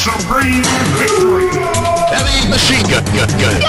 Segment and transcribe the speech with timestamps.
[0.00, 0.62] supreme
[0.96, 1.50] victory.
[2.08, 3.60] Heavy machine gun, gun, gun.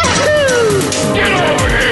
[1.14, 1.91] Get over here!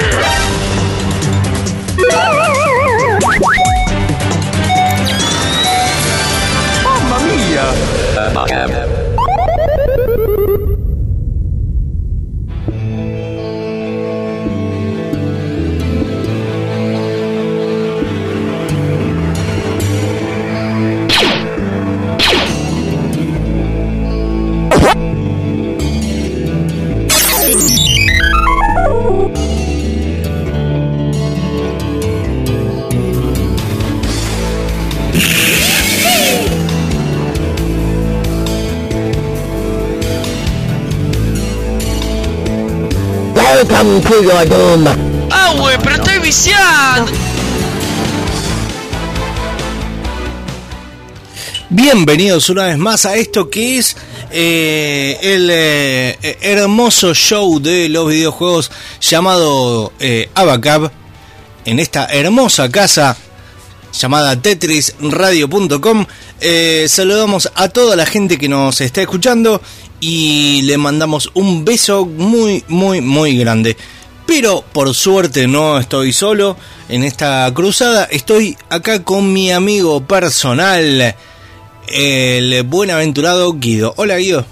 [43.80, 44.84] Your doom.
[45.30, 47.06] Ah, güey, pero estoy viciado.
[51.70, 53.96] Bienvenidos una vez más a esto que es
[54.32, 58.70] eh, el eh, hermoso show de los videojuegos
[59.00, 60.92] llamado eh, Abacab
[61.64, 63.16] en esta hermosa casa
[63.98, 66.06] llamada tetrisradio.com.
[66.40, 69.60] Eh, saludamos a toda la gente que nos está escuchando
[70.00, 73.76] y le mandamos un beso muy, muy, muy grande.
[74.26, 76.56] Pero por suerte no estoy solo
[76.88, 81.14] en esta cruzada, estoy acá con mi amigo personal,
[81.88, 83.92] el buenaventurado Guido.
[83.96, 84.46] Hola Guido.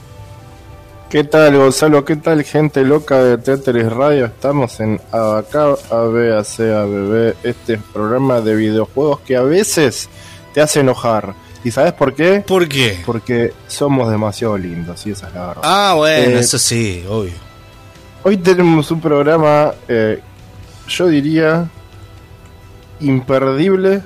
[1.09, 2.05] ¿Qué tal Gonzalo?
[2.05, 4.27] ¿Qué tal gente loca de Tetris Radio?
[4.27, 10.11] Estamos en Abacab, ABAC, ABB, este programa de videojuegos que a veces
[10.53, 11.34] te hace enojar.
[11.64, 12.42] ¿Y sabes por qué?
[12.47, 13.01] ¿Por qué?
[13.05, 15.62] Porque somos demasiado lindos, y esa es la verdad.
[15.65, 17.33] Ah, bueno, Eh, eso sí, obvio.
[18.23, 20.20] Hoy tenemos un programa, eh,
[20.89, 21.69] yo diría,
[23.00, 24.03] imperdible,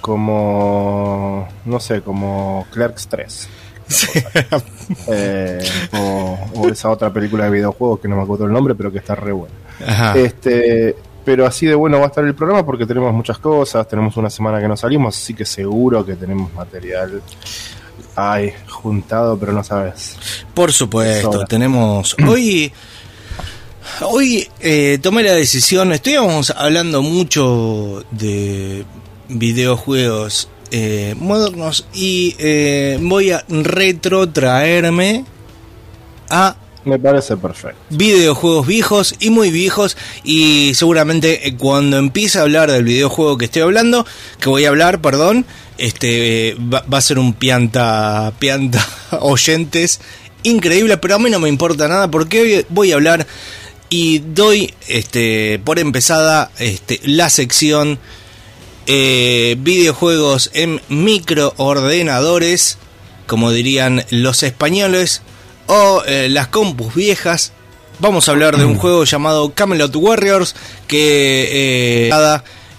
[0.00, 3.48] como, no sé, como Clerks 3.
[5.08, 5.58] Eh,
[5.94, 8.98] o, o esa otra película de videojuegos que no me acuerdo el nombre, pero que
[8.98, 9.54] está re buena.
[9.84, 10.16] Ajá.
[10.16, 10.94] Este,
[11.26, 14.30] pero así de bueno va a estar el programa porque tenemos muchas cosas, tenemos una
[14.30, 17.20] semana que no salimos, así que seguro que tenemos material.
[18.14, 20.16] Ay, juntado, pero no sabes.
[20.54, 21.46] Por supuesto, Sobra.
[21.46, 22.72] tenemos hoy
[24.02, 28.84] hoy eh, tomé la decisión, estuvimos hablando mucho de
[29.28, 35.24] videojuegos eh, modernos y eh, voy a retrotraerme
[36.30, 36.54] a
[36.86, 37.80] Me parece perfecto.
[37.90, 43.46] videojuegos viejos y muy viejos y seguramente eh, cuando empiece a hablar del videojuego que
[43.46, 44.06] estoy hablando,
[44.38, 45.46] que voy a hablar, perdón,
[45.78, 48.86] este eh, va, a ser un pianta pianta
[49.20, 50.00] oyentes
[50.44, 53.26] increíble, pero a mí no me importa nada porque hoy voy a hablar
[53.90, 57.98] y doy este por empezada este la sección
[58.86, 62.78] eh, videojuegos en microordenadores,
[63.26, 65.22] como dirían los españoles,
[65.66, 67.52] o eh, las compus viejas.
[67.98, 70.54] Vamos a hablar de un juego llamado Camelot Warriors
[70.86, 72.10] que eh,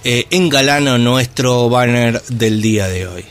[0.03, 3.25] eh, engalana nuestro banner del día de hoy.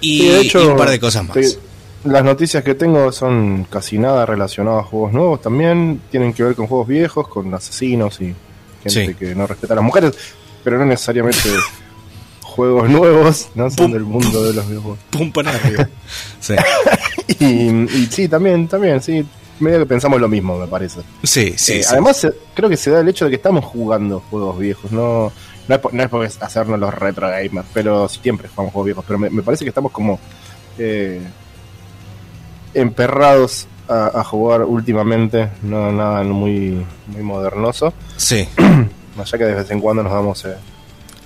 [0.00, 1.34] Y, Sí, de hecho, y un par de cosas más.
[1.34, 1.58] te-
[2.04, 5.42] las noticias que tengo son casi nada relacionadas a juegos nuevos.
[5.42, 8.32] También tienen que ver con juegos viejos, con asesinos y
[8.84, 9.14] gente Sí.
[9.14, 10.12] que no respeta a las mujeres,
[10.62, 11.40] pero no necesariamente
[12.42, 13.92] juegos nuevos, no son Pum.
[13.92, 15.00] del mundo de los videojuegos.
[15.10, 15.88] Pum para arriba.
[16.40, 16.54] Sí,
[17.28, 19.26] Y, y sí, también, también, sí.
[19.58, 21.00] Medio que pensamos lo mismo, me parece.
[21.22, 21.72] sí, sí.
[21.74, 21.88] Eh, sí.
[21.90, 24.92] Además, se- creo que se da el hecho de que estamos jugando juegos viejos.
[24.92, 25.32] No,
[25.66, 29.04] no, es, por, no es por hacernos los retro gamers, pero siempre jugamos juegos viejos.
[29.06, 30.20] Pero me, me parece que estamos como
[30.78, 31.20] eh,
[32.74, 35.48] emperrados a, a jugar últimamente.
[35.62, 37.92] No nada muy, muy modernoso.
[38.16, 38.46] Sí,
[39.16, 40.54] Más allá que de vez en cuando nos damos eh,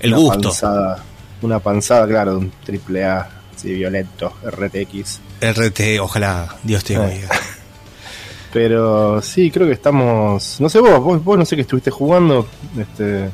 [0.01, 0.41] el una gusto.
[0.43, 1.05] panzada.
[1.43, 5.21] Una panzada, claro, de un triple A así violento, RTX.
[5.41, 6.99] RT, ojalá Dios te Eh.
[6.99, 7.29] oiga.
[8.53, 10.61] Pero sí, creo que estamos.
[10.61, 12.49] No sé vos, vos, vos no sé que estuviste jugando.
[12.79, 13.31] Este,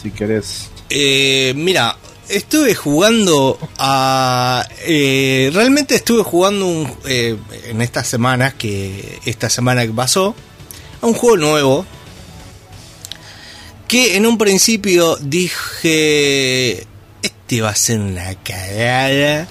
[0.00, 0.70] si querés.
[0.88, 1.96] Eh, mira,
[2.28, 4.66] estuve jugando a...
[4.86, 7.36] eh, realmente estuve jugando un, eh,
[7.66, 10.34] en estas semanas, que esta semana que pasó,
[11.02, 11.86] a un juego nuevo.
[13.86, 16.86] Que en un principio dije,
[17.22, 19.46] este va a ser una cagada.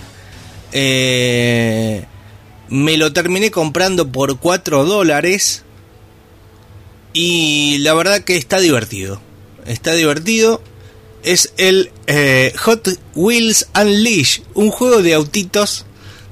[0.74, 2.06] Eh,
[2.70, 5.64] me lo terminé comprando por 4 dólares.
[7.14, 9.22] Y la verdad que está divertido.
[9.68, 10.62] Está divertido.
[11.24, 14.40] Es el eh, Hot Wheels Unleash.
[14.56, 15.86] Un juego de autitos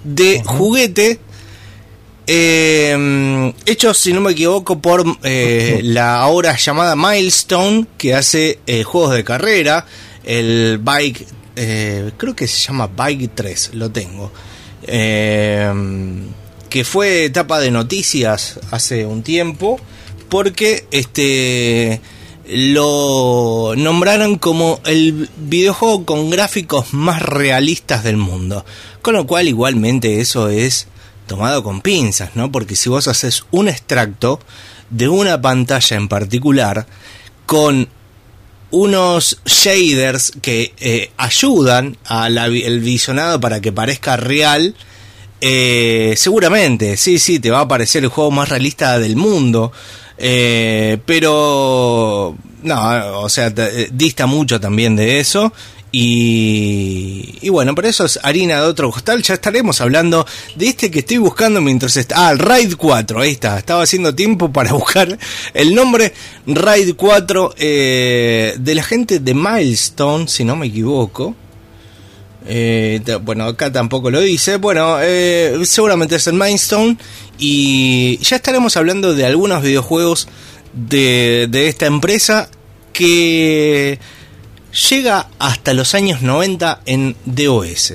[0.03, 1.19] de juguete.
[2.25, 7.85] eh, hecho, si no me equivoco, por eh, la ahora llamada Milestone.
[7.99, 9.85] Que hace juegos de carrera.
[10.23, 11.27] El Bike.
[11.55, 13.71] Eh, creo que se llama Bike 3.
[13.73, 14.31] Lo tengo.
[14.83, 15.71] Eh,
[16.69, 19.79] que fue etapa de noticias hace un tiempo,
[20.29, 22.01] porque este
[22.47, 28.65] lo nombraron como el videojuego con gráficos más realistas del mundo.
[29.01, 30.87] Con lo cual igualmente eso es
[31.27, 32.51] tomado con pinzas, ¿no?
[32.51, 34.39] Porque si vos haces un extracto
[34.89, 36.87] de una pantalla en particular
[37.45, 37.87] con
[38.71, 44.75] unos shaders que eh, ayudan al visionado para que parezca real,
[45.41, 49.71] eh, seguramente, sí, sí, te va a parecer el juego más realista del mundo.
[50.23, 55.51] Eh, pero no, o sea, te- dista mucho también de eso.
[55.93, 59.21] Y, y bueno, pero eso es harina de otro costal.
[59.21, 62.29] Ya estaremos hablando de este que estoy buscando mientras está.
[62.29, 63.57] Ah, Raid 4, ahí está.
[63.57, 65.17] Estaba haciendo tiempo para buscar
[65.53, 66.13] el nombre
[66.47, 71.35] Raid 4 eh, de la gente de Milestone, si no me equivoco.
[72.47, 74.55] Eh, bueno, acá tampoco lo dice.
[74.57, 76.97] Bueno, eh, seguramente es el Milestone.
[77.37, 80.29] Y ya estaremos hablando de algunos videojuegos
[80.73, 82.49] de, de esta empresa
[82.93, 83.99] que
[84.71, 87.93] llega hasta los años 90 en DOS.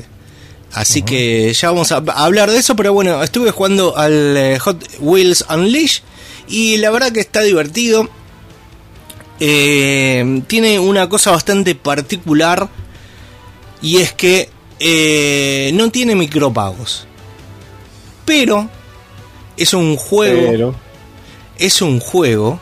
[0.73, 4.85] Así que ya vamos a, hablar de eso, pero bueno, estuve jugando al eh, Hot
[5.01, 6.03] Wheels Unleashed
[6.49, 8.09] y la verdad que está divertido.
[9.41, 12.69] Eh, tiene una cosa bastante particular
[13.83, 17.07] y es que eh, no tiene micropagos.
[18.27, 18.69] Pero
[19.57, 20.75] es un juego Pero,
[21.59, 22.61] es un juego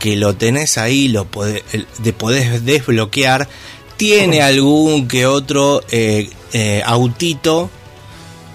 [0.00, 1.62] que lo tenés ahí, lo podés,
[1.98, 3.48] de podés desbloquear.
[3.96, 7.70] Tiene algún que otro eh, eh, autito,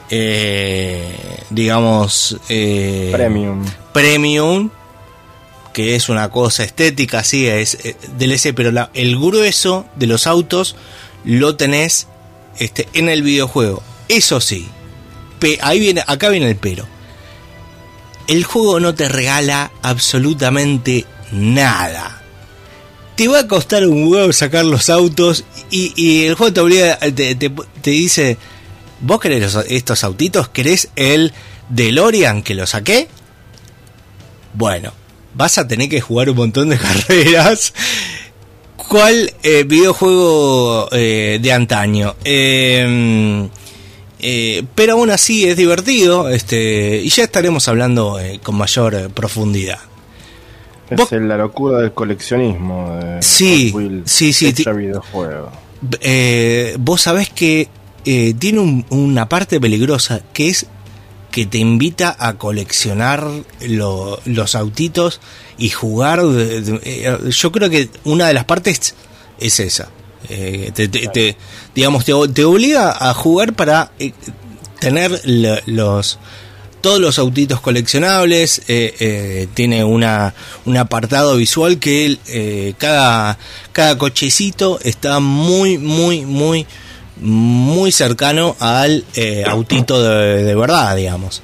[0.09, 1.15] eh,
[1.49, 2.37] digamos,
[3.11, 3.65] premium.
[3.93, 4.69] premium,
[5.73, 7.77] que es una cosa estética, sí, es
[8.17, 10.75] DLC, pero la- el grueso de los autos
[11.23, 12.07] lo tenés
[12.59, 13.83] este, en el videojuego.
[14.07, 14.67] Eso sí,
[15.39, 16.85] pe- ahí viene, acá viene el pero.
[18.27, 22.21] El juego no te regala absolutamente nada.
[23.15, 27.91] Te va a costar un huevo sacar los autos y, el juego te obliga, te,
[27.91, 28.37] dice,
[28.99, 30.49] ¿vos querés estos autitos?
[30.49, 31.33] ¿Querés el
[31.69, 33.07] DeLorean que lo saqué?
[34.53, 34.93] Bueno,
[35.33, 37.73] vas a tener que jugar un montón de carreras.
[38.75, 42.15] ¿Cuál eh, videojuego eh, de antaño?
[42.23, 43.47] Eh,
[44.19, 49.79] eh, pero aún así es divertido este, y ya estaremos hablando con mayor profundidad.
[50.89, 53.73] Es Vos- la locura del coleccionismo de Sí,
[54.05, 55.51] sí, sí, videojuego.
[56.01, 57.67] Eh, vos sabés que
[58.05, 60.67] eh, tiene un- una parte peligrosa que es
[61.31, 63.27] que te invita a coleccionar
[63.67, 65.19] lo- los autitos
[65.57, 66.23] y jugar.
[66.23, 68.93] de- de- eh, yo creo que una de las partes
[69.39, 69.89] es esa.
[70.29, 71.35] Eh, te, te- te-
[71.73, 73.91] digamos, te, te obliga a jugar para
[74.79, 76.19] tener lo- los
[76.85, 78.61] todos los autitos coleccionables.
[78.67, 80.35] eh, eh, tiene una,
[80.65, 83.39] un apartado visual que eh, cada,
[83.71, 86.67] cada cochecito está muy, muy, muy,
[87.19, 91.41] muy cercano al eh, autito de, de verdad, digamos.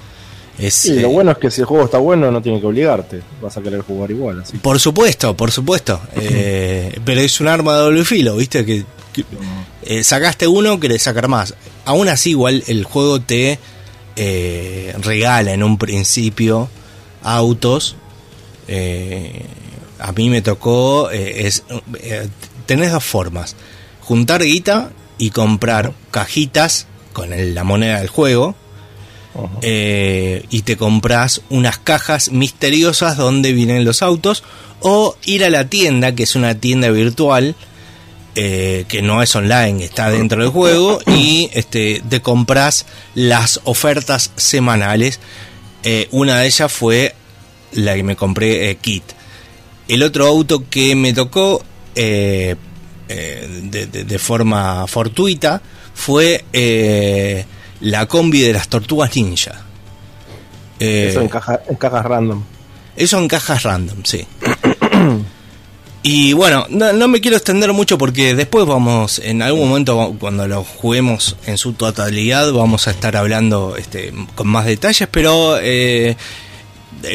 [0.59, 3.23] Es, Y lo bueno es que si el juego está bueno no tiene que obligarte,
[3.41, 5.99] vas a querer jugar igual, así Por supuesto, por supuesto.
[6.13, 8.63] Pero es un arma de doble filo, ¿viste?
[8.63, 11.56] Que, que, sacaste uno, querés sacar más.
[11.85, 13.57] Aún así, igual el juego te
[14.15, 16.69] eh, regala en un principio
[17.23, 17.95] autos.
[18.68, 19.44] Eh,
[19.99, 21.09] a mí me tocó.
[21.11, 21.63] eh, es,
[22.65, 23.56] tenés dos formas:
[24.01, 28.56] juntar guita y comprar cajitas con el- la moneda del juego
[29.61, 34.44] eh, y te compras unas cajas misteriosas donde vienen los autos
[34.81, 37.56] o ir a la tienda que es una tienda virtual
[38.35, 42.85] eh, que no es online está dentro del juego y este te compras
[43.16, 45.19] las ofertas semanales
[45.83, 47.16] Eh, una de ellas fue
[47.73, 49.04] la que me compré eh, kit
[49.88, 51.64] el otro auto que me tocó
[51.95, 52.56] de,
[53.07, 55.61] de- de forma fortuita
[55.94, 56.45] fue
[57.81, 59.66] la combi de las tortugas ninja.
[60.80, 62.44] Eso en, caja- en cajas random.
[62.95, 64.26] eso en cajas random, sí.
[66.03, 70.63] Y bueno, no, me quiero extender mucho porque después vamos, en algún momento cuando lo
[70.63, 76.17] juguemos en su totalidad, vamos a estar hablando este, con más detalles, pero eh,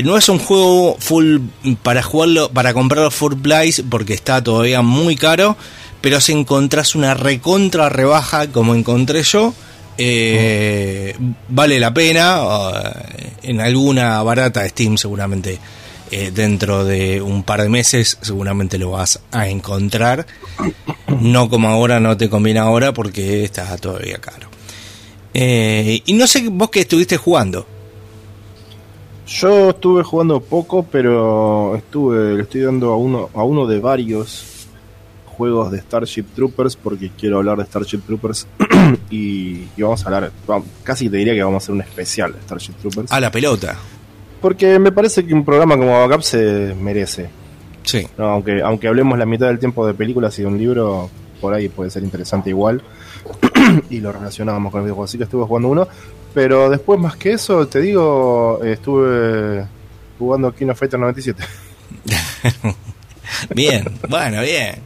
[0.05, 1.39] no es un juego full
[1.83, 5.57] para jugarlo, para comprarlo full price porque está todavía muy caro,
[6.01, 9.53] pero si encontrás una recontra rebaja como encontré yo,
[9.99, 11.17] eh,
[11.49, 12.41] vale la pena.
[13.43, 15.59] en alguna barata de Steam seguramente
[16.11, 20.27] eh, dentro de un par de meses seguramente lo vas a encontrar.
[21.21, 24.49] No como ahora, no te conviene ahora porque está todavía caro.
[25.35, 27.67] Eh, y no sé vos qué estuviste jugando.
[29.27, 34.69] Yo estuve jugando poco, pero estuve, le estoy dando a uno, a uno de varios
[35.27, 38.47] juegos de Starship Troopers, porque quiero hablar de Starship Troopers
[39.11, 42.33] y, y vamos a hablar, vamos, casi te diría que vamos a hacer un especial
[42.33, 43.13] de Starship Troopers.
[43.13, 43.77] A la pelota.
[44.41, 47.29] Porque me parece que un programa como Backup se merece.
[47.83, 48.07] Sí.
[48.19, 51.09] No, aunque, aunque hablemos la mitad del tiempo de películas y de un libro,
[51.41, 52.83] por ahí puede ser interesante igual.
[53.91, 55.89] y lo relacionábamos con el videojuego, así que estuve jugando uno.
[56.35, 59.67] Pero después, más que eso, te digo, estuve
[60.19, 61.43] jugando King of Fighter 97.
[63.55, 64.77] bien, bueno, bien.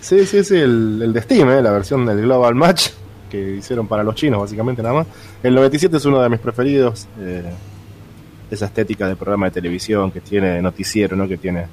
[0.00, 2.88] Sí, sí, sí, el, el de Steam, eh, la versión del Global Match
[3.30, 5.06] que hicieron para los chinos, básicamente nada más.
[5.42, 7.08] El 97 es uno de mis preferidos.
[7.20, 7.42] eh,
[8.52, 11.26] esa estética de programa de televisión que tiene noticiero, ¿no?
[11.26, 11.66] Que tiene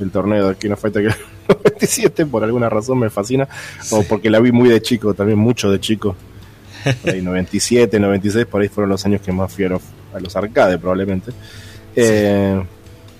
[0.00, 1.08] el torneo de King of Fighter que
[1.52, 3.46] el 97 por alguna razón me fascina.
[3.90, 6.16] O porque la vi muy de chico, también mucho de chico.
[7.02, 9.82] Por ahí 97, 96, por ahí fueron los años que más fui a los,
[10.14, 11.32] a los arcades probablemente.
[11.94, 12.60] Eh,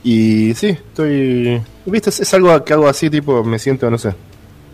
[0.03, 1.61] y sí, estoy...
[1.87, 2.11] ¿Viste?
[2.11, 4.15] Es, es algo que hago así, tipo, me siento, no sé,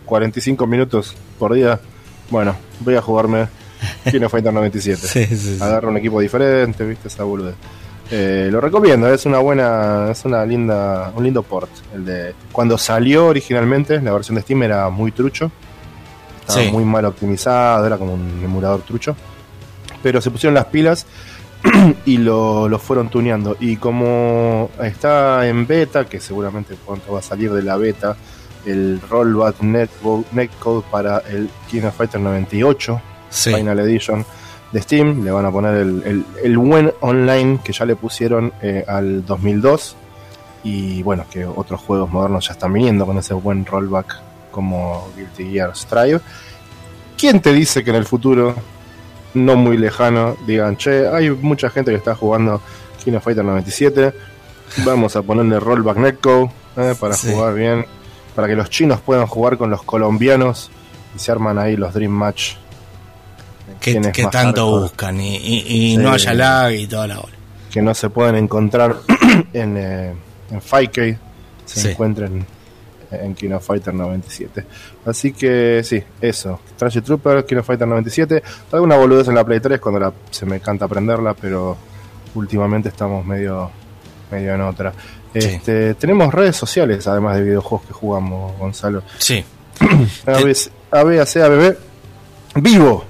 [0.05, 1.79] 45 minutos por día.
[2.31, 3.47] Bueno, voy a jugarme
[4.09, 4.99] King of Fighter 97.
[5.07, 5.57] Sí, sí, sí.
[5.61, 7.09] Agarro un equipo diferente, ¿viste?
[7.09, 7.55] Esa boludez.
[8.11, 11.69] Eh, lo recomiendo, es una buena, es una linda, un lindo port.
[11.93, 15.51] El de cuando salió originalmente, la versión de Steam era muy trucho,
[16.41, 16.71] estaba Sí.
[16.71, 19.15] muy mal optimizado, era como un emulador trucho.
[20.01, 21.05] Pero se pusieron las pilas
[22.05, 23.57] y lo, lo fueron tuneando.
[23.59, 28.15] Y como está en beta, que seguramente pronto va a salir de la beta,
[28.65, 33.53] el rollback netcode, netcode para el King of Fighter 98 Sí.
[33.53, 34.25] Final Edition
[34.71, 35.23] de Steam.
[35.23, 39.25] Le van a poner el, el, el buen online que ya le pusieron eh, al
[39.25, 39.95] 2002.
[40.63, 44.19] Y bueno, que otros juegos modernos ya están viniendo con ese buen rollback
[44.51, 46.19] como Guilty Gear Strive.
[47.17, 48.55] ¿Quién te dice que en el futuro,
[49.33, 52.61] no muy lejano, digan, che, hay mucha gente que está jugando
[53.03, 54.13] King of Fighter 97,
[54.85, 57.31] vamos a ponerle rollback netcode eh, para Sí.
[57.31, 57.85] jugar bien,
[58.35, 60.71] para que los chinos puedan jugar con los colombianos
[61.15, 62.53] y se arman ahí los Dream Match
[63.79, 63.93] que,
[64.23, 64.81] tanto hardcore.
[64.83, 65.97] buscan y, y- y Sí.
[65.97, 67.33] no haya lag y toda la hora.
[67.71, 68.95] que no se pueden encontrar
[69.53, 70.13] en, eh,
[70.51, 71.17] en Fightcade,
[71.65, 71.87] se Sí.
[71.89, 72.45] encuentran
[73.11, 74.65] en King of Fighter 97.
[75.05, 76.59] Así que sí, eso.
[76.75, 78.41] Starship Trooper, King of Fighter 97.
[78.71, 81.75] Alguna boludez en la Play 3 cuando la- se me canta aprenderla, pero
[82.35, 83.69] últimamente estamos medio,
[84.31, 84.93] medio en otra.
[85.33, 85.39] Sí.
[85.39, 89.03] Este, Tenemos redes sociales, además de videojuegos que jugamos, Gonzalo.
[89.19, 89.43] Sí.
[90.91, 91.39] ABC,
[92.55, 93.05] vivo.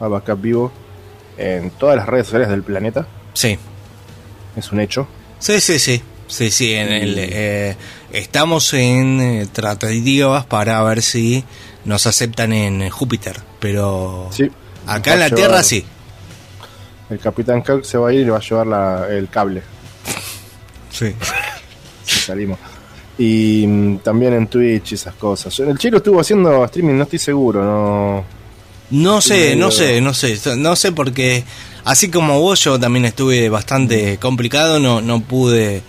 [0.00, 0.72] Abacap vivo
[1.36, 3.06] en todas las redes sociales del planeta.
[3.34, 3.56] Sí.
[4.56, 5.06] Es un hecho.
[5.38, 6.02] Sí, sí, sí.
[6.26, 7.76] Sí, sí, en el, eh,
[8.12, 11.44] estamos en eh, tratativas para ver si
[11.84, 14.48] nos aceptan en Júpiter, pero Sí.
[14.86, 15.84] acá en la llevar- Tierra sí.
[17.08, 19.62] El Capitán Kirk se va a ir y le va a llevar la- el cable
[20.92, 21.12] Sí.
[22.04, 22.58] si salimos.
[23.18, 25.58] Y mm, también en Twitch y esas cosas.
[25.58, 28.24] El Chilo estuvo haciendo streaming, no estoy seguro, no.
[28.90, 31.44] No sé, no sé, no sé, no sé porque
[31.84, 35.82] así como vos yo también estuve bastante complicado, no, no pude eh,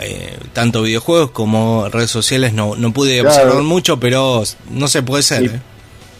[0.00, 3.28] eh, tanto videojuegos como redes sociales, no, no pude Claro.
[3.36, 5.44] observar mucho, pero no se puede ser.
[5.44, 5.60] Eh.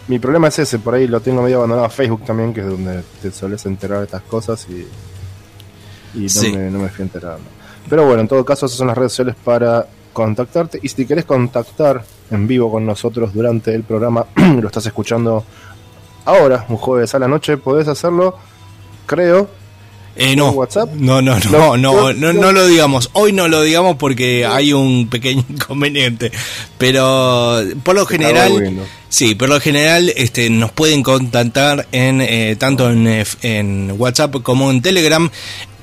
[0.07, 2.67] Mi problema es ese, por ahí lo tengo medio abandonado a Facebook también, que es
[2.67, 4.85] donde te sueles enterar de estas cosas y,
[6.17, 6.51] y no, Sí.
[6.53, 7.43] me, no me fui enterando.
[7.89, 10.79] Pero bueno, en todo caso, esas son las redes sociales para contactarte.
[10.81, 15.43] Y si querés contactar en vivo con nosotros durante el programa, lo estás escuchando
[16.27, 18.37] ahora, un jueves a la noche, podés hacerlo,
[19.05, 19.49] creo,
[20.19, 20.89] Eh, no, WhatsApp?
[20.95, 23.11] no, no, no, No, no, no, lo digamos.
[23.13, 26.31] Hoy no lo digamos porque hay un pequeño inconveniente.
[26.77, 28.79] Pero por lo general,
[29.09, 34.71] sí, por lo general, este, nos pueden contactar en eh, tanto en, en WhatsApp como
[34.71, 35.29] en Telegram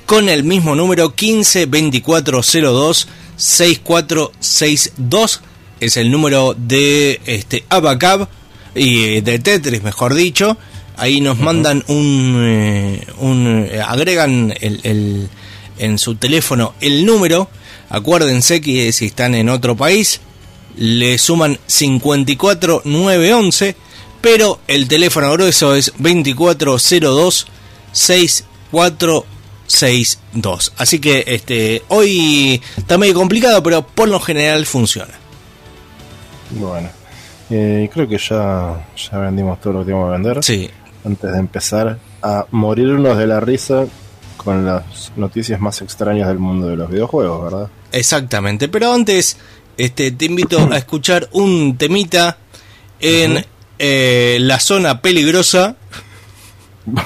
[0.05, 5.41] con el mismo número 15 2402 6462
[5.79, 8.27] es el número de este Abacab
[8.75, 10.57] y de Tetris, mejor dicho.
[10.97, 15.29] Ahí nos mandan un, eh, un eh, agregan el, el-
[15.77, 17.49] en su teléfono el número.
[17.89, 20.21] Acuérdense que si están en otro país
[20.77, 23.75] le suman 54911,
[24.21, 27.47] pero el teléfono grueso es 2402
[27.91, 30.73] 6462.
[30.77, 35.13] Así que este hoy está medio complicado, pero por lo general funciona.
[36.51, 36.89] Bueno,
[37.49, 40.43] eh, creo que ya, ya vendimos todo lo que teníamos a vender.
[40.43, 40.69] Sí.
[41.03, 43.85] Antes de empezar a morirnos de la risa
[44.37, 47.69] con las noticias más extrañas del mundo de los videojuegos, ¿verdad?
[47.91, 48.67] Exactamente.
[48.67, 49.37] Pero antes,
[49.77, 52.37] este, te invito a escuchar un temita
[52.99, 53.45] en
[53.77, 55.75] eh, la zona peligrosa.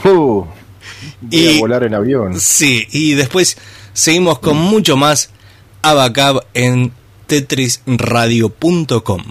[0.03, 0.45] Uh,
[1.21, 2.39] voy y, a volar en avión.
[2.39, 3.57] Sí, y después
[3.93, 5.29] seguimos con mucho más
[5.81, 6.91] Abacab en
[7.27, 9.23] tetrisradio.com.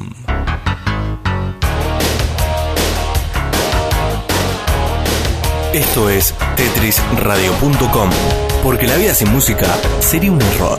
[5.72, 8.10] Esto es TetrisRadio.com,
[8.62, 9.66] porque la vida sin música
[10.00, 10.78] sería un error.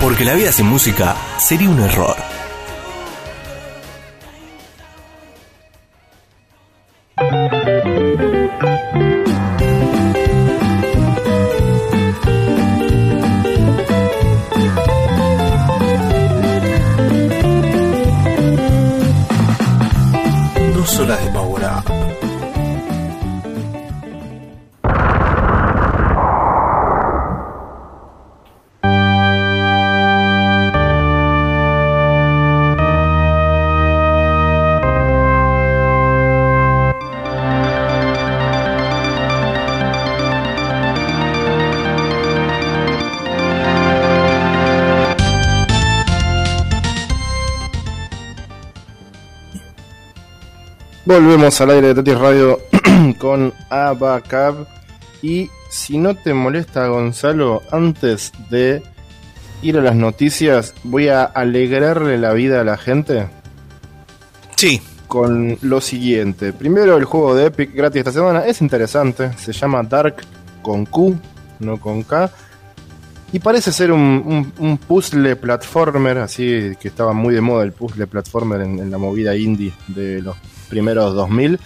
[0.00, 2.23] porque la vida sin música sería un error.
[51.14, 52.58] Volvemos al aire de Tati Radio
[53.18, 54.66] con Abacab.
[55.22, 58.82] Y si no te molesta, Gonzalo, antes de
[59.62, 63.28] ir a las noticias, voy a alegrarle la vida a la gente.
[64.56, 64.82] Sí.
[65.06, 66.52] Con lo siguiente.
[66.52, 69.30] Primero, el juego de Epic gratis esta semana es interesante.
[69.38, 70.16] Se llama Dark
[70.62, 71.16] con Q,
[71.60, 72.28] no con K.
[73.32, 78.62] Y parece ser un, puzzle platformer, así que estaba muy de moda el puzzle platformer
[78.62, 80.36] en la movida indie de los
[80.74, 81.58] primeros 2000,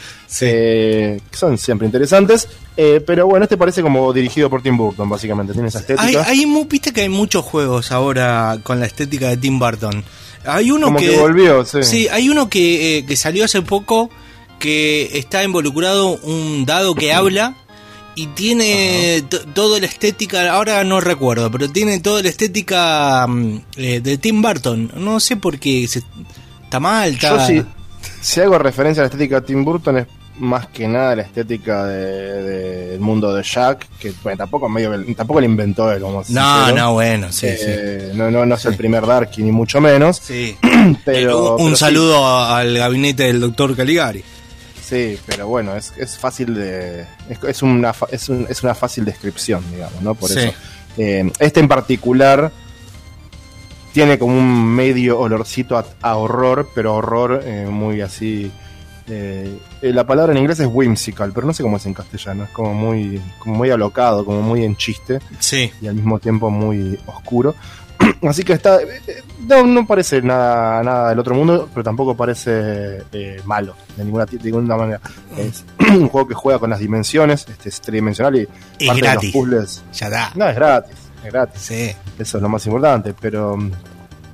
[0.42, 2.48] eh, que son siempre interesantes.
[2.76, 5.52] eh, pero bueno, este parece como dirigido por Tim Burton, básicamente.
[5.52, 6.06] Tiene esa estética.
[6.26, 10.04] Hay, hay viste que hay muchos juegos ahora con la estética de Tim Burton.
[10.44, 11.82] Hay uno como que, que, volvió, sí.
[11.82, 14.08] Sí, hay uno que, eh, que salió hace poco
[14.58, 17.54] que está involucrado un dado que habla
[18.14, 23.58] y tiene to- toda la estética, ahora no recuerdo, pero tiene toda la estética mm,
[23.76, 24.90] eh, de Tim Burton.
[24.96, 26.02] No sé por qué se-
[26.64, 27.38] está mal, está...
[27.38, 27.68] Yo sí,
[28.20, 30.06] si hago referencia a la estética de Tim Burton es
[30.38, 34.92] más que nada la estética de- de- del mundo de Jack, que bueno, tampoco medio
[35.16, 38.76] tampoco le inventó él, como No, no, bueno, sí, Eh, No, no, no es el
[38.76, 40.18] primer Darky, ni mucho menos.
[40.22, 40.56] sí.
[41.04, 41.76] Pero, un un pero sí.
[41.76, 44.22] saludo al gabinete del doctor Caligari.
[44.80, 47.02] Sí, pero bueno, es, es fácil de.
[47.28, 50.14] Es, es una, es, un- es una fácil descripción, digamos, ¿no?
[50.14, 50.38] Por Sí.
[50.38, 50.52] eso.
[50.96, 52.50] Eh, este en particular
[53.92, 58.50] tiene como un medio olorcito a, a horror, pero horror eh, muy así.
[59.08, 62.44] eh, eh, la palabra en inglés es whimsical, pero no sé cómo es en castellano.
[62.44, 65.72] Es como muy, como muy alocado, como muy en chiste Sí.
[65.80, 67.54] y al mismo tiempo muy oscuro.
[68.22, 68.80] Así que está.
[68.80, 74.04] eh, No, no parece nada, nada del otro mundo, pero tampoco parece eh, malo de
[74.04, 75.00] ninguna, de ninguna manera.
[75.36, 78.48] Es un juego que juega con las dimensiones, este es tridimensional y
[78.78, 79.20] Es parte gratis.
[79.20, 79.84] de los puzzles.
[79.94, 80.30] Ya da.
[80.36, 81.60] No, es gratis, es gratis.
[81.60, 81.94] Sí.
[82.18, 83.72] Eso es lo más importante, pero mm,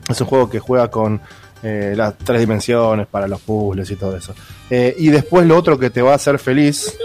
[0.09, 1.21] es un juego que juega con
[1.63, 4.35] eh, las tres dimensiones para los puzzles y todo eso.
[4.69, 6.97] Eh, y después lo otro que te va a hacer feliz,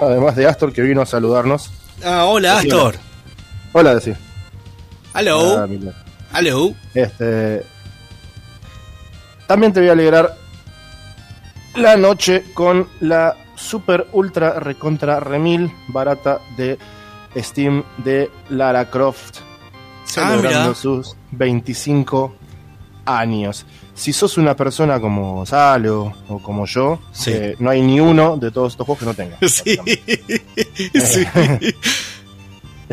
[0.00, 1.70] además de Astor que vino a saludarnos.
[2.04, 2.96] Ah, hola, Astor.
[3.72, 4.16] Hola, decir.
[5.14, 5.58] Hello.
[5.58, 5.68] Ah.
[6.38, 6.74] Hello.
[6.94, 7.64] Este.
[9.46, 10.36] También te voy a alegrar
[11.74, 16.78] la noche con la super ultra recontra remil barata de
[17.36, 19.38] Steam de Lara Croft.
[20.04, 20.74] Celebrando Ah, mira.
[20.74, 22.34] sus 25
[23.06, 23.66] años.
[23.94, 27.30] Si sos una persona como Gonzalo o como yo, Sí.
[27.32, 29.38] eh, no hay ni uno de todos estos juegos que no tenga.
[29.48, 29.76] Sí.
[31.00, 31.24] sí.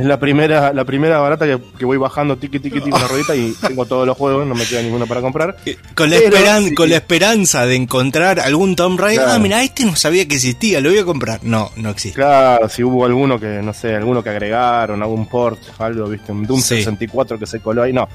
[0.02, 3.36] Es la primera, la primera barata que, que voy bajando tiki tiki tiki una ruedita
[3.36, 5.56] y tengo todos los juegos, no me queda ninguno para comprar.
[5.96, 6.74] Con la, Pero, esperan- sí.
[6.76, 9.24] con la esperanza de encontrar algún Tomb Raider.
[9.26, 9.36] Claro.
[9.36, 11.44] Ah, mira, este no sabía que existía, lo voy a comprar.
[11.44, 12.16] No, no existe.
[12.16, 16.48] Claro, si hubo alguno que, no sé, alguno que agregaron, algún port, algo, viste, un
[16.48, 16.78] Doom Sí.
[16.78, 18.08] 64 que se coló ahí, no,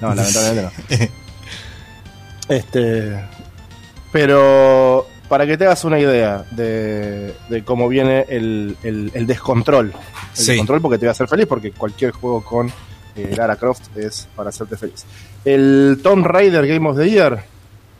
[0.00, 0.96] no, lamentablemente no.
[2.48, 3.16] Este,
[4.12, 9.86] pero para que te hagas una idea de, de cómo viene el, el- el descontrol,
[9.86, 9.94] el
[10.36, 10.50] Sí.
[10.52, 12.70] descontrol porque te va a hacer feliz, porque cualquier juego con
[13.16, 15.04] eh, Lara Croft es para hacerte feliz.
[15.44, 17.42] El Tomb Raider Game of the Year,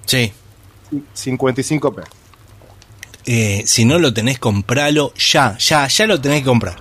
[0.04, 0.30] Sí.
[1.14, 2.02] 55p.
[3.26, 6.74] Eh, si no lo tenés, compralo ya, ya, ya lo tenés que comprar.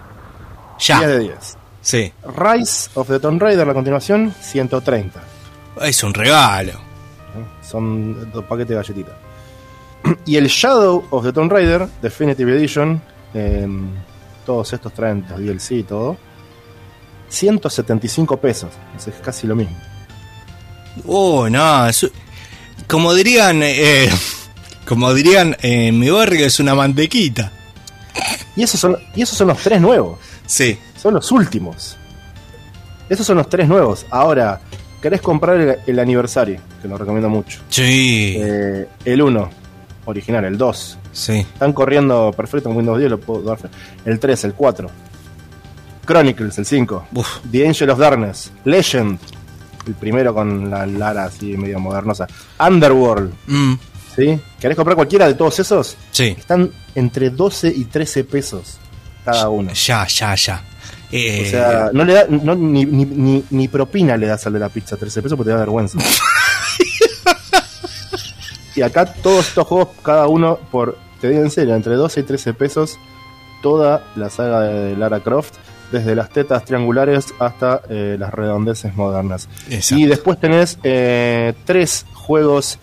[0.79, 1.07] 10 Ya.
[1.07, 1.57] de 10.
[1.81, 2.11] Sí.
[2.35, 5.21] Rise of the Tomb Raider, la continuación, 130.
[5.81, 6.73] Es un regalo.
[7.61, 9.13] Son dos paquetes de galletitas.
[10.25, 13.01] Y el Shadow of the Tomb Raider Definitive Edition,
[13.33, 13.89] em,
[14.45, 16.17] todos estos traen los DLC y todo,
[17.29, 18.69] 175 pesos.
[18.97, 19.75] Es casi lo mismo.
[21.05, 21.87] Oh, no.
[21.87, 22.09] es-
[22.87, 24.09] como dirían, eh,
[24.87, 27.51] como dirían en mi barrio, es una mantequita.
[28.55, 30.17] Y esos son, y esos son los tres nuevos.
[30.45, 30.77] Sí.
[31.01, 31.97] Son los últimos.
[33.07, 34.05] Esos son los tres nuevos.
[34.09, 34.59] Ahora,
[35.01, 36.59] ¿querés comprar el, el aniversario?
[36.81, 37.59] Que lo recomiendo mucho.
[37.69, 38.35] Sí.
[38.39, 39.49] Eh, el 1,
[40.09, 41.33] original, el 2, Sí.
[41.39, 43.57] Están corriendo perfecto en Windows 10, lo puedo dar.
[44.05, 44.89] El 3, el 4.
[46.05, 47.07] Chronicles, el 5.
[47.13, 47.27] Uf.
[47.51, 48.51] The Angel of Darkness.
[48.65, 49.19] Legend.
[49.87, 52.27] El primero con la Lara así medio modernosa.
[52.59, 53.31] Underworld.
[53.47, 53.73] Mm,
[54.15, 54.39] ¿Sí?
[54.59, 55.95] ¿Querés comprar cualquiera de todos esos?
[56.11, 56.35] sí.
[56.37, 58.77] Están entre 12 y 13 pesos
[59.23, 59.71] cada uno.
[59.73, 60.63] Ya, ya, ya.
[61.11, 64.53] Eh, O sea, no le da, no, ni, ni, ni, ni propina le das al
[64.53, 65.97] de la pizza 13 pesos porque te da vergüenza.
[68.75, 72.23] y acá todos estos juegos, cada uno por, te digo en serio, entre 12 y
[72.23, 72.99] 13 pesos,
[73.61, 75.55] toda la saga de Lara Croft,
[75.91, 79.49] desde las tetas triangulares hasta eh, las redondeces modernas.
[79.69, 80.03] Exacto.
[80.03, 82.77] Y después tenés eh, tres juegos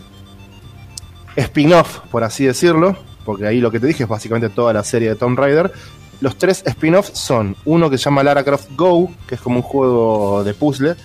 [1.35, 5.09] spin-off, por así decirlo, porque ahí lo que te dije es básicamente toda la serie
[5.09, 5.71] de Tomb Raider.
[6.19, 9.61] Los tres spin-offs son uno que se llama Lara Croft Go, que es como un
[9.61, 10.95] juego de puzzle.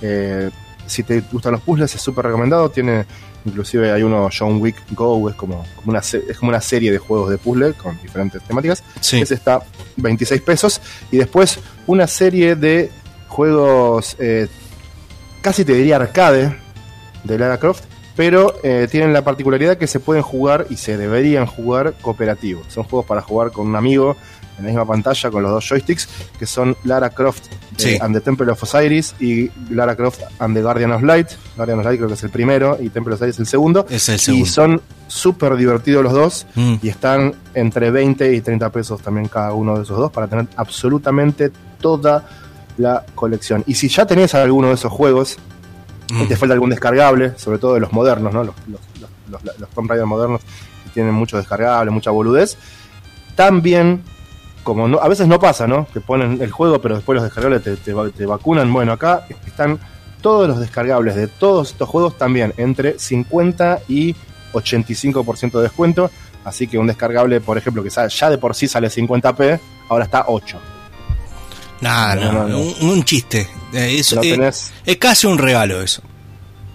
[0.00, 0.50] Eh,
[0.86, 2.70] si te gustan los puzzles es súper recomendado.
[2.70, 3.04] Tiene,
[3.44, 6.98] inclusive hay uno John Wick Go, es como, como una, es como una serie de
[6.98, 8.82] juegos de puzzle con diferentes temáticas.
[9.00, 9.20] sí.
[9.20, 9.62] Ese está
[9.96, 10.80] 26 pesos.
[11.10, 12.90] Y después una serie de
[13.28, 14.48] juegos, eh,
[15.40, 16.56] casi te diría arcade,
[17.24, 17.84] de Lara Croft,
[18.16, 22.62] pero eh, tienen la particularidad que se pueden jugar y se deberían jugar cooperativo.
[22.68, 24.16] Son juegos para jugar con un amigo
[24.60, 27.46] en la misma pantalla con los dos joysticks, que son Lara Croft
[27.78, 31.28] eh, and the Temple of Osiris y Lara Croft and the Guardian of Light.
[31.56, 33.86] Guardian of Light creo que es el primero y Temple of Osiris el segundo.
[33.90, 34.46] Es el Y segundo.
[34.46, 36.74] son súper divertidos los dos Mm.
[36.82, 40.46] y están entre 20 y 30 pesos también cada uno de esos dos para tener
[40.56, 42.24] absolutamente toda
[42.78, 43.64] la colección.
[43.66, 45.36] Y si ya tenés alguno de esos juegos
[46.10, 48.42] y te falta algún descargable, sobre todo de los modernos, ¿no?
[48.44, 48.80] Los, los,
[49.30, 50.40] los, los- los Tomb Raider modernos
[50.84, 52.56] que tienen mucho descargable, mucha boludez.
[53.36, 54.02] También,
[54.62, 55.86] como no, a veces no pasa, ¿no?
[55.92, 58.72] Que ponen el juego, pero después los descargables te, te va- te vacunan.
[58.72, 59.78] Bueno, acá están
[60.20, 64.14] todos los descargables de todos estos juegos también entre 50 y
[64.52, 66.10] 85% de descuento.
[66.44, 70.24] Así que un descargable, por ejemplo, que ya de por sí sale 50p, ahora está
[70.28, 70.58] 8.
[71.80, 72.58] Nada, No, no, no, no.
[72.60, 73.48] Un, un chiste.
[73.72, 74.50] Eh, eso, No eh,
[74.84, 76.02] es casi un regalo eso.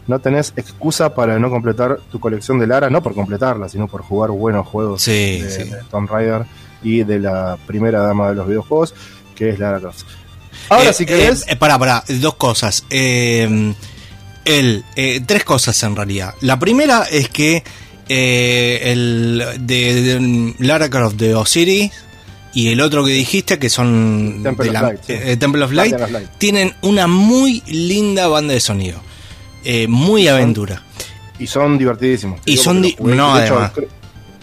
[0.07, 4.01] No tenés excusa para no completar tu colección de Lara, no por completarla, sino por
[4.03, 5.63] jugar buenos juegos Sí, de, sí.
[5.69, 6.45] de Tomb Raider
[6.85, 8.93] y de la primera dama de los videojuegos,
[9.35, 10.03] que es Lara Croft.
[10.69, 12.85] Ahora, Eh, si querés, eh, eh, pará, pará, dos cosas.
[12.89, 13.73] Eh,
[14.45, 16.33] el, eh, tres cosas en realidad.
[16.41, 17.63] La primera es que
[18.07, 21.91] eh, el de, de Lara Croft de Osiris
[22.53, 25.37] y el otro que dijiste, que son Temple de of la- Light, sí.
[25.37, 26.37] Temple of Light, Guardian of Light.
[26.37, 29.01] tienen una muy linda banda de sonido.
[29.87, 30.83] Muy aventura.
[31.39, 32.39] y son divertidísimos.
[32.45, 33.71] Y son di- no, De hecho, además.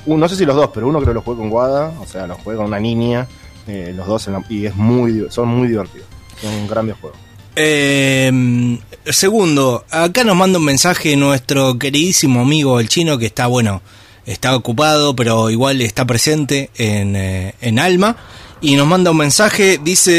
[0.07, 2.07] Un- no sé si los dos, pero uno creo que lo jugué con Guada, o
[2.07, 3.27] sea, lo jugué con una niña,
[3.67, 6.07] eh, los dos, en la- y es muy, son muy divertidos.
[6.41, 7.19] Son grandes juegos.
[7.55, 13.83] Eh, segundo, acá nos manda un mensaje nuestro queridísimo amigo el chino que está, bueno,
[14.27, 18.17] está ocupado, pero igual está presente en, eh, en Alma.
[18.61, 20.13] Y nos manda un mensaje, dice,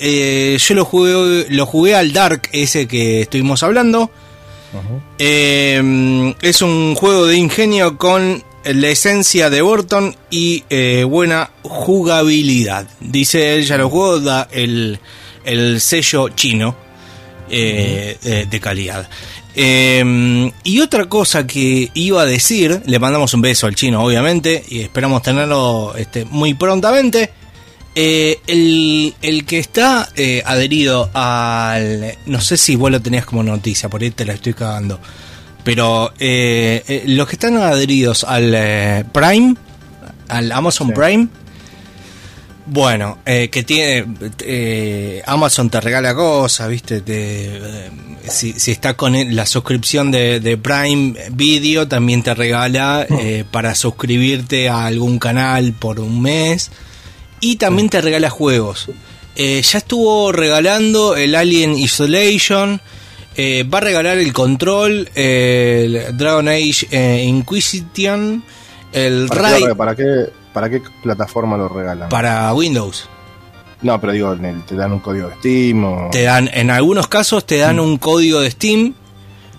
[0.00, 4.10] eh, yo lo jugué, lo jugué al Dark, ese que estuvimos hablando.
[5.18, 8.42] Eh, es un juego de ingenio con
[8.74, 12.86] la esencia de Burton y eh, buena jugabilidad.
[13.00, 14.98] Dice él, ya lo jugó, da el,
[15.44, 16.76] el sello chino
[17.48, 19.08] eh, eh, de calidad.
[19.54, 24.62] Eh, y otra cosa que iba a decir, le mandamos un beso al chino, obviamente,
[24.68, 27.30] y esperamos tenerlo este, muy prontamente.
[27.94, 32.18] Eh, el, el que está eh, adherido al.
[32.26, 35.00] No sé si vos lo tenías como noticia, por ahí te la estoy cagando.
[35.66, 39.56] Pero eh, eh, los que están adheridos al eh, Prime,
[40.28, 40.92] al Amazon Sí.
[40.94, 41.26] Prime,
[42.66, 44.06] bueno, eh, que tiene.
[44.44, 47.00] eh, Amazon te regala cosas, ¿viste?
[47.00, 47.90] Te, eh,
[48.28, 53.74] si, si está con la suscripción de, de Prime Video, también te regala eh, para
[53.74, 56.70] suscribirte a algún canal por un mes.
[57.40, 58.88] Y también te regala juegos.
[59.36, 62.80] Ya estuvo regalando el Alien Isolation.
[63.36, 68.42] Eh, va a regalar el Control, eh, el Dragon Age eh, Inquisition,
[68.92, 72.08] el ¿Para, qué, ¿para, qué, ¿Para qué plataforma lo regalan?
[72.08, 73.08] para Windows.
[73.82, 76.10] No, pero digo, te dan un código de Steam o...
[76.10, 78.94] Te dan, en algunos casos te dan un código de Steam.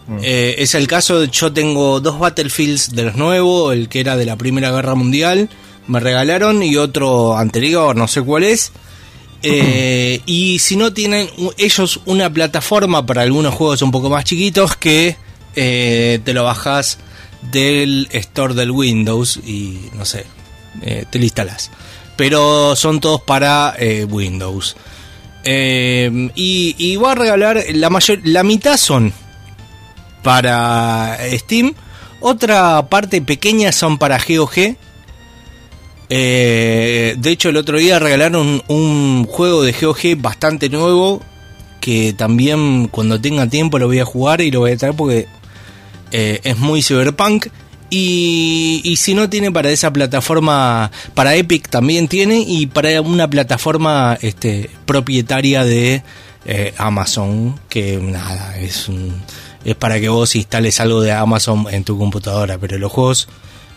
[0.08, 0.20] Mm.
[0.24, 4.26] Eh, es el caso, yo tengo dos Battlefields de los nuevos, el que era de
[4.26, 5.50] la Primera Guerra Mundial,
[5.88, 8.72] me regalaron, y otro anterior, no sé cuál es.
[9.44, 14.76] Eh, y si no tienen ellos una plataforma para algunos juegos un poco más chiquitos
[14.76, 15.16] que
[15.56, 16.98] eh, te lo bajas
[17.52, 20.26] del store del Windows y no sé,
[20.82, 21.72] eh, te lo.
[22.16, 23.76] Pero son todos para
[24.10, 24.76] Windows.
[25.46, 29.14] Y, y va a regalar la mayor, la mitad son
[30.24, 31.74] para Steam,
[32.20, 34.76] otra parte pequeña son para GOG.
[36.10, 41.22] Eh, de hecho, el otro día regalaron un, juego de GOG bastante nuevo
[41.82, 45.28] que también cuando tenga tiempo lo voy a jugar y lo voy a traer porque
[46.12, 47.48] eh, es muy cyberpunk.
[47.90, 53.30] Y, y si no tiene para esa plataforma, para Epic también tiene y para una
[53.30, 56.04] plataforma este, propietaria de
[56.46, 59.22] eh, Amazon, que nada, es, un-
[59.64, 63.30] es para que vos instales algo de Amazon en tu computadora, pero los juegos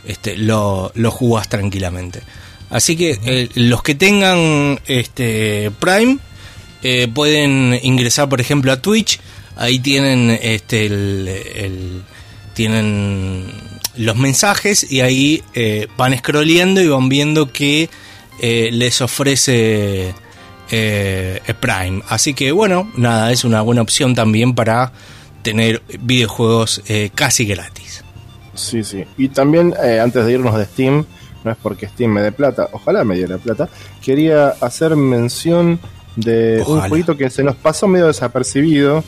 [0.06, 2.20] este, lo, lo jugás tranquilamente.
[2.70, 6.18] Así que eh, los que tengan este, Prime
[6.82, 9.18] eh, pueden ingresar, por ejemplo, a Twitch.
[9.56, 12.02] Ahí tienen este, el, el-
[12.54, 13.46] tienen
[13.96, 17.88] los mensajes y ahí eh, van scrolleando y van viendo que
[18.40, 20.14] les ofrece
[20.68, 22.02] Prime.
[22.08, 24.92] Así que bueno, nada, es una buena opción también para
[25.42, 26.82] tener videojuegos
[27.14, 27.89] casi gratis.
[28.60, 29.04] Sí, sí.
[29.16, 31.04] Y también, eh, antes de irnos de Steam,
[31.42, 33.68] no es porque Steam me dé plata, ojalá me diera plata,
[34.02, 35.80] quería hacer mención
[36.16, 39.02] de un jueguito que se nos pasó medio desapercibido,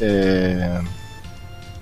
[0.00, 0.80] eh,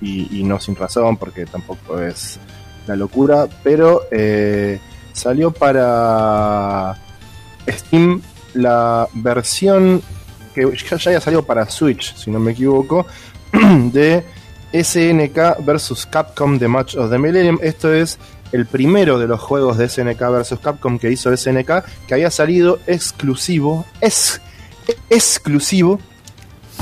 [0.01, 2.41] y, y no sin razón, porque tampoco es
[2.87, 4.81] la locura, pero eh,
[5.13, 6.99] salió para
[7.69, 8.21] Steam
[8.55, 10.03] la versión
[10.55, 13.07] que ya, ya salió para Switch, si no me equivoco,
[13.93, 14.25] de
[14.73, 17.59] SNK versus Capcom The Match of the Millennium.
[17.63, 18.19] Esto es
[18.53, 22.79] el primero de los juegos de SNK vs Capcom que hizo SNK, que había salido
[22.87, 24.41] exclusivo, es
[25.11, 26.01] exclusivo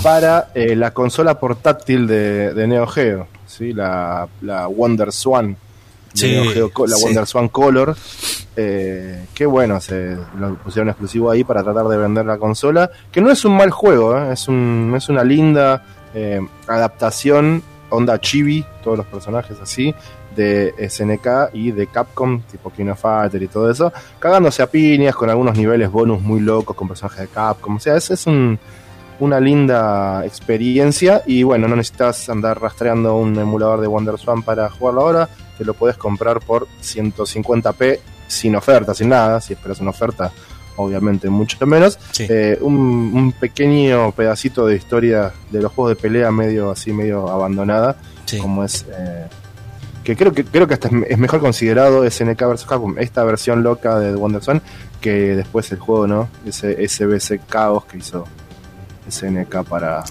[0.03, 3.73] para eh, la consola portátil de, de Neo Geo, ¿sí?
[3.73, 5.57] la, la Wonder Swan.
[6.13, 7.05] Sí, Geo la sí.
[7.05, 7.97] Wonder Swan Color.
[8.57, 12.91] Eh, que bueno, se lo pusieron exclusivo ahí para tratar de vender la consola.
[13.13, 14.33] Que no es un mal juego, ¿eh?
[14.33, 19.95] es, un, es una linda eh, adaptación, onda chibi, todos los personajes así,
[20.35, 25.15] de SNK y de Capcom, tipo King of Fighter y todo eso, cagándose a piñas
[25.15, 27.77] con algunos niveles bonus muy locos con personajes de Capcom.
[27.77, 28.59] O sea, es, es un,
[29.21, 34.71] una linda experiencia y bueno, no necesitas andar rastreando un emulador de Wonder Swan para
[34.71, 39.91] jugarlo ahora, te lo puedes comprar por 150p sin oferta, sin nada, si esperas una
[39.91, 40.33] oferta
[40.77, 41.99] obviamente mucho menos.
[42.13, 42.27] Sí.
[42.29, 42.75] Eh, un,
[43.15, 48.39] un pequeño pedacito de historia de los juegos de pelea medio así, medio abandonada, Sí.
[48.39, 48.87] como es...
[48.97, 49.27] eh,
[50.05, 53.23] que creo que creo que hasta es me- es mejor considerado SNK vs Capcom, esta
[53.25, 54.63] versión loca de Wonder Swan,
[55.01, 56.29] que después el juego, ¿no?
[56.47, 58.25] Ese SBC Chaos que hizo
[59.09, 60.03] SNK para,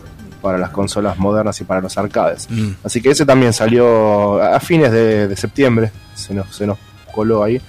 [0.42, 2.48] para las consolas modernas y para los arcades.
[2.50, 2.72] Mm.
[2.84, 6.78] Así que ese también salió a fines de, de septiembre, se nos, se nos
[7.14, 7.60] coló ahí.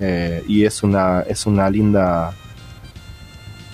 [0.00, 2.32] Eh, y es una, es una linda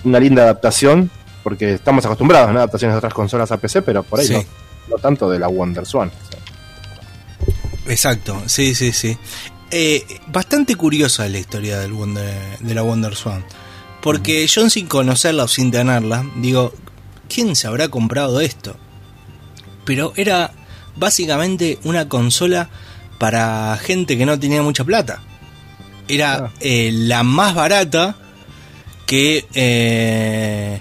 [0.03, 1.09] una linda adaptación,
[1.43, 4.33] porque estamos acostumbrados a adaptaciones de otras consolas a PC, pero por ahí Sí.
[4.33, 4.43] no,
[4.89, 6.11] no tanto de la Wonder Swan.
[7.87, 9.17] Exacto, sí, sí, sí.
[9.71, 13.43] Eh, bastante curiosa la historia del Wonder- de la Wonder Swan.
[14.01, 16.73] Porque yo sin conocerla o sin tenerla, digo,
[17.27, 18.75] ¿quién se habrá comprado esto?
[19.85, 20.51] Pero era
[20.95, 22.69] básicamente una consola
[23.19, 25.21] para gente que no tenía mucha plata.
[26.07, 26.51] Era Ah.
[26.59, 28.15] eh, la más barata
[29.05, 30.79] que eh,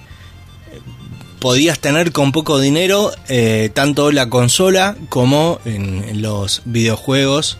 [1.39, 7.59] podías tener con poco dinero, eh, tanto la consola como en, en los videojuegos,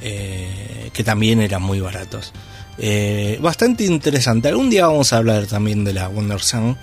[0.00, 2.32] que también eran muy baratos.
[3.40, 4.48] Bastante interesante.
[4.48, 6.76] Algún día vamos a hablar también de la Wonder Sun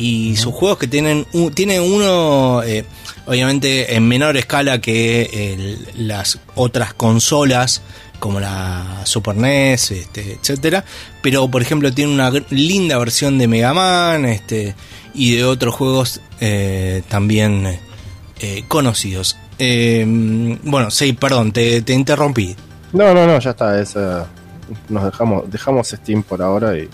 [0.00, 2.84] y sus juegos que tienen un- tiene uno eh,
[3.26, 7.82] obviamente en menor escala que el- las otras consolas
[8.18, 10.84] como la Super NES este, etcétera.
[11.22, 14.74] Pero por ejemplo tiene una gr- linda versión de Mega Man este
[15.14, 17.78] y de otros juegos eh, también
[18.40, 19.36] eh, conocidos.
[19.58, 20.04] Eh,
[20.62, 22.56] bueno sí perdón te, te interrumpí.
[22.92, 23.80] No, no, no, ya está.
[23.80, 24.22] Es, eh,
[24.88, 26.88] nos dejamos, dejamos Steam por ahora y,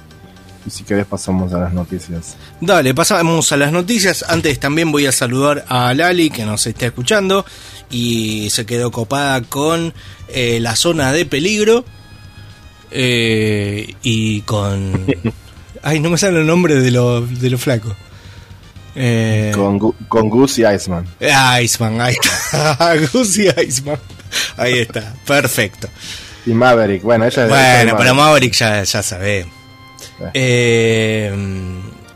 [0.67, 2.37] y si querés pasamos a las noticias.
[2.61, 4.25] Dale, pasamos a las noticias.
[4.29, 7.47] Antes también voy a saludar a Lali que nos está escuchando
[7.91, 9.95] y se quedó copada con
[10.29, 11.85] eh, la zona de peligro
[12.91, 15.07] eh, y con...
[15.83, 17.95] Ay, no me sale el nombre de lo, de lo flaco.
[18.97, 21.07] Eh, Con, con Goose y Iceman.
[21.63, 22.97] Iceman, ahí está.
[23.13, 23.99] Gucci Iceman.
[24.57, 25.89] Ahí está, perfecto.
[26.47, 27.03] Y Maverick.
[27.03, 29.56] Bueno, ella es Bueno, pero Maverick ya, ya sabemos.
[30.35, 31.33] Eh,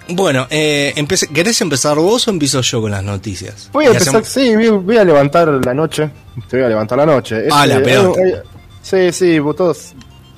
[0.09, 0.95] bueno, eh,
[1.33, 3.71] ¿querés empezar vos o empiezo yo con las noticias?
[3.73, 6.11] Voy a empezar, hacemos- sí, voy, voy a levantar la noche.
[6.49, 7.45] Te voy a levantar la noche.
[7.51, 8.21] Ah, la eh, pelota.
[8.21, 8.43] eh,
[8.83, 9.93] sí, sí, vos todos,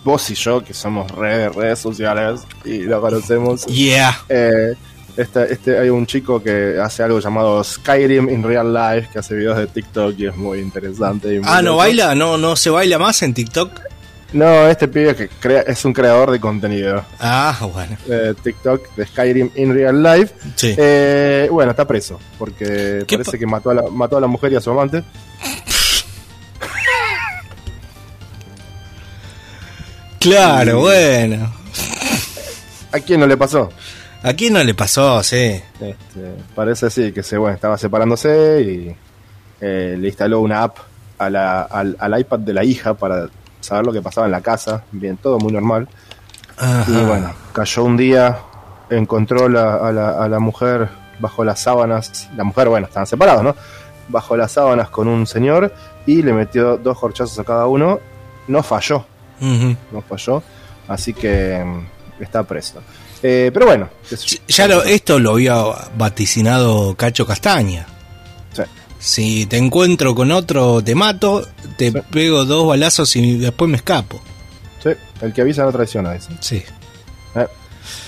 [0.04, 3.64] vos y yo, que somos redes, redes sociales y lo conocemos.
[3.66, 4.18] Yeah.
[4.28, 4.74] Eh,
[5.16, 9.34] este, este, hay un chico que hace algo llamado Skyrim in Real Life, que hace
[9.34, 11.34] videos de TikTok y es muy interesante.
[11.34, 12.14] y muy Ah, ¿no baila?
[12.14, 13.70] ¿No, ¿No se baila más en TikTok?
[14.32, 17.04] No, este pibe que crea, es un creador de contenido.
[17.20, 17.96] Ah, bueno.
[18.08, 20.34] eh, TikTok de Skyrim in Real Life.
[20.56, 20.74] Sí.
[20.78, 24.26] Eh, bueno, está preso, porque ¿Qué parece pa- que mató a, la, mató a la
[24.28, 25.04] mujer y a su amante.
[30.20, 31.52] Claro, bueno.
[32.92, 33.70] ¿A quién no le pasó?
[34.22, 35.22] ¿A quién no le pasó?
[35.22, 35.36] Sí.
[35.80, 38.96] Este, parece sí, que se, bueno, estaba separándose y
[39.60, 40.76] eh, le instaló una app
[41.18, 43.28] a la- al, al iPad de la hija para
[43.62, 44.84] saber lo que pasaba en la casa.
[44.92, 45.88] Bien, todo muy normal.
[46.58, 46.84] Ajá.
[46.90, 48.38] Y bueno, cayó un día,
[48.90, 52.28] encontró la- a, la, a la mujer bajo las sábanas.
[52.36, 53.56] La mujer, bueno, estaban separados, ¿no?
[54.08, 55.72] Bajo las sábanas con un señor
[56.06, 58.00] y le metió dos horchazos a cada uno.
[58.48, 59.04] No falló,
[59.40, 60.42] no falló.
[60.88, 62.82] Así que mm, está preso.
[63.22, 63.88] Eh, pero bueno.
[64.48, 65.54] Ya lo, esto lo había
[65.96, 67.86] vaticinado Cacho Castaña.
[68.52, 68.62] Sí.
[69.02, 71.46] Si te encuentro con otro, te mato,
[71.76, 71.98] te Sí.
[72.10, 74.22] pego dos balazos y después me escapo.
[74.82, 74.90] Sí,
[75.20, 76.28] el que avisa no traiciona, dice.
[76.40, 76.62] Sí.
[77.34, 77.46] Eh,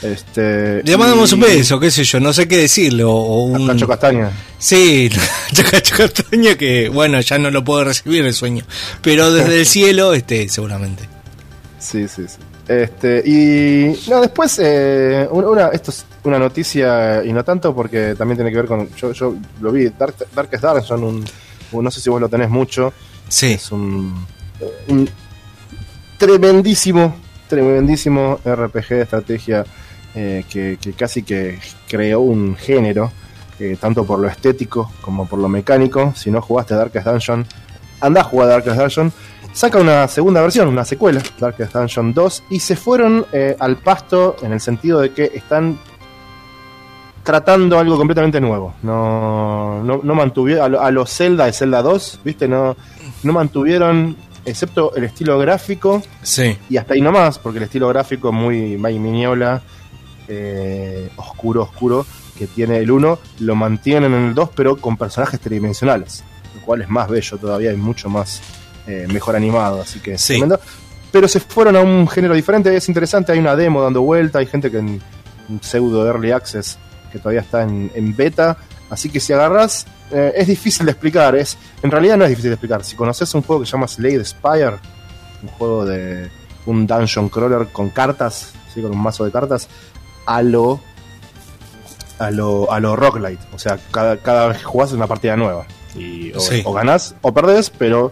[0.03, 3.03] Este, Le mandamos y- un beso, qué sé yo, no sé qué decirle.
[3.03, 3.67] O, un...
[3.67, 4.31] Cacho Castaña.
[4.59, 5.11] Sí,
[5.71, 8.65] Cacho Castaña que, bueno, ya no lo puedo recibir el sueño.
[9.03, 11.09] Pero desde el cielo, este, seguramente.
[11.81, 12.37] Sí, sí, sí.
[12.67, 18.39] Este, y no, después, eh, una, esto es una noticia y no tanto porque también
[18.39, 21.25] tiene que ver con, yo, yo lo vi, Dark, Darkest Dungeon, un,
[21.73, 22.93] un- no sé si vos lo tenés mucho,
[23.29, 23.53] Sí.
[23.53, 24.25] es un,
[24.89, 25.09] un
[26.19, 27.15] tremendísimo,
[27.49, 29.65] tremendísimo RPG de estrategia
[30.15, 31.59] eh, que, que casi que
[31.89, 33.11] creó un género,
[33.59, 36.13] eh, tanto por lo estético como por lo mecánico.
[36.17, 37.47] Si no jugaste Darkest Dungeon,
[38.01, 39.13] anda a jugar Darkest Dungeon.
[39.55, 44.37] Saca una segunda versión, una secuela, Darkest Dungeon 2, y se fueron eh, al pasto
[44.43, 45.79] en el sentido de que están
[47.23, 48.75] tratando algo completamente nuevo.
[48.83, 52.49] No, no, no mantuvieron a, lo- a los Zelda de Zelda 2, ¿viste?
[52.49, 52.77] No,
[53.23, 56.59] no mantuvieron, excepto el estilo gráfico, Sí.
[56.69, 59.63] y hasta ahí nomás, porque el estilo gráfico muy Mignola,
[60.27, 62.05] eh, oscuro, oscuro,
[62.37, 66.25] que tiene el 1, lo mantienen en el 2, pero con personajes tridimensionales,
[66.57, 68.43] lo cual es más bello todavía y mucho más
[68.87, 70.35] eh, mejor animado, así que Sí.
[70.35, 70.61] tremendo.
[71.13, 74.47] Pero se fueron a un género diferente, es interesante, hay una demo dando vuelta, hay
[74.47, 75.01] gente que en
[75.49, 76.77] un pseudo early access
[77.13, 78.57] que todavía está en, en beta,
[78.91, 82.51] así que si agarras, eh, es difícil de explicar, es en realidad no es difícil
[82.51, 84.77] de explicar, si conoces un juego que se llama Slade Spire,
[85.43, 86.29] un juego de
[86.67, 88.83] un dungeon crawler con cartas, ¿sí?
[88.83, 89.69] con un mazo de cartas,
[90.27, 90.81] a lo
[92.19, 93.43] a lo, a lo roguelite.
[93.53, 95.67] O sea, cada, cada vez que jugás es una partida nueva.
[95.97, 96.63] Y o, Sí.
[96.65, 98.11] o ganás o perdés, pero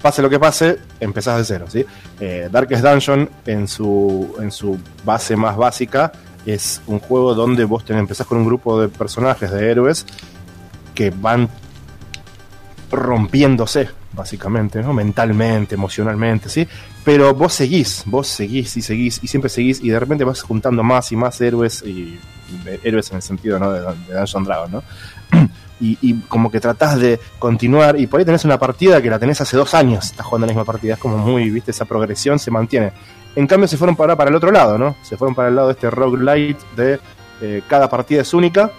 [0.00, 1.66] pase lo que pase, empezás de cero.
[1.68, 1.84] ¿sí?
[2.20, 6.12] Eh, Darkest Dungeon, en su, en su base más básica,
[6.46, 10.06] es un juego donde vos te empezás con un grupo de personajes, de héroes,
[10.94, 11.48] que van
[12.90, 14.92] rompiéndose, básicamente, ¿no?
[14.92, 16.66] Mentalmente, emocionalmente, ¿sí?
[17.04, 20.82] Pero vos seguís, vos seguís y seguís y siempre seguís y de repente vas juntando
[20.82, 22.18] más y más héroes y
[22.64, 23.70] de- héroes en el sentido, ¿no?
[23.70, 24.82] De, de Dungeon Dragon, ¿no?
[25.80, 29.40] Y, como que tratás de continuar y por ahí tenés una partida que la tenés
[29.40, 32.50] hace dos años, estás jugando la misma partida, es como muy, viste, esa progresión se
[32.50, 32.92] mantiene.
[33.36, 34.96] En cambio se fueron para, para el otro lado, ¿no?
[35.02, 36.98] Se fueron para el lado de este roguelite de
[37.40, 38.72] eh, cada partida es única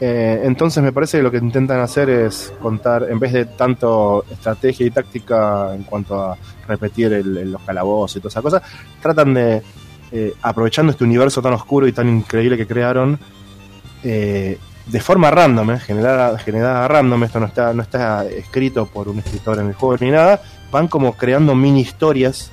[0.00, 4.24] eh, entonces me parece que lo que intentan hacer es contar, en vez de tanto
[4.30, 6.38] estrategia y táctica en cuanto a
[6.68, 8.62] repetir los calabozos y toda esa cosa,
[9.02, 9.62] tratan de,
[10.12, 13.18] eh, aprovechando este universo tan oscuro y tan increíble que crearon,
[14.88, 19.18] de forma random, eh, generada, generada random, esto no está, no está escrito por un
[19.18, 22.50] escritor en el juego ni nada, van como creando mini historias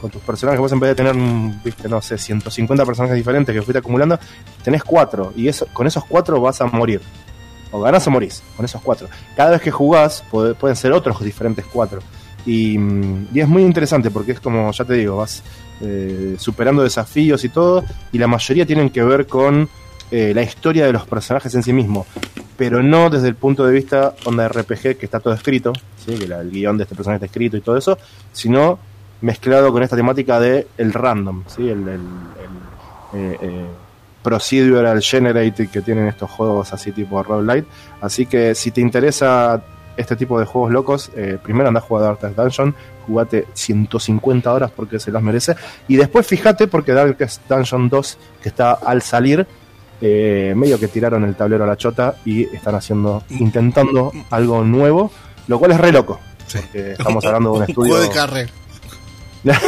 [0.00, 3.78] con tus personajes, vos en vez de tener, no sé, 150 personajes diferentes que fuiste
[3.78, 4.18] acumulando,
[4.62, 7.00] tenés cuatro, y eso, con esos cuatro vas a morir.
[7.70, 9.08] O ganás o morís, con esos cuatro.
[9.36, 12.00] Cada vez que jugás, puede- pueden ser otros diferentes cuatro.
[12.46, 15.42] Y, mm, y es muy interesante porque es como, ya te digo, vas
[15.82, 19.68] eh, superando desafíos y todo, y la mayoría tienen que ver con
[20.10, 22.06] eh, la historia de los personajes en sí mismo,
[22.56, 25.72] pero no desde el punto de vista onda RPG, que está todo escrito,
[26.04, 26.14] ¿sí?
[26.16, 27.98] que el guion de este personaje está escrito y todo eso,
[28.32, 28.78] sino
[29.20, 31.62] mezclado con esta temática de el random, ¿sí?
[31.68, 32.00] el, el- el,
[33.20, 33.66] eh, eh,
[34.22, 37.66] procedural generated que tienen estos juegos así tipo roguelite.
[38.00, 39.62] Así que si te interesa
[39.96, 42.74] este tipo de juegos locos, eh, primero anda a jugar Darkest Dungeon,
[43.06, 45.54] jugate 150 horas porque se las merece.
[45.88, 49.46] Y después fíjate porque Darkest Dungeon 2, que está al salir,
[50.00, 55.10] eh, medio que tiraron el tablero a la chota y están haciendo, intentando algo nuevo,
[55.46, 56.20] lo cual es re loco.
[56.46, 56.58] Sí.
[56.60, 57.94] Porque estamos hablando de un Un estudio.
[57.94, 58.50] juego de carrera.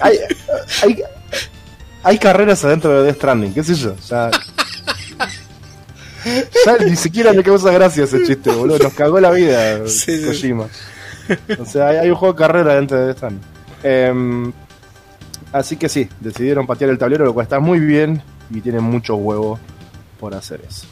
[0.00, 0.18] hay,
[0.82, 1.02] hay,
[2.02, 3.94] hay carreras adentro de Death Stranding, qué sé yo.
[4.08, 4.30] Ya,
[6.66, 8.78] ya ni siquiera me causa gracia ese chiste, boludo.
[8.78, 10.24] Nos cagó la vida Sí, sí.
[10.26, 10.66] Kojima.
[11.58, 13.42] O sea, hay, hay un juego de carrera dentro de Death Stranding.
[13.82, 14.52] Em,
[15.52, 19.14] así que sí, decidieron patear el tablero, lo cual está muy bien y tienen mucho
[19.16, 19.58] huevo
[20.18, 20.86] por hacer eso.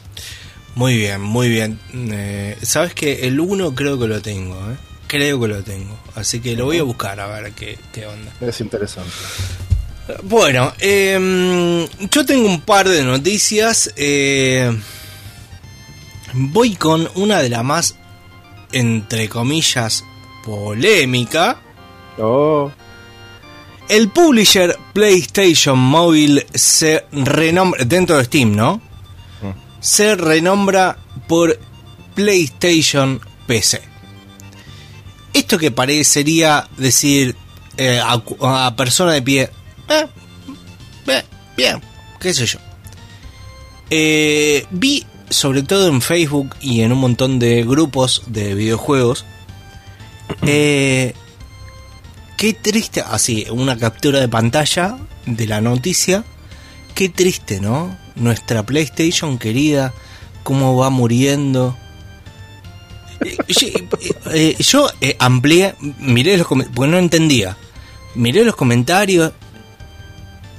[0.75, 1.79] Muy bien, muy bien.
[1.93, 4.75] Eh, Sabes que el 1 creo que lo tengo, ¿eh?
[5.07, 5.97] Creo que lo tengo.
[6.15, 8.31] Así que lo voy a buscar a ver qué, qué onda.
[8.39, 9.11] Es interesante.
[10.23, 13.91] Bueno, eh, yo tengo un par de noticias.
[13.95, 14.71] eh,
[16.33, 17.95] voy con una de las más,
[18.71, 20.03] entre comillas,
[20.45, 21.57] polémica.
[22.19, 22.71] Oh,
[23.89, 28.81] El publisher PlayStation Mobile se renombra, dentro de Steam, ¿no?
[29.81, 31.59] Se renombra por
[32.15, 33.81] PlayStation PC.
[35.33, 37.35] Esto que parecería decir
[37.77, 39.49] eh, a, persona de pie,
[39.89, 40.07] eh,
[41.07, 41.23] eh,
[41.57, 41.81] bien,
[42.19, 42.59] qué sé yo.
[43.89, 49.25] Eh, vi sobre todo en Facebook y en un montón de grupos de videojuegos
[50.43, 51.13] eh,
[52.39, 56.23] Qué triste, así, una captura de pantalla de la noticia.
[56.95, 57.97] Qué triste, ¿no?
[58.15, 59.93] Nuestra PlayStation querida,
[60.43, 61.75] cómo va muriendo.
[63.25, 67.57] Eh, yo- eh, eh, Yo eh, amplié, miré los comentarios, porque no entendía.
[68.15, 69.33] Miré los comentarios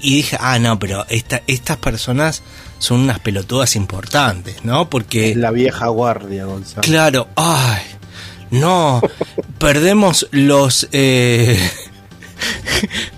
[0.02, 2.42] y dije, ah, no, pero esta, estas personas
[2.78, 4.90] son unas pelotudas importantes, ¿no?
[4.90, 5.34] Porque...
[5.34, 6.82] la vieja guardia, Gonzalo.
[6.82, 7.80] Claro, ay,
[8.50, 9.00] No,
[9.58, 11.58] perdemos los eh,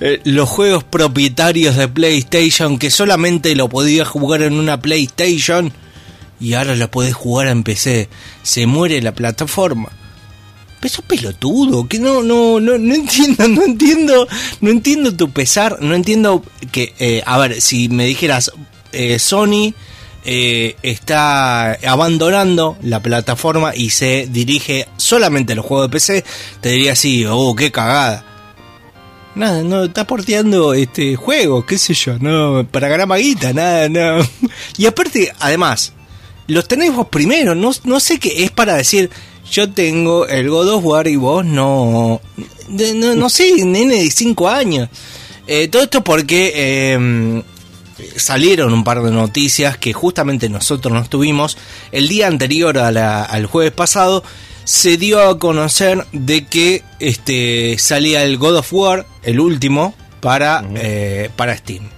[0.25, 5.73] los juegos propietarios de PlayStation que solamente lo podías jugar en una PlayStation
[6.41, 8.09] y ahora lo podés jugar en PC.
[8.43, 9.91] Se muere la plataforma.
[10.81, 14.27] Pero sos pelotudo, que no, no, no, no entiendo, no entiendo,
[14.61, 18.51] no entiendo tu pesar, no entiendo que, eh, a ver, si me dijeras,
[18.91, 19.75] eh, Sony
[20.25, 26.25] eh, está abandonando la plataforma y se dirige solamente a los juegos de PC,
[26.61, 28.25] te diría así, oh, qué cagada.
[29.35, 34.27] Nada, no, está porteando este juego, qué sé yo, no, para ganar maguita, nada, no.
[34.77, 35.93] Y aparte, además,
[36.47, 39.11] los tenés vos primero, no, no sé qué es para decir,
[39.51, 42.21] yo tengo el God of War y vos no.
[42.69, 44.89] No, sé, nene de 5 años.
[45.47, 47.43] Eh, todo esto porque eh,
[48.17, 51.57] salieron un par de noticias que justamente nosotros no tuvimos.
[51.93, 54.23] El día anterior a la- al jueves pasado
[54.65, 60.65] se dio a conocer de que este salía el God of War, el último, para,
[60.77, 61.89] eh, para Steam.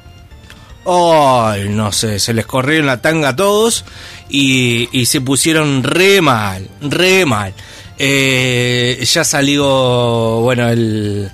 [0.86, 3.84] Ay, no sé, se les corrieron la tanga a todos
[4.28, 7.55] y, y se pusieron re mal, re mal.
[7.98, 11.30] Eh, ya salió, bueno, el,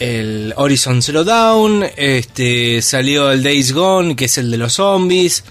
[0.00, 5.44] el Horizon Zero Dawn, este, salió el Days Gone, que es el de los zombies.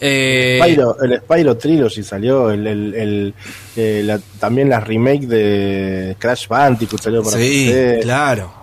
[0.00, 3.34] Eh, Spyro- el Spyro Trilogy salió, el, el- el-
[3.76, 8.00] eh, la- también la remake de Crash Bandicoot salió para sí, PC.
[8.02, 8.54] claro.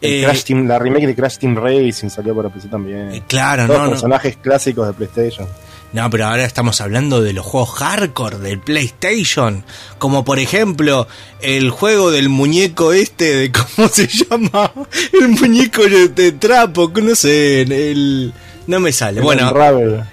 [0.00, 3.12] Eh, Crash Team- la remake de Crash Team Racing salió para PC también.
[3.12, 3.90] Eh, claro, Todos no, no.
[3.90, 5.46] personajes clásicos de PlayStation.
[5.94, 9.64] No, pero ahora estamos hablando de los juegos hardcore del PlayStation.
[9.98, 11.06] Como por ejemplo,
[11.40, 14.72] el juego del muñeco este, de ¿cómo se llama?
[15.12, 18.32] El muñeco de, trapo, que no sé, el...
[18.66, 19.20] No me sale.
[19.20, 19.52] Bueno,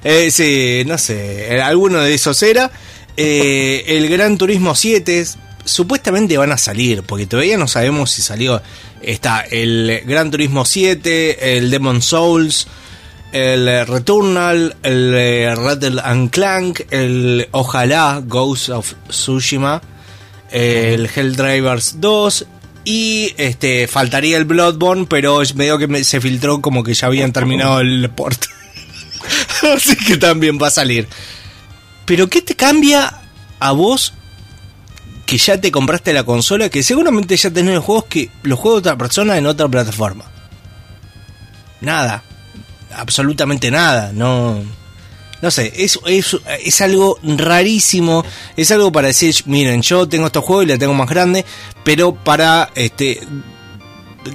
[0.04, 2.70] eh, sí, no sé, eh, alguno de esos era.
[3.18, 5.26] Eh, el Gran Turismo 7,
[5.64, 8.62] supuestamente van a salir, porque todavía no sabemos si salió.
[9.02, 12.68] Está el Gran Turismo 7, el Demon Souls,
[13.32, 19.82] el eh, Returnal, el eh, Rattle and Clank, el Ojalá Ghost of Tsushima,
[20.52, 22.46] el Helldivers 2
[22.84, 27.32] y este faltaría el Bloodborne, pero medio que me- se filtró como que ya habían
[27.32, 28.44] terminado el port.
[29.76, 31.08] Así que también va a salir.
[32.06, 33.22] Pero ¿qué te cambia
[33.60, 34.14] a vos
[35.26, 38.84] que ya te compraste la consola, que seguramente ya tenés los juegos que los juegos
[38.84, 40.26] de otra persona en otra plataforma?
[41.80, 42.24] Nada,
[42.96, 44.62] absolutamente nada, no
[45.42, 48.24] no sé, es, es, es algo rarísimo,
[48.56, 51.46] es algo para decir, miren, yo tengo estos juegos y la tengo más grande,
[51.84, 53.20] pero para este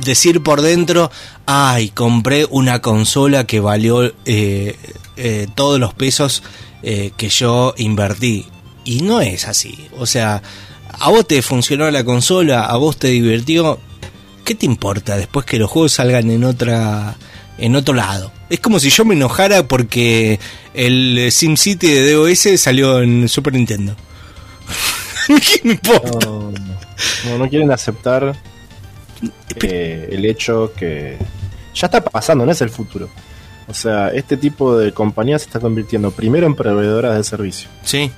[0.05, 1.11] decir por dentro,
[1.47, 4.77] ay, compré una consola que valió eh,
[5.17, 6.43] eh, todos los pesos
[6.83, 8.47] eh, que yo invertí.
[8.85, 9.89] Y no es así.
[9.99, 10.43] O sea,
[10.91, 13.79] a vos te funcionó la consola, a vos te divirtió.
[14.45, 17.17] ¿Qué te importa después que los juegos salgan en otra
[17.59, 18.33] en otro lado?
[18.49, 20.39] Es como si yo me enojara porque
[20.75, 23.97] el SimCity de DOS salió en Super Nintendo.
[25.27, 26.27] ¿Qué me importa?
[26.27, 26.53] No,
[27.25, 28.37] no, no quieren aceptar
[29.63, 31.19] eh, el hecho que
[31.75, 33.09] ya está pasando, no es el futuro.
[33.69, 37.69] O sea, este tipo de compañías se está convirtiendo primero en proveedoras de servicio.
[37.83, 38.11] Sí,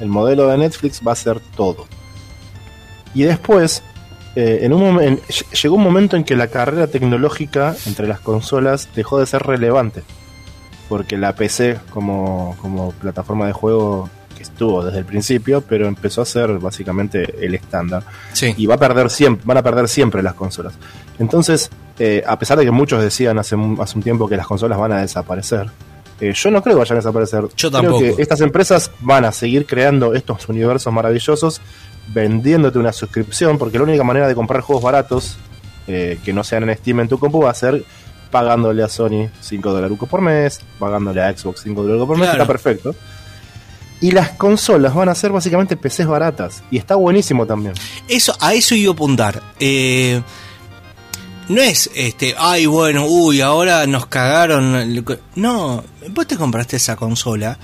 [0.00, 1.86] El modelo de Netflix va a ser todo.
[3.14, 3.82] Y después,
[4.36, 8.88] eh, en un ll- llegó un momento en que la carrera tecnológica entre las consolas
[8.94, 10.02] dejó de ser relevante.
[10.88, 16.22] Porque la PC como, como plataforma de juego que estuvo desde el principio, pero empezó
[16.22, 18.54] a ser básicamente el estándar sí.
[18.56, 20.74] y va a perder siempre, van a perder siempre las consolas.
[21.18, 24.46] Entonces, eh, a pesar de que muchos decían hace un, hace un tiempo que las
[24.46, 25.70] consolas van a desaparecer,
[26.20, 27.42] eh, yo no creo que vayan a desaparecer.
[27.56, 27.98] Yo creo tampoco.
[28.00, 31.60] que estas empresas van a seguir creando estos universos maravillosos,
[32.08, 35.36] vendiéndote una suscripción, porque la única manera de comprar juegos baratos
[35.86, 37.84] eh, que no sean en Steam en tu compu va a ser
[38.30, 42.42] pagándole a Sony 5 dólares por mes, pagándole a Xbox 5 dólares por mes, Claro.
[42.42, 42.94] está perfecto.
[44.00, 46.62] Y las consolas van a ser básicamente PCs baratas.
[46.70, 47.72] Y está buenísimo también.
[48.08, 49.42] Eso, a eso iba a apuntar.
[49.58, 50.20] Eh,
[51.48, 55.02] no es este, ay, bueno, uy, ahora nos cagaron.
[55.36, 57.56] No, vos te compraste esa consola.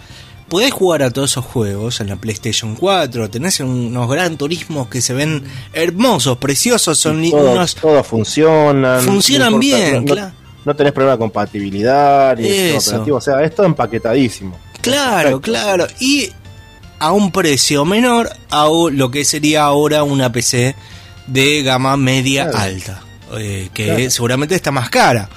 [0.49, 3.31] Podés jugar a todos esos juegos en la PlayStation 4.
[3.31, 6.99] Tenés unos gran turismos que se ven hermosos, preciosos.
[6.99, 7.75] Son Todos unos.
[7.77, 9.01] todos funcionan.
[9.03, 10.33] Funcionan no importa, bien, no, claro.
[10.65, 12.91] no tenés problema de compatibilidad ni de sistema Eso.
[12.91, 13.17] operativo.
[13.17, 14.59] O sea, es todo empaquetadísimo.
[14.83, 15.87] Claro, claro.
[16.01, 16.29] Y
[16.99, 20.75] a un precio menor a lo que sería ahora una PC
[21.27, 22.59] de gama media Claro.
[22.65, 23.03] alta.
[23.39, 24.11] eh, que Claro.
[24.11, 25.31] seguramente está más cara.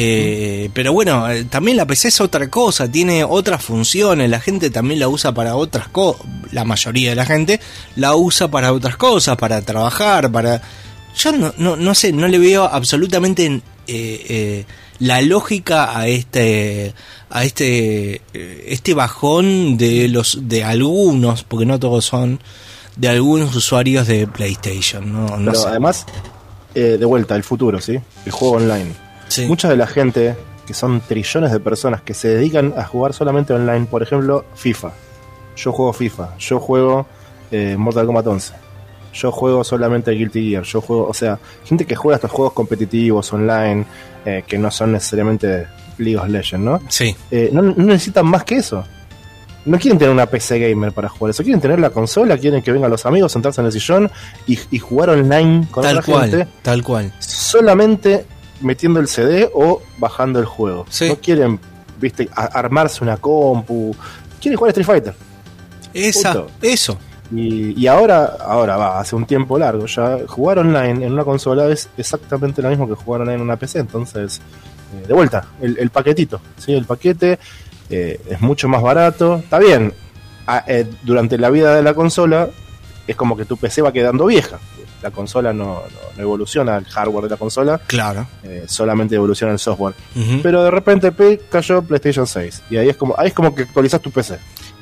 [0.00, 4.70] Eh, pero bueno, eh, también la PC es otra cosa, tiene otras funciones, la gente
[4.70, 7.58] también la usa para otras cosas, la mayoría de la gente
[7.96, 10.62] la usa para otras cosas, para trabajar, para...
[11.16, 14.66] Yo no, no, no sé, no le veo absolutamente eh, eh,
[15.00, 16.94] la lógica a este
[17.30, 22.38] a este este bajón de los de algunos, porque no todos son
[22.94, 25.68] de algunos usuarios de PlayStation, no, no Pero sé.
[25.68, 26.06] además,
[26.72, 27.98] de vuelta, el futuro, ¿sí?
[28.24, 29.07] El juego online.
[29.28, 29.46] Sí.
[29.46, 33.52] Mucha de la gente, que son trillones de personas que se dedican a jugar solamente
[33.52, 34.90] online, por ejemplo, FIFA.
[35.56, 37.06] Yo juego FIFA, yo juego
[37.50, 38.54] eh, Mortal Kombat 11.
[39.14, 43.32] Yo juego solamente Guilty Gear, yo juego, o sea, gente que juega estos juegos competitivos
[43.32, 43.84] online,
[44.24, 45.66] eh, que no son necesariamente
[45.96, 46.80] League of Legends, ¿no?
[46.88, 47.16] Sí.
[47.30, 48.84] Eh, no, no necesitan más que eso.
[49.64, 52.70] No quieren tener una PC gamer para jugar eso, quieren tener la consola, quieren que
[52.70, 54.10] vengan los amigos, sentarse en el sillón
[54.46, 57.12] y, y jugar online con Tal otra cual, gente tal cual.
[57.18, 58.24] solamente
[58.60, 60.86] metiendo el CD o bajando el juego.
[60.88, 61.08] Sí.
[61.08, 61.60] No quieren,
[62.00, 63.94] viste, armarse una compu.
[64.40, 65.14] Quieren jugar Street Fighter.
[65.94, 66.50] Esa, Punto.
[66.62, 66.98] eso.
[67.30, 71.66] Y, y ahora, ahora va, hace un tiempo largo ya, jugar online en una consola
[71.68, 73.80] es exactamente lo mismo que jugar online en una PC.
[73.80, 74.40] Entonces,
[74.94, 76.72] eh, de vuelta, el, el paquetito, ¿sí?
[76.72, 77.38] El paquete
[77.90, 79.36] eh, es mucho más barato.
[79.36, 79.92] Está bien,
[80.46, 82.48] a- eh, durante la vida de la consola
[83.06, 84.58] es como que tu PC va quedando vieja.
[85.02, 85.82] La consola no, no-
[86.16, 88.26] no evoluciona, el hardware de la consola Claro.
[88.42, 89.94] eh, solamente evoluciona el software.
[90.42, 93.62] Pero de repente pe, cayó PlayStation 6 y ahí es como ahí es como que
[93.62, 94.38] actualizas tu PC.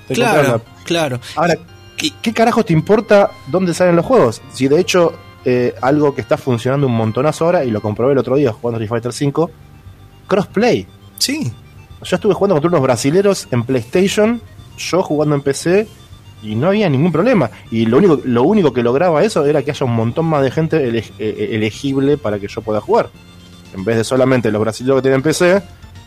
[0.08, 1.20] Te Claro, una- claro.
[1.34, 1.54] Ahora,
[1.96, 4.40] ¿qué, qué carajo te importa dónde salen los juegos?
[4.52, 5.12] Si de hecho
[5.44, 8.78] eh, algo que está funcionando un montonazo ahora y lo comprobé el otro día jugando
[8.78, 9.50] Street Fighter 5,
[10.26, 10.86] crossplay.
[11.18, 11.52] Sí.
[12.02, 14.40] Yo estuve jugando contra unos brasileros en PlayStation,
[14.78, 15.86] yo jugando en PC
[16.46, 17.50] y no había ningún problema.
[17.70, 20.50] Y lo único, lo único que lograba eso era que haya un montón más de
[20.50, 23.10] gente ele- eh, elegible para que yo pueda jugar.
[23.74, 25.62] En vez de solamente los brasileños que tienen PC,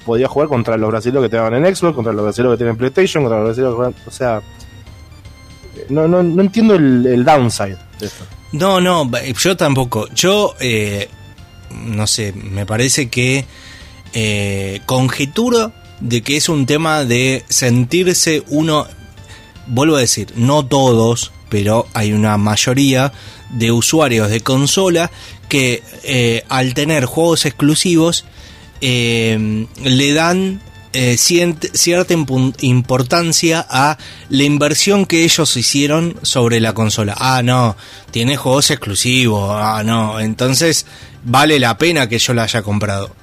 [0.05, 3.23] podía jugar contra los brasileños que tenían en Xbox, contra los brasileños que tienen PlayStation,
[3.23, 4.37] contra los brasileños que O sea,
[5.75, 8.23] eh, no, no, no entiendo el, downside de esto.
[8.51, 10.07] No, no, yo tampoco.
[10.15, 11.07] Yo, eh,
[11.85, 13.45] no sé, me parece que
[14.13, 18.87] eh, conjeturo de que es un tema de sentirse uno,
[19.69, 23.13] vuelvo a decir, no todos, pero hay una mayoría
[23.49, 25.09] de usuarios de consola
[25.47, 28.25] que eh, al tener juegos exclusivos
[28.81, 30.61] eh, le dan
[30.93, 32.13] eh, cierta
[32.61, 33.97] importancia a
[34.29, 37.15] la inversión que ellos hicieron sobre la consola.
[37.17, 37.75] Ah, no,
[38.11, 39.51] tiene juegos exclusivos.
[39.53, 40.85] Ah, no, entonces
[41.23, 43.15] vale la pena que yo la haya comprado.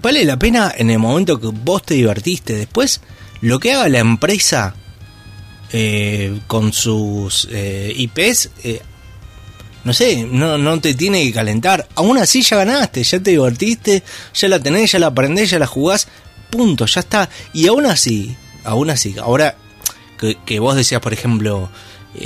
[0.00, 2.54] Vale la pena en el momento que vos te divertiste.
[2.54, 3.00] Después,
[3.40, 4.74] lo que haga la empresa
[5.70, 8.80] eh, con sus eh, IPs, eh,
[9.84, 11.86] no sé, no, no te tiene que calentar.
[11.94, 14.02] Aún así ya ganaste, ya te divertiste,
[14.34, 16.08] ya la tenés, ya la aprendés, ya la jugás,
[16.50, 17.28] punto, ya está.
[17.52, 18.34] Y aún así,
[18.64, 19.56] aún así, ahora
[20.46, 21.68] que, vos decías, por ejemplo,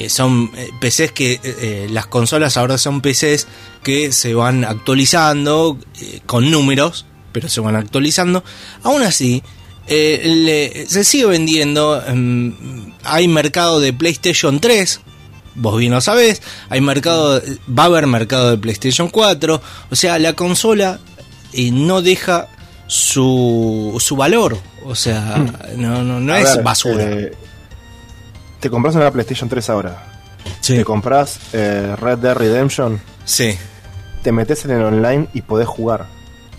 [0.09, 0.51] son
[0.81, 3.47] PCs que las consolas ahora son PCs
[3.83, 5.79] que se van actualizando
[6.25, 8.43] con números, pero se van actualizando.
[8.83, 9.43] Aún así,
[9.87, 12.03] eh, le- se sigue vendiendo.
[12.07, 15.01] em, hay mercado de PlayStation 3.
[15.55, 19.61] Vos bien lo sabés, hay mercado, va a haber mercado de PlayStation 4,
[19.91, 20.99] o sea, la consola
[21.53, 22.49] eh, no deja
[22.87, 24.57] su, su valor,
[24.87, 25.37] o sea,
[25.77, 27.05] no, no, no A es ver, basura.
[27.05, 27.33] eh,
[28.61, 30.23] te compras una PlayStation 3 ahora.
[30.61, 30.77] Sí.
[30.77, 33.01] Te compras eh, Red Dead Redemption.
[33.27, 33.55] Sí,
[34.23, 36.07] Te metes en el online y podés jugar.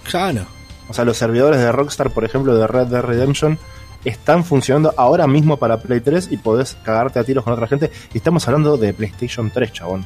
[0.03, 0.45] claro.
[0.89, 3.57] O sea, los servidores de Rockstar, por ejemplo, de Red Dead Redemption,
[4.05, 7.89] están funcionando ahora mismo para Play 3 y podés cagarte a tiros con otra gente.
[8.13, 10.05] Y estamos hablando de PlayStation 3, chabón.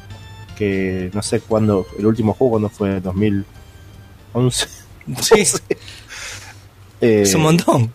[0.56, 4.66] Que no sé cuándo, el último juego, cuando fue 2011.
[5.22, 5.42] Sí,
[7.00, 7.92] Eh, es un montón.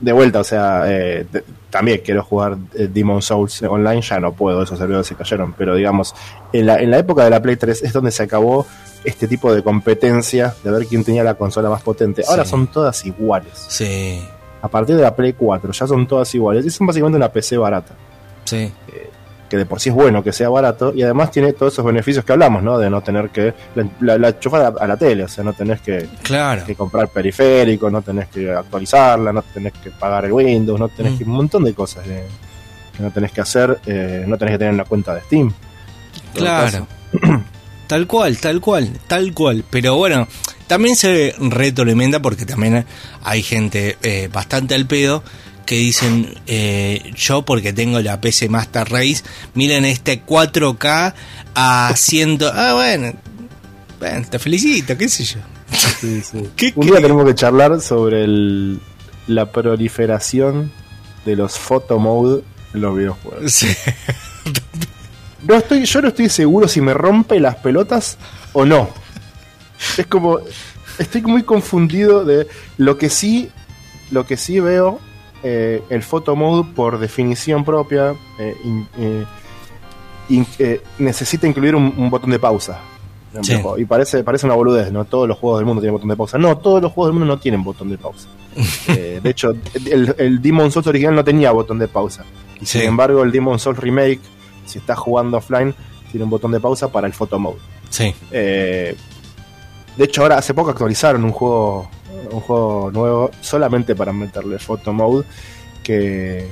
[0.00, 4.32] de vuelta, o sea, eh, de- también quiero jugar eh, Demon Souls online, ya no
[4.32, 6.14] puedo, esos servidores se cayeron, pero digamos,
[6.52, 8.64] en la, en la época de la Play 3 es donde se acabó
[9.04, 12.22] este tipo de competencia de ver quién tenía la consola más potente.
[12.28, 12.50] Ahora Sí.
[12.50, 13.52] son todas iguales.
[13.68, 14.22] Sí,
[14.60, 17.56] A partir de la Play 4 ya son todas iguales y son básicamente una PC
[17.56, 17.94] barata,
[18.44, 18.72] sí,
[19.48, 22.22] que de por sí es bueno que sea barato y además tiene todos esos beneficios
[22.24, 22.76] que hablamos, ¿no?
[22.76, 25.52] De no tener que la, la, la enchufar a, a la tele, o sea, no
[25.54, 26.64] tenés que, claro.
[26.66, 31.12] que comprar periférico, no tenés que actualizarla, no tenés que pagar el Windows, no tenés
[31.14, 31.18] Mm.
[31.18, 32.26] que un montón de cosas eh,
[32.96, 35.50] que no tenés que hacer, eh, no tenés que tener una cuenta de Steam.
[36.34, 36.86] Claro.
[37.88, 39.64] Tal cual, tal cual, tal cual.
[39.68, 40.28] Pero bueno,
[40.68, 42.86] también se retroalimenta porque también
[43.24, 45.24] hay gente eh, bastante al pedo
[45.66, 49.22] que dicen, eh, yo porque tengo la PC Master Race,
[49.54, 51.14] miren este 4K
[51.54, 52.38] a 100...
[52.54, 53.12] Ah, bueno,
[53.98, 55.40] bueno, te felicito, qué sé yo.
[56.00, 56.48] Sí, sí.
[56.56, 58.80] ¿Qué Un día tenemos que charlar sobre el-
[59.26, 60.72] la proliferación
[61.26, 63.52] de los photo mode en los videojuegos.
[63.52, 63.66] Sí.
[65.46, 68.18] No estoy, yo no estoy seguro si me rompe las pelotas
[68.52, 68.88] o no.
[69.96, 70.38] Es como.
[70.98, 73.50] Estoy muy confundido de lo que sí.
[74.10, 75.00] Lo que sí veo.
[75.44, 78.14] eh, el photo mode por definición propia.
[78.40, 79.24] eh, in- eh,
[80.30, 80.46] in-
[80.98, 82.80] necesita incluir un, un botón de pausa.
[83.42, 83.54] Sí.
[83.76, 85.04] Y parece, parece una boludez, ¿no?
[85.04, 86.38] Todos los juegos del mundo tienen botón de pausa.
[86.38, 88.26] No, todos los juegos del mundo no tienen botón de pausa.
[88.88, 89.52] De hecho,
[89.84, 92.24] el, el Demon Souls original no tenía botón de pausa.
[92.60, 92.78] Y Sí.
[92.80, 94.18] sin embargo, el Demon Souls Remake,
[94.68, 95.74] si estás jugando offline,
[96.10, 97.58] tiene un botón de pausa para el photo mode.
[97.90, 98.14] Sí.
[98.30, 98.94] Eh,
[99.96, 101.90] de hecho, ahora hace poco actualizaron un juego,
[102.30, 105.24] un juego nuevo solamente para meterle photo mode,
[105.82, 106.46] que,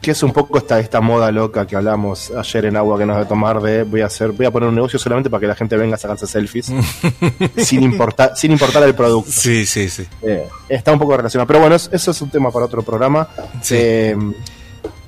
[0.00, 3.16] que es un poco esta, esta moda loca que hablamos ayer en agua que nos
[3.16, 5.46] va a tomar de voy a hacer, voy a poner un negocio solamente para que
[5.48, 6.70] la gente venga a sacarse selfies
[7.56, 9.30] sin importar, sin importar el producto.
[9.32, 10.06] Sí, sí, sí.
[10.22, 11.46] Eh, está un poco relacionado.
[11.48, 13.26] Pero bueno, es- eso es un tema para otro programa.
[13.62, 13.74] Sí.
[13.76, 14.16] Eh,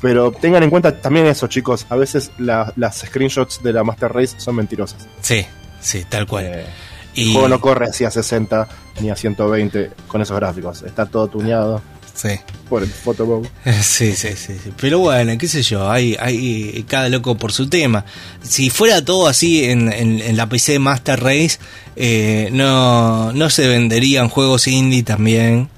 [0.01, 1.86] pero tengan en cuenta también eso, chicos.
[1.88, 5.07] A veces la- las screenshots de la Master Race son mentirosas.
[5.20, 5.44] Sí,
[5.80, 6.44] sí, tal cual.
[6.46, 6.66] Eh,
[7.14, 8.68] y El juego no corre así a 60
[9.01, 10.82] ni a 120 con esos gráficos.
[10.82, 11.82] Está todo tuneado
[12.14, 12.30] sí.
[12.68, 13.46] por el photobomb.
[13.82, 14.72] Sí, sí, sí, sí.
[14.80, 18.05] Pero bueno, qué sé yo, hay, hay cada loco por su tema.
[18.42, 21.59] Si fuera todo así en, en- en la PC Master Race,
[21.96, 25.68] eh, no, no se venderían juegos indie también.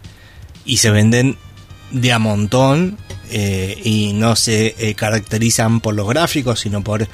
[0.67, 1.39] Y se venden
[1.91, 2.99] de a montón.
[3.33, 7.07] Eh, y no se eh, caracterizan por los gráficos, sino por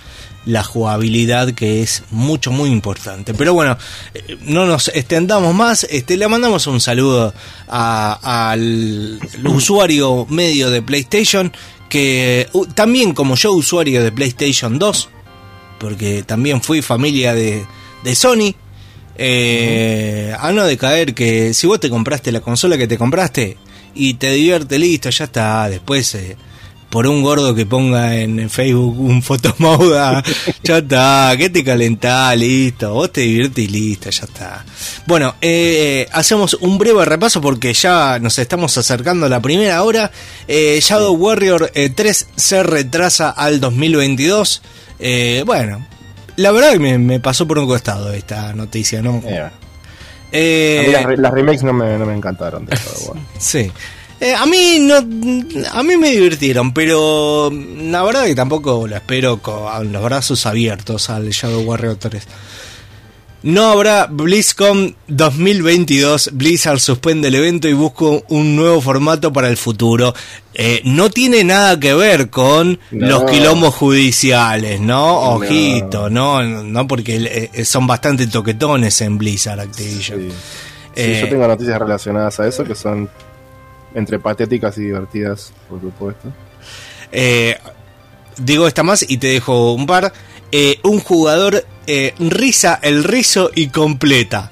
[0.47, 3.35] la jugabilidad que es mucho, muy importante.
[3.35, 3.77] Pero bueno,
[4.15, 5.85] eh, no nos extendamos más.
[5.85, 7.35] Este, le mandamos un saludo
[7.69, 11.53] al usuario medio de PlayStation,
[11.91, 15.09] que también como yo usuario de PlayStation 2,
[15.79, 17.67] porque también fui familia de,
[18.05, 18.55] de Sony.
[20.39, 23.59] A no decaer que si vos te compraste la consola que te compraste
[23.97, 25.69] y te divierte, listo, ya está.
[25.69, 26.37] Después, eh,
[26.91, 30.23] por un gordo que ponga en Facebook un fotomoda,
[30.63, 31.35] ya está.
[31.37, 32.95] Que te calentás, listo.
[32.95, 34.65] Vos te diviertes y listo, ya está.
[35.07, 40.11] Bueno, eh, hacemos un breve repaso porque ya nos estamos acercando a la primera hora.
[40.47, 44.63] Eh, Shadow Warrior eh, 3 se retrasa al 2022.
[44.99, 45.87] Eh, bueno,
[46.37, 49.23] la verdad que me, me pasó por un costado esta noticia, ¿no?
[49.27, 49.51] Eh,
[50.33, 52.67] Eh, a mí las, re- las remakes no me, no me encantaron.
[52.67, 53.27] De todo, bueno.
[53.39, 53.71] Sí.
[54.19, 59.43] Eh, a mí no a mí me divirtieron, pero la verdad que tampoco lo espero
[59.43, 62.27] con los brazos abiertos al Shadow Warrior 3.
[63.47, 66.31] No habrá BlizzCon 2022.
[66.33, 70.13] Blizzard suspende el evento y busca un nuevo formato para el futuro.
[70.53, 73.07] Eh, no tiene nada que ver con No.
[73.07, 75.21] los quilombos judiciales, ¿no?
[75.35, 76.43] Ojito, ¿no?
[76.43, 80.23] No, porque eh, son bastante toquetones en Blizzard Activision.
[80.23, 80.29] Sí.
[80.31, 80.35] Sí,
[80.97, 83.09] Eh, yo tengo noticias relacionadas a eso que son
[83.95, 86.33] entre patéticas y divertidas, por supuesto.
[87.13, 87.57] Eh,
[88.39, 90.13] digo esta más y te dejo un par.
[90.51, 94.51] Eh, un jugador eh, riza el rizo y completa.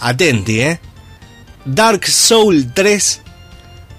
[0.00, 0.80] Atenti, ¿eh?
[1.64, 3.20] Dark Soul 3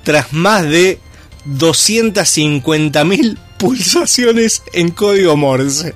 [0.03, 0.99] tras más de
[1.47, 5.95] 250.000 pulsaciones en código Morse.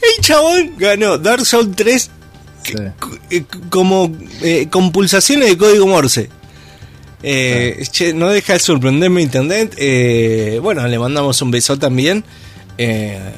[0.00, 2.10] El chabón ganó Dark Soul 3
[2.64, 2.74] Sí.
[3.30, 6.30] eh, como eh, con pulsaciones de código Morse.
[7.24, 9.74] Eh, che, no deja de sorprenderme internet.
[9.78, 12.24] Eh, bueno, le mandamos un beso también.
[12.78, 13.32] Eh,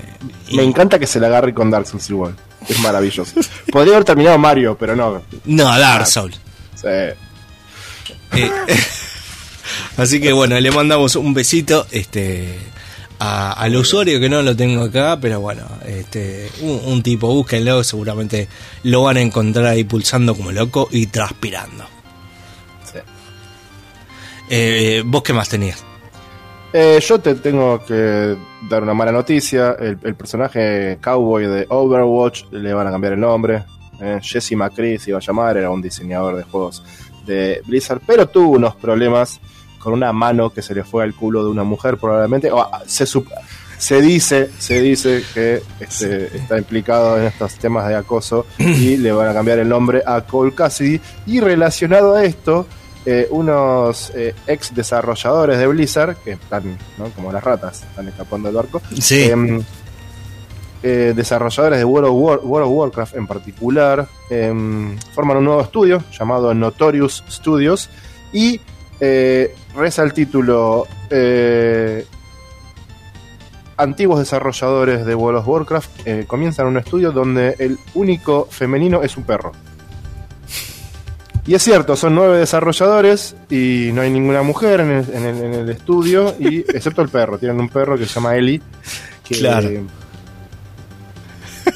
[0.48, 2.36] y- Me encanta que se la agarre con Dark Souls igual.
[2.68, 3.32] Es maravilloso.
[3.70, 5.22] Podría haber terminado Mario, pero no.
[5.44, 6.38] no, Dark Souls.
[6.74, 6.86] Sí.
[6.86, 7.14] Eh,
[9.96, 12.58] así que bueno, le mandamos un besito este
[13.18, 17.84] a- al usuario que no lo tengo acá, pero bueno, este un, un tipo, búsquenlo,
[17.84, 18.48] seguramente
[18.84, 21.84] lo van a encontrar ahí pulsando como loco y transpirando.
[22.92, 22.98] Sí.
[24.50, 25.82] Eh, ¿Vos qué más tenías?
[26.76, 28.36] Eh, yo te tengo que
[28.68, 29.76] dar una mala noticia.
[29.78, 33.62] El, personaje cowboy de Overwatch le van a cambiar el nombre.
[34.00, 36.82] Eh, Jesse McCree se iba a llamar, era un diseñador de juegos
[37.24, 39.40] de Blizzard, pero tuvo unos problemas
[39.78, 42.50] con una mano que se le fue al culo de una mujer probablemente.
[42.86, 48.96] Se, se dice, se dice que este, está implicado en estos temas de acoso y
[48.96, 51.00] le van a cambiar el nombre a Cole Cassidy.
[51.26, 52.66] Y relacionado a esto,
[53.06, 57.10] eh, unos eh, ex desarrolladores de Blizzard, que están ¿no?
[57.10, 59.24] como las ratas, están escapando del barco, Sí.
[59.24, 59.62] em,
[60.82, 65.60] eh, desarrolladores de World of, War- World of Warcraft en particular, em, forman un nuevo
[65.62, 67.88] estudio llamado Notorious Studios
[68.32, 68.60] y
[69.74, 70.86] reza el título
[73.76, 79.16] antiguos desarrolladores de World of Warcraft eh, comienzan un estudio donde el único femenino es
[79.16, 79.52] un perro.
[81.46, 85.42] Y es cierto, son nueve desarrolladores y no hay ninguna mujer en el, en el-
[85.44, 87.38] en el estudio, y excepto el perro.
[87.38, 88.62] Tienen un perro que se llama Eli.
[89.22, 89.68] Que, Claro.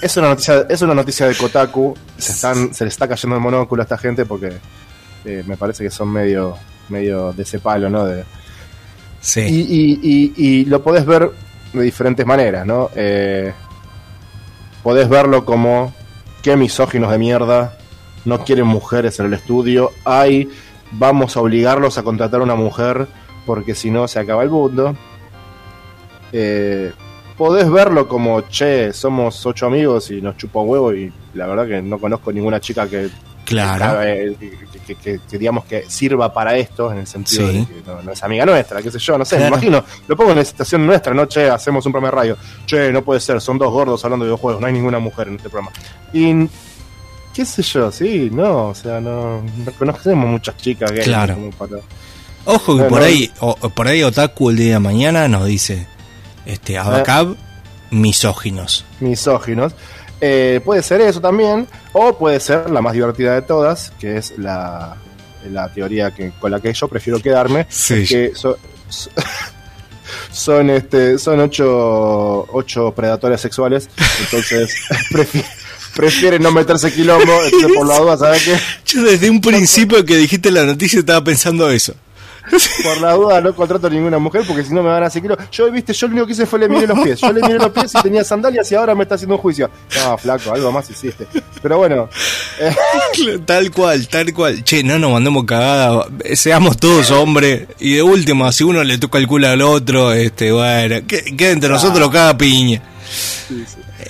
[0.03, 1.97] Es una noticia, es una noticia de Kotaku.
[2.19, 4.53] Se, están, se le está cayendo el monóculo a esta gente porque
[5.25, 6.57] eh, me parece que son medio,
[6.89, 8.05] medio de ese palo, ¿no?
[8.05, 8.25] De,
[9.21, 9.41] Sí.
[9.41, 10.01] y, y-
[10.37, 11.31] y- y lo podés ver
[11.73, 12.89] de diferentes maneras, ¿no?
[12.95, 13.53] Eh,
[14.85, 15.93] podés verlo como
[16.43, 17.77] qué misóginos de mierda,
[18.29, 20.49] no quieren mujeres en el estudio, ay,
[20.93, 23.07] vamos a obligarlos a contratar a una mujer
[23.47, 24.95] porque si no se acaba el mundo.
[26.33, 26.93] Eh,
[27.37, 31.67] podés verlo como, che, somos ocho amigos y nos chupa un huevo y la verdad
[31.67, 33.09] que no conozco ninguna chica que
[33.45, 33.99] Claro.
[34.01, 34.37] que,
[34.87, 37.59] que- que- que digamos que sirva para esto, en el sentido Sí.
[37.61, 39.53] de que no, no es amiga nuestra, qué sé yo, no sé, Claro.
[39.53, 42.37] me imagino, lo pongo en la situación nuestra, no, che, hacemos un programa de radio,
[42.67, 45.37] che, no puede ser, son dos gordos hablando de videojuegos, no hay ninguna mujer en
[45.37, 45.75] este programa.
[46.13, 46.47] Y,
[47.39, 51.35] qué sé yo, sí, no, o sea, no, no conocemos muchas chicas gays Claro.
[51.35, 51.79] como para-
[52.47, 53.05] Ojo que No, por no.
[53.07, 55.87] ahí, o- por ahí Otaku el día de mañana nos dice,
[56.47, 57.37] este, Abacab,
[57.93, 58.85] misóginos.
[58.99, 59.73] misóginos.
[60.21, 64.37] Eh, puede ser eso también, o puede ser la más divertida de todas, que es
[64.37, 64.97] la,
[65.49, 68.05] la teoría que, con la que yo prefiero quedarme, Sí.
[68.05, 68.59] que so-
[68.89, 69.11] so-
[70.33, 73.89] son este son ocho, ocho predadores sexuales,
[74.25, 74.75] entonces
[75.13, 75.45] prefi-
[75.99, 78.57] prefieren no meterse quilombo, entonces por la duda, ¿sabes qué?
[78.87, 81.93] Yo desde un principio que dijiste la noticia estaba pensando eso.
[82.85, 85.23] Por la duda no contrato a ninguna mujer porque si no me van a hacer
[85.23, 85.43] quilombo.
[85.51, 87.21] Yo, viste, yo lo único que hice fue le miré los pies.
[87.21, 89.69] Yo le miré los pies y tenía sandalias y ahora me está haciendo un juicio.
[89.97, 91.27] No, flaco, algo más hiciste.
[91.61, 92.09] Pero bueno,
[92.61, 92.77] eh,
[93.45, 94.63] Tal cual, tal cual.
[94.63, 99.19] Che, no nos mandemos cagada, seamos todos hombres y de última, si uno le toca
[99.19, 102.81] el culo al otro, este, bueno, que, que entre nosotros cada piña.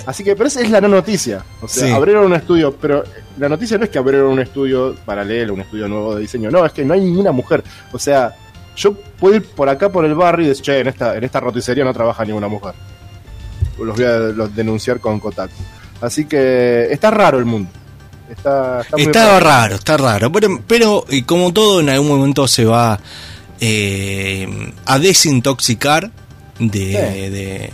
[0.09, 1.45] Así que, pero esa es la no noticia.
[1.61, 1.93] O sea, Sí.
[1.93, 3.05] abrieron un estudio, pero
[3.37, 6.51] la noticia no es que abrieron un estudio paralelo, un estudio nuevo de diseño.
[6.51, 7.63] No, es que no hay ninguna mujer.
[7.93, 8.35] O sea,
[8.75, 11.41] yo puedo ir por acá por el barrio y decir, che, en esta, en esta
[11.41, 12.73] roticería no trabaja ninguna mujer.
[13.79, 15.53] Los voy a los denunciar con Kotaku.
[16.01, 17.69] Así que está raro el mundo.
[18.31, 22.65] Está, está Está raro, está raro, pero, pero y como todo en algún momento se
[22.65, 22.99] va
[23.61, 26.11] eh, a desintoxicar
[26.59, 26.79] de...
[26.79, 27.31] Sí.
[27.31, 27.71] de-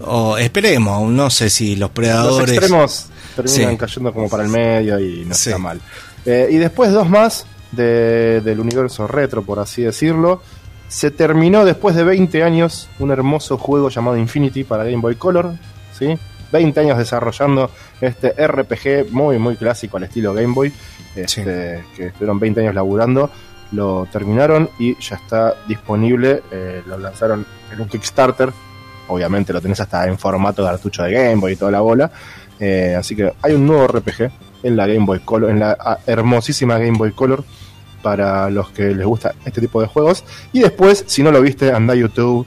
[0.00, 2.50] o esperemos, no sé si los Los predadores...
[2.56, 3.76] extremos terminan Sí.
[3.76, 5.50] cayendo como para el medio y no Sí.
[5.50, 5.80] está mal.
[6.26, 10.42] Eh, y después dos más de- del universo retro, por así decirlo.
[10.88, 15.52] Se terminó después de 20 años un hermoso juego llamado Infinity para Game Boy Color.
[15.98, 16.16] ¿sí?
[16.52, 17.70] 20 años desarrollando
[18.00, 20.72] este RPG muy, muy clásico al estilo Game Boy.
[21.14, 23.30] Este, Que estuvieron 20 años laburando.
[23.72, 26.42] Lo terminaron y ya está disponible.
[26.50, 28.50] eh, lo lanzaron en un Kickstarter.
[29.08, 32.10] Obviamente lo tenés hasta en formato de cartucho de Game Boy y toda la bola.
[32.60, 34.30] Eh, así que hay un nuevo RPG
[34.62, 37.44] en la Game Boy Color, en la ah, hermosísima Game Boy Color
[38.02, 40.24] para los que les gusta este tipo de juegos.
[40.52, 42.46] Y después, si no lo viste, anda a YouTube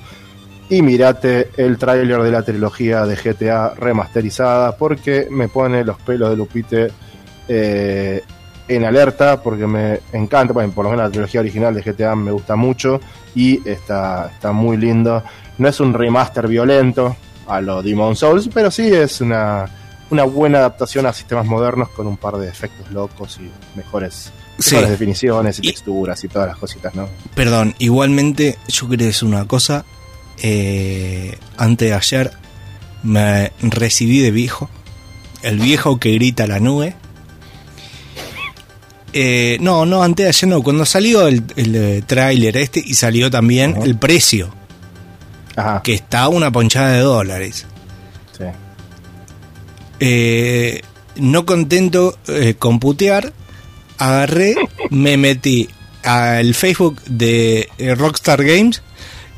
[0.70, 6.30] y mirate el tráiler de la trilogía de GTA remasterizada porque me pone los pelos
[6.30, 6.88] de Lupite
[7.48, 8.24] eh,
[8.76, 12.32] en alerta porque me encanta, bueno, por lo menos la trilogía original de GTA me
[12.32, 13.00] gusta mucho
[13.36, 15.24] y está, está muy lindo.
[15.58, 17.16] No es un remaster violento
[17.48, 19.66] a lo Demon Souls, pero sí es una,
[20.10, 24.76] una buena adaptación a sistemas modernos con un par de efectos locos y mejores, Sí.
[24.76, 27.08] mejores definiciones y, texturas y todas las cositas, ¿no?
[27.36, 29.86] Perdón, igualmente yo quería decir una cosa.
[30.44, 32.32] Eh, antes de ayer
[33.04, 34.70] me recibí de viejo.
[35.42, 36.96] El viejo que grita la nube.
[39.14, 40.62] Eh, no, no, antes de ayer no.
[40.64, 44.54] Cuando salió el, el, eh, tráiler este y salió también el precio.
[45.56, 47.66] Ajá, Que está una ponchada de dólares.
[48.38, 48.46] sí.
[50.00, 50.82] Eh,
[51.18, 53.34] no contento eh, con putear,
[53.98, 54.56] agarré,
[54.90, 55.70] me metí
[56.04, 58.82] al Facebook de Rockstar Games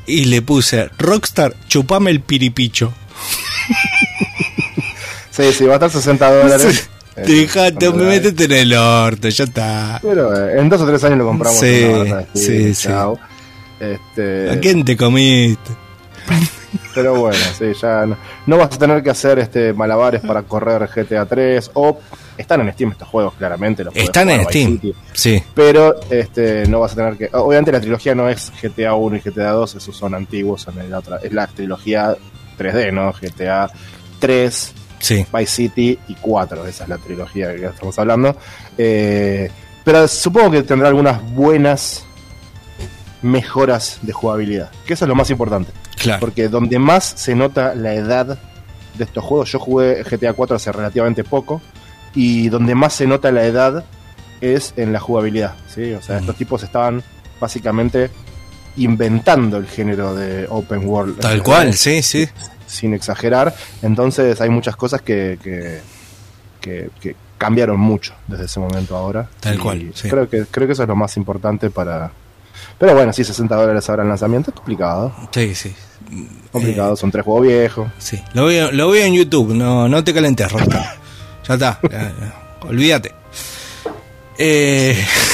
[0.06, 2.92] y le puse Rockstar, chupame el piripicho.
[5.30, 6.88] Sí, sí, va a estar 60 dólares.
[7.16, 9.98] Dejate, me metete en el orto, ya está.
[10.02, 11.58] Pero eh, en dos o tres años lo compramos.
[11.60, 12.82] Sí, en una barra sí, sí.
[12.88, 13.18] chao.
[13.78, 15.70] Este, ¿A quién te comiste?
[16.94, 20.88] Pero bueno, sí, ya no, no vas a tener que hacer este malabares para correr
[20.88, 21.98] GTA 3 o
[22.36, 24.72] están en Steam estos juegos claramente, los Están en Steam.
[24.72, 28.94] City, Sí, pero este no vas a tener que obviamente la trilogía no es GTA
[28.94, 32.16] 1 y GTA 2, esos son antiguos, de la otra, es la trilogía
[32.58, 33.12] 3D, ¿no?
[33.12, 33.70] GTA
[34.18, 34.72] 3,
[35.04, 35.26] sí.
[35.32, 38.36] Vice City y 4, esa es la trilogía que estamos hablando.
[38.78, 39.50] Eh,
[39.84, 42.04] pero supongo que tendrá algunas buenas
[43.22, 45.72] mejoras de jugabilidad, que eso es lo más importante.
[45.96, 46.20] Claro.
[46.20, 48.38] Porque donde más se nota la edad
[48.94, 51.60] de estos juegos, yo jugué GTA 4 hace relativamente poco,
[52.14, 53.84] y donde más se nota la edad
[54.40, 55.54] es en la jugabilidad.
[55.72, 55.92] ¿sí?
[55.94, 56.20] O sea, Mm.
[56.20, 57.02] estos tipos estaban
[57.40, 58.10] básicamente
[58.76, 61.20] inventando el género de open world.
[61.20, 62.28] Tal cual, sí, sí.
[62.74, 63.54] Sin exagerar.
[63.82, 65.80] Entonces hay muchas cosas que, que,
[66.60, 69.28] que- que cambiaron mucho desde ese momento ahora.
[69.40, 70.08] Tal Y cual, sí.
[70.08, 72.10] Creo que, creo que eso es lo más importante para...
[72.78, 75.12] Pero bueno, sí, 60 dólares ahora en lanzamiento es complicado.
[75.32, 75.74] Sí, sí.
[76.52, 77.88] Complicado, Eh, son tres juegos viejos.
[77.98, 80.96] Sí, lo veo, lo veo en YouTube, no, no te calentes, Rockstar.
[81.48, 82.34] Ya está, ya, ya,
[82.66, 83.12] olvídate.
[84.38, 84.96] Eh,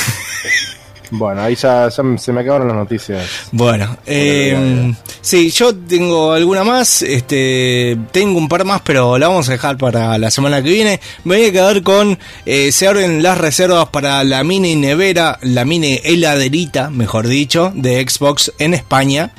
[1.10, 3.28] Bueno, ahí ya, ya se me acabaron las noticias.
[3.50, 9.48] bueno, eh, sí, yo tengo alguna más, este, tengo un par más, pero la vamos
[9.48, 11.00] a dejar para la semana que viene.
[11.24, 15.64] Me voy a quedar con, eh, se abren las reservas para la mini nevera, la
[15.64, 19.32] mini heladerita, mejor dicho, de Xbox en España.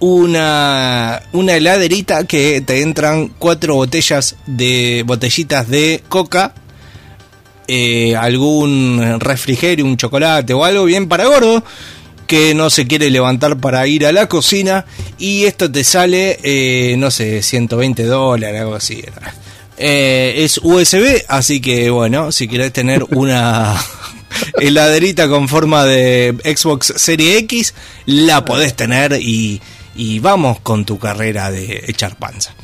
[0.00, 6.52] Una, una heladerita que te entran cuatro botellas de botellitas de coca
[7.68, 11.64] eh, algún refrigerio, un chocolate o algo bien para gordo
[12.26, 14.86] que no se quiere levantar para ir a la cocina
[15.18, 19.02] y esto te sale, eh, no sé, 120 dólares, algo así.
[19.76, 23.74] Eh, es USB, así que bueno, si querés tener una
[24.60, 27.74] heladerita con forma de Xbox Serie X,
[28.06, 29.60] la podés tener y,
[29.96, 32.54] y vamos con tu carrera de echar panza.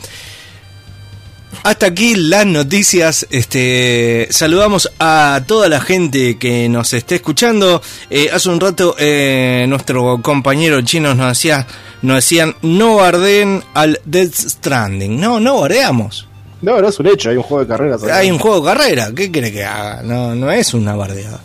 [1.63, 3.27] Hasta aquí las noticias.
[3.31, 7.83] Este, saludamos a toda la gente que nos esté escuchando.
[8.09, 11.67] Eh, hace un rato eh, nuestro compañero chino nos hacía,
[12.03, 15.21] nos decían no bardeen al Death Stranding.
[15.21, 16.27] No, no bardeamos.
[16.63, 18.03] No, no es un hecho, hay un juego de carreras.
[18.05, 19.11] Hay un juego de carrera.
[19.15, 20.03] ¿Qué quiere que haga?
[20.03, 21.41] No, no es una bardeada.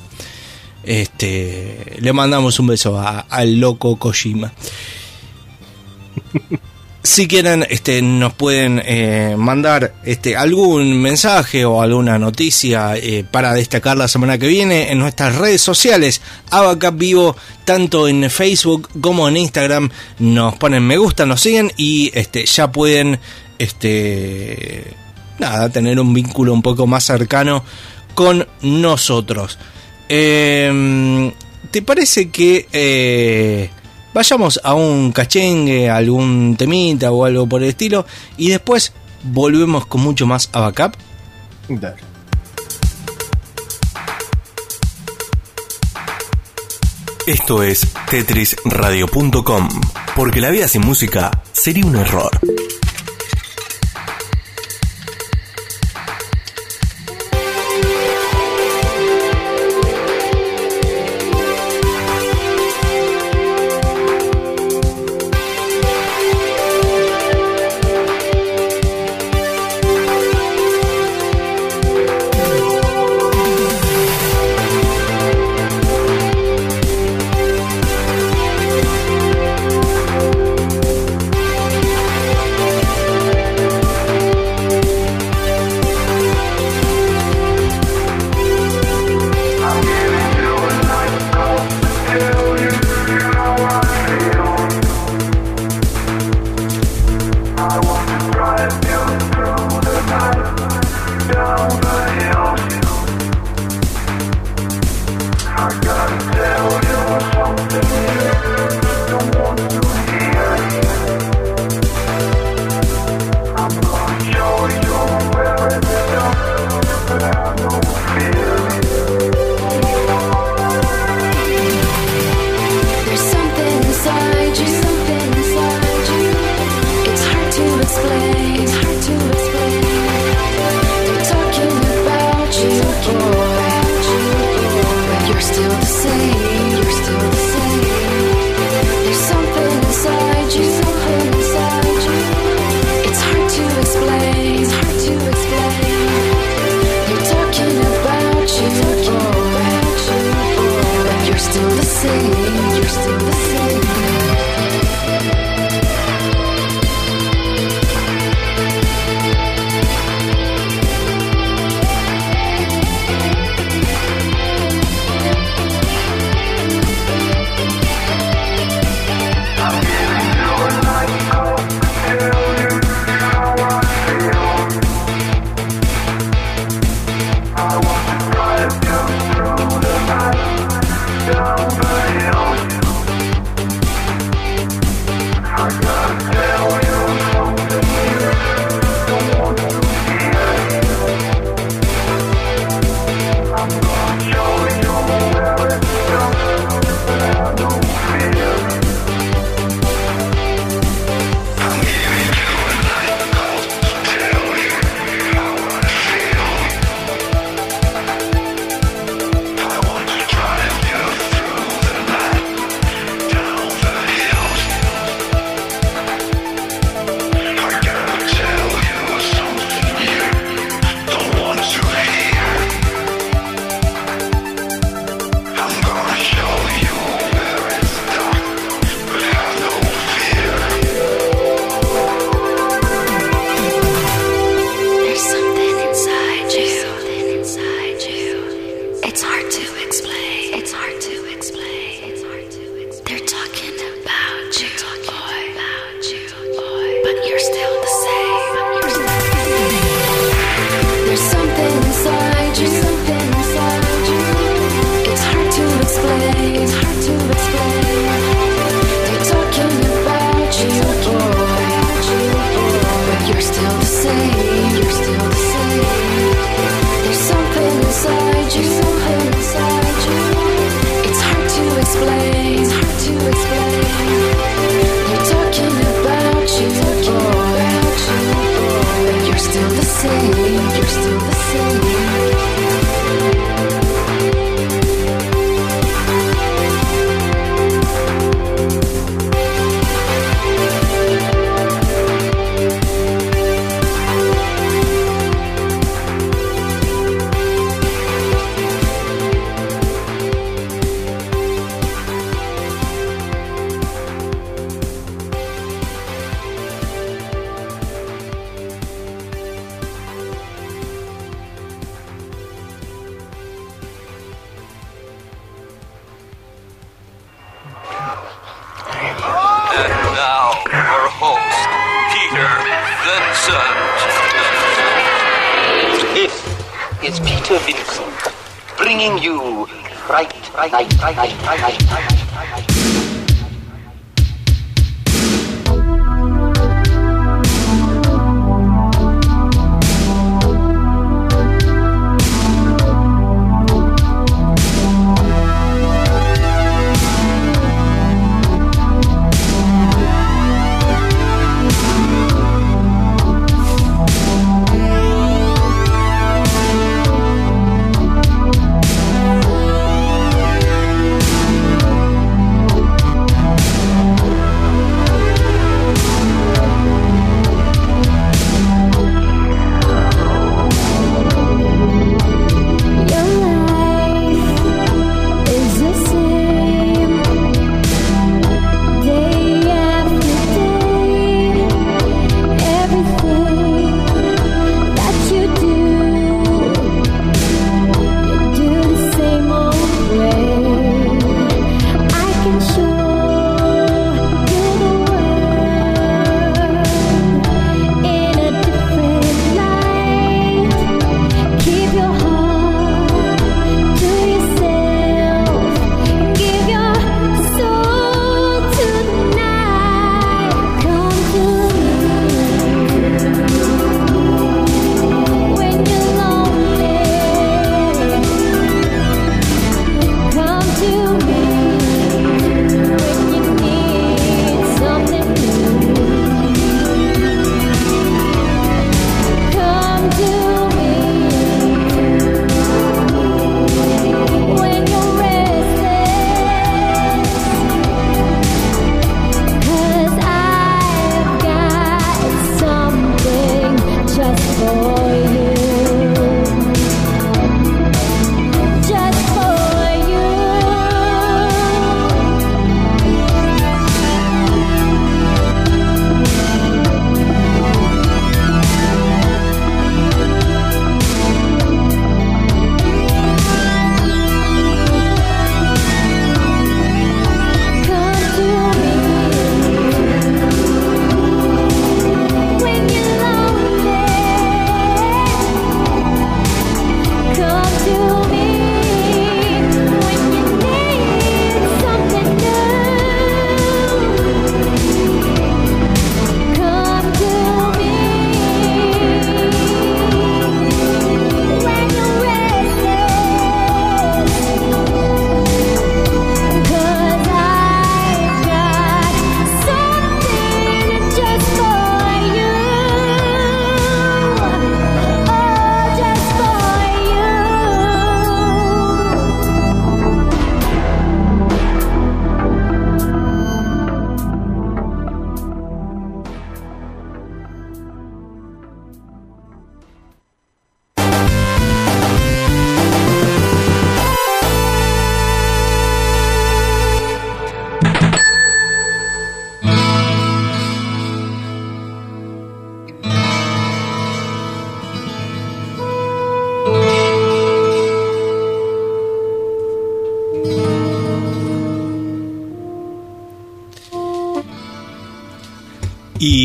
[0.83, 4.53] Este, le mandamos un beso al loco Kojima.
[7.05, 13.53] Si quieren, este, nos pueden eh, mandar este, algún mensaje o alguna noticia eh, para
[13.53, 16.23] destacar la semana que viene en nuestras redes sociales.
[16.49, 22.09] Abacap Vivo, tanto en Facebook como en Instagram, nos ponen me gusta, nos siguen y
[22.15, 23.19] este, ya pueden
[23.59, 24.95] este,
[25.37, 27.63] nada, tener un vínculo un poco más cercano
[28.15, 29.59] con nosotros.
[30.09, 31.31] Eh,
[31.69, 33.69] ¿Te parece que eh,
[34.15, 38.05] vayamos a un cachengue, a algún temita o algo por el estilo
[38.37, 38.93] y después
[39.23, 40.95] volvemos con mucho más a backup?
[41.67, 41.97] Dale.
[47.27, 49.69] Esto es tetrisradio.com,
[50.15, 52.29] porque la vida sin música sería un error.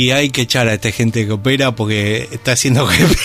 [0.01, 2.97] Y hay que echar a esta gente que opera porque está haciendo que.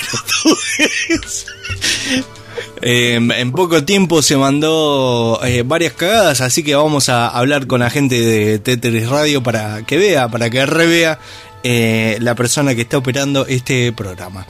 [2.82, 7.80] Eh, en poco tiempo se mandó eh, varias cagadas, así que vamos a hablar con
[7.80, 11.20] la gente de Tetris Radio para que vea, para que revea
[11.64, 14.46] eh, la persona que está operando este programa.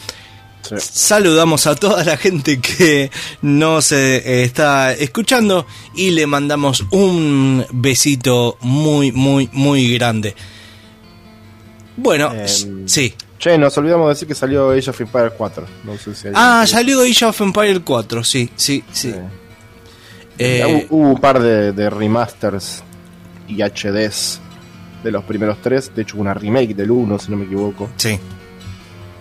[0.77, 3.11] Saludamos a toda la gente que
[3.41, 5.65] nos eh, está escuchando
[5.95, 10.35] y le mandamos un besito muy, muy, muy grande.
[11.97, 13.13] Bueno, Em, sí.
[13.39, 15.65] Che, nos olvidamos de decir que salió Age of Empires 4.
[15.83, 19.13] No sé si hay- Ah, salió Age of Empire 4, sí, sí, sí.
[20.37, 22.83] Eh, hubo un par de, de remasters
[23.47, 24.39] y HDs
[25.03, 25.93] de los primeros tres.
[25.95, 27.89] De hecho, una remake del 1, si no me equivoco.
[27.97, 28.19] sí.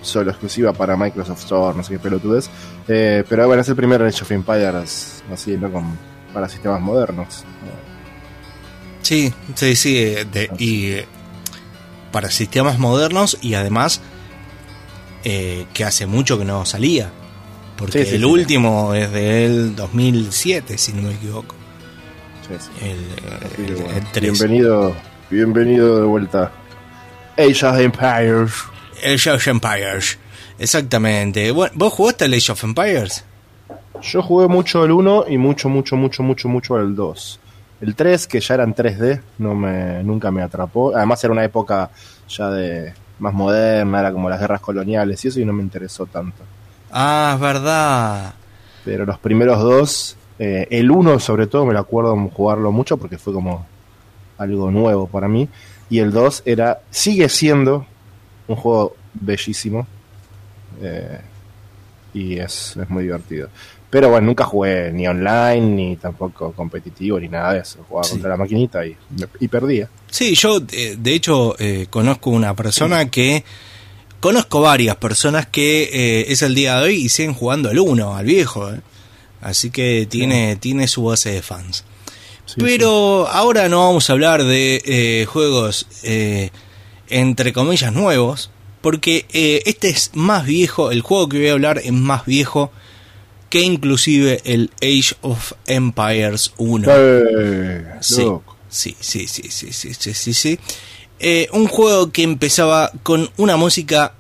[0.03, 2.51] Solo exclusiva para Microsoft Store, no sé qué pelotudez.
[2.87, 5.73] Eh, pero bueno, es el primer Age of Empires así, ¿no?
[5.73, 5.97] Con,
[6.35, 7.43] para sistemas modernos.
[9.01, 9.97] Sí, sí, sí.
[9.97, 11.07] eh, de- y eh,
[12.15, 14.01] para sistemas modernos y además
[15.25, 17.11] eh, que hace mucho que no salía.
[17.77, 18.27] Porque Sí, sí, el sí.
[18.27, 21.57] último es del 2007, si no me equivoco.
[22.47, 22.87] Sí, sí.
[22.87, 22.99] El,
[23.45, 24.23] Así el- que bueno, el 3.
[24.39, 24.97] bienvenido,
[25.29, 26.53] bienvenido de vuelta.
[27.37, 28.53] Age of Empires.
[29.05, 30.19] Age of Empires.
[30.61, 31.51] Exactamente.
[31.51, 33.25] Bueno, ¿Vos jugaste al Age of Empires?
[34.03, 37.41] Yo jugué mucho el 1 y mucho, mucho, mucho, mucho, mucho el 2.
[37.81, 40.95] El 3, que ya eran 3D, no me, nunca me atrapó.
[40.97, 41.91] Además era una época
[42.29, 46.07] ya de más moderna, era como las guerras coloniales y eso y no me interesó
[46.07, 46.43] tanto.
[46.91, 48.35] Ah, es verdad.
[48.85, 53.19] Pero los primeros dos, eh, el 1 sobre todo me lo acuerdo jugarlo mucho porque
[53.19, 53.67] fue como
[54.39, 55.49] algo nuevo para mí.
[55.91, 57.87] Y el 2 era, sigue siendo
[58.49, 59.87] un juego bellísimo.
[60.81, 61.21] eh,
[62.15, 63.49] y es, es muy divertido.
[63.95, 67.79] Pero bueno, nunca jugué ni online, ni tampoco competitivo, ni nada de eso.
[67.89, 68.11] Jugaba Sí.
[68.15, 68.97] contra la maquinita y,
[69.39, 69.89] y perdía.
[70.11, 73.45] Sí, yo eh, de hecho eh, conozco una persona que...
[74.19, 78.17] Conozco varias personas que eh, es el día de hoy y siguen jugando al 1,
[78.17, 78.69] al viejo.
[78.73, 78.81] eh.
[79.41, 81.85] Así que tiene, tiene su base de fans.
[82.47, 85.87] Sí, Pero ahora no vamos a hablar de juegos
[87.09, 88.51] entre comillas nuevos,
[88.81, 89.27] porque
[89.67, 92.73] este es más viejo, el juego que voy a hablar es más viejo
[93.55, 96.89] que inclusive el Age of Empires 1.
[96.91, 98.27] Eh, Sí,
[98.69, 100.59] sí, sí, sí, sí, sí, sí, sí, sí.
[101.21, 104.15] Eh, un juego que empezaba con una música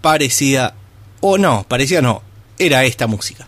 [0.00, 0.74] parecida,
[1.20, 2.22] o no, parecida no,
[2.58, 3.46] era esta música.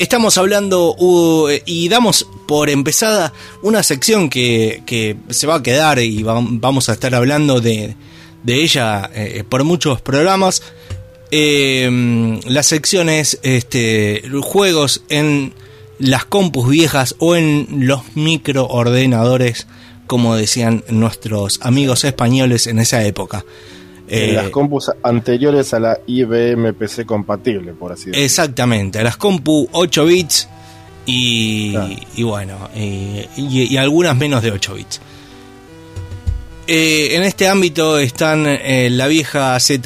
[0.00, 5.98] Estamos hablando uh, y damos por empezada una sección que, que se va a quedar
[5.98, 7.96] y va- vamos a estar hablando de,
[8.42, 10.62] de ella eh, por muchos programas.
[11.30, 15.52] Eh, la sección es este, juegos en
[15.98, 19.66] las compus viejas o en los microordenadores,
[20.06, 23.44] como decían nuestros amigos españoles en esa época.
[24.12, 28.24] En Eh, las compus anteriores a la IBM PC compatible, por así decirlo.
[28.24, 30.48] Exactamente, a las compu 8 bits
[31.06, 31.94] y, Claro.
[32.16, 35.00] y bueno, y, y- y algunas menos de 8 bits.
[36.66, 39.78] Eh, en este ámbito están eh, la vieja ZE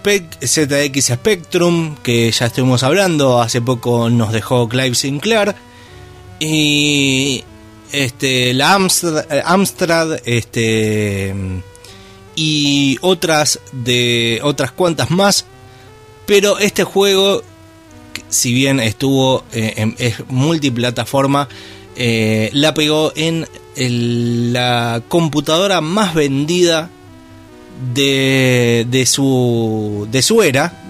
[0.00, 5.54] Spec- ZX Spectrum, que ya estuvimos hablando, hace poco nos dejó Clive Sinclair,
[6.40, 7.44] y
[7.92, 11.32] este, la Amstrad, Amstrad este,
[12.34, 15.46] y otras de otras cuantas más
[16.26, 17.42] pero este juego
[18.28, 19.96] si bien estuvo eh, en,
[20.28, 21.48] multiplataforma
[21.96, 23.46] eh, la pegó en
[23.76, 26.90] la computadora más vendida
[27.94, 30.80] de, de su de su era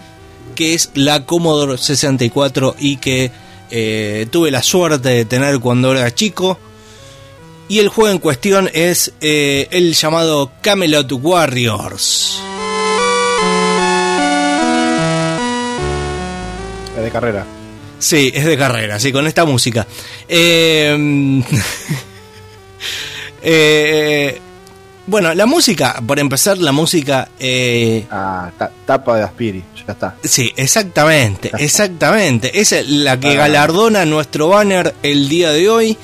[0.54, 3.30] que es la Commodore 64 y que
[3.70, 6.58] eh, tuve la suerte de tener cuando era chico
[7.70, 12.40] y el juego en cuestión es eh, el llamado Camelot Warriors.
[16.96, 17.46] Es de carrera.
[17.98, 19.86] Sí, es de carrera, sí, con esta música.
[20.28, 21.42] Eh,
[23.42, 24.40] eh,
[25.06, 27.28] bueno, la música, por empezar, la música...
[27.38, 30.14] eh, Ah, ta- tapa de Aspiri, ya está.
[30.24, 32.58] Sí, exactamente, exactamente.
[32.60, 33.34] Esa es la que Ah.
[33.34, 35.98] galardona nuestro banner el día de hoy.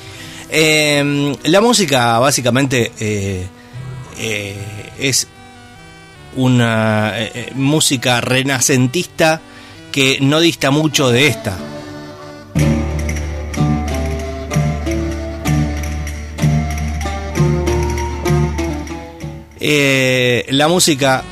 [0.49, 3.47] Eh, la música, básicamente, eh,
[4.17, 4.55] eh,
[4.99, 5.27] es
[6.35, 9.41] una eh, música renacentista
[9.91, 11.57] que no dista mucho de esta.
[20.49, 21.23] La música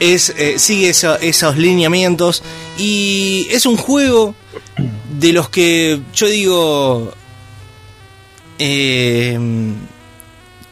[0.00, 2.42] es sigue esos lineamientos
[2.78, 4.34] y es un juego
[5.18, 7.12] de los que yo digo
[8.58, 9.38] eh,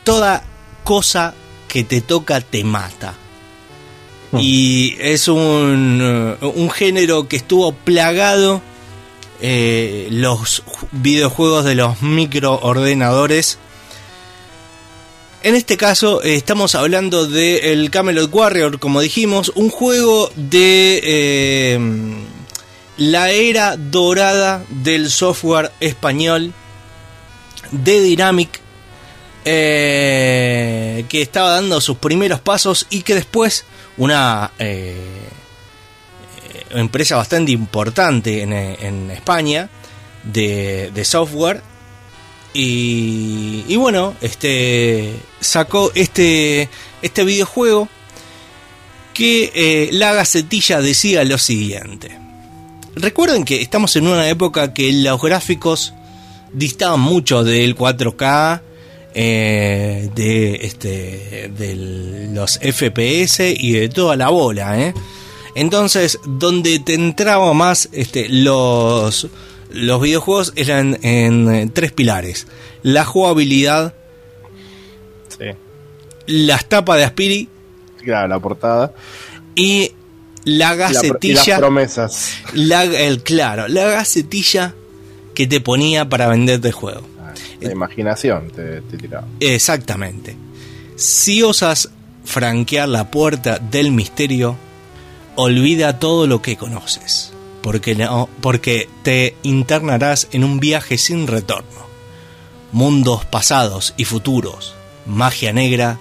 [0.05, 0.43] toda
[0.85, 1.35] cosa
[1.69, 3.15] que te toca te mata.
[4.39, 8.62] Y es un, eh, un género que estuvo plagado
[9.40, 13.59] eh, los ju- videojuegos de los microordenadores.
[15.43, 21.01] En este caso eh, estamos hablando de el Camelot Warrior, como dijimos, un juego de
[21.02, 21.78] eh,
[22.98, 26.52] la era dorada del software español
[27.70, 28.60] de Dynamic
[29.44, 33.64] eh, que estaba dando sus primeros pasos y que después
[33.97, 34.98] una eh,
[36.52, 39.70] eh, empresa bastante importante en, España
[40.24, 41.62] de, software.
[42.52, 46.68] Y, bueno este sacó este
[47.01, 47.88] este videojuego
[49.14, 52.18] que la gacetilla decía lo siguiente.
[52.94, 55.94] Recuerden que estamos en una época que los gráficos
[56.52, 58.60] distaban mucho del 4K
[59.14, 64.94] eh, de este de los FPS y de toda la bola ¿eh?
[65.55, 69.27] entonces donde te entraba más este los
[69.70, 72.47] los videojuegos eran en, eh, tres pilares
[72.82, 73.94] la jugabilidad
[75.39, 75.47] Sí.
[76.27, 77.48] las tapas de Aspiri
[78.02, 78.93] Claro, la portada.
[79.55, 79.93] y
[80.44, 82.32] la y gacetilla las promesas.
[82.55, 84.74] la, el claro la gacetilla
[85.40, 87.00] que te ponía para venderte el juego
[87.62, 89.26] La imaginación te, te tiraba.
[89.40, 90.36] Exactamente.
[90.96, 91.88] Si osas
[92.26, 94.56] franquear la puerta del misterio,
[95.36, 101.80] olvida todo lo que conoces, porque, no- porque te internarás en un viaje sin retorno.
[102.72, 104.74] Mundos pasados y futuros,
[105.06, 105.98] magia negra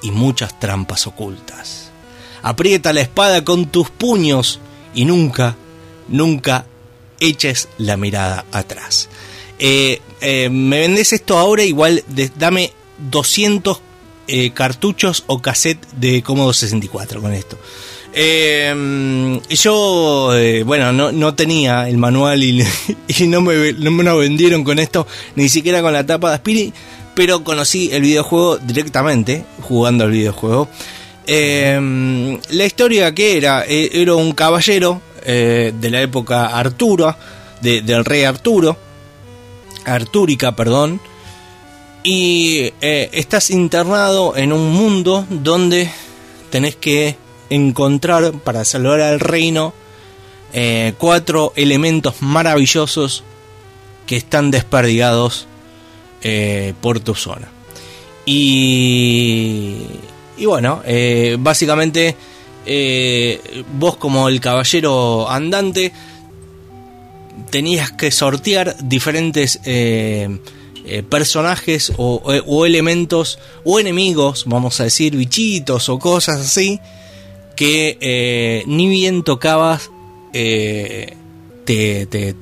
[0.00, 1.90] y muchas trampas ocultas.
[2.42, 4.60] Aprieta la espada con tus puños
[4.94, 5.56] y nunca,
[6.08, 6.66] nunca
[7.20, 9.08] eches la mirada atrás.
[9.58, 12.02] Eh, eh, me vendes esto ahora, igual
[12.36, 12.72] dame
[13.10, 13.80] 200
[14.26, 17.58] eh, cartuchos o cassette de Commodore 64 con esto.
[18.16, 20.32] Eh, yo,
[20.64, 22.64] bueno, no, no tenía el manual y,
[23.26, 26.72] no, me, no me lo vendieron con esto, ni siquiera con la tapa de Aspiri,
[27.14, 30.68] pero conocí el videojuego directamente, jugando al videojuego.
[31.26, 37.16] Eh, la historia que era, era un caballero eh, de la época Arturo,
[37.60, 38.76] de- del rey Arturo,
[39.84, 41.00] Artúrica, perdón,
[42.02, 45.90] y eh, estás internado en un mundo donde
[46.50, 47.16] tenés que
[47.50, 49.72] encontrar para salvar al reino
[50.52, 53.24] eh, cuatro elementos maravillosos
[54.06, 55.46] que están desperdigados
[56.80, 57.48] por tu zona.
[58.24, 59.76] Y,
[60.38, 60.82] y bueno,
[61.38, 62.16] básicamente
[62.66, 63.40] eh,
[63.78, 65.92] vos como el caballero andante
[67.50, 70.38] tenías que sortear diferentes eh,
[70.86, 76.80] eh, personajes o, elementos o enemigos, vamos a decir, bichitos o cosas así,
[77.56, 79.90] que ni bien tocabas,
[80.32, 81.16] te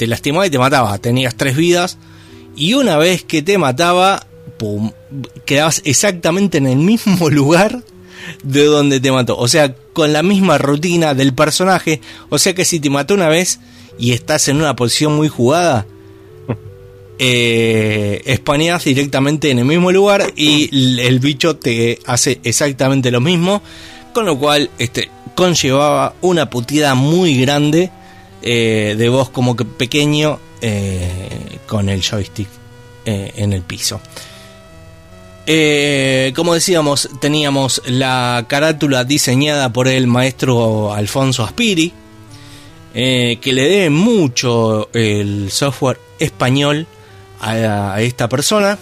[0.06, 0.96] lastimaba y te mataba.
[0.98, 1.98] Tenías tres vidas
[2.56, 4.26] y una vez que te mataba,
[4.58, 4.92] pum,
[5.44, 7.82] quedabas exactamente en el mismo lugar
[8.42, 9.36] de donde te mató.
[9.36, 12.00] O sea, con la misma rutina del personaje.
[12.28, 13.60] O sea que si te mató una vez
[13.98, 15.86] y estás en una posición muy jugada,
[17.18, 23.62] eh, espaneas directamente en el mismo lugar y el bicho te hace exactamente lo mismo.
[24.12, 27.90] Con lo cual, este conllevaba una puteada muy grande
[28.42, 32.48] eh, de voz como que pequeño eh, con el joystick
[33.04, 34.00] eh, en el piso.
[35.46, 41.92] Eh, como decíamos, teníamos la carátula diseñada por el maestro Alfonso Aspiri,
[42.94, 46.86] eh, que le debe mucho el software español
[47.40, 48.78] a, esta persona,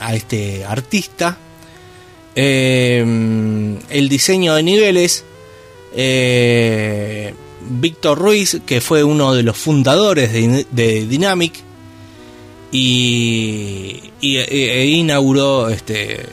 [0.00, 1.36] a este artista.
[2.34, 3.04] Eh,
[3.90, 5.24] el diseño de niveles,
[7.70, 11.67] Víctor Ruiz, que fue uno de los fundadores de, de Dynamic,
[12.72, 16.26] y, y- e- e inauguró este,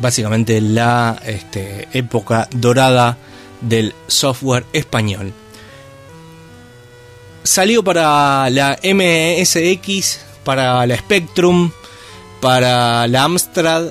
[0.00, 3.18] básicamente la este, época dorada
[3.60, 5.32] del software español.
[7.44, 11.70] Salió para la MSX, para la Spectrum,
[12.40, 13.86] para la Amstrad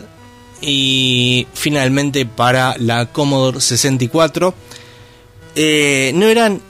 [0.62, 4.54] y finalmente para la Commodore 64.
[5.56, 6.62] Eh, no eran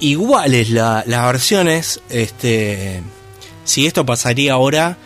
[0.00, 2.00] iguales la- las versiones.
[2.08, 3.02] Este,
[3.70, 4.96] si esto pasaría ahora,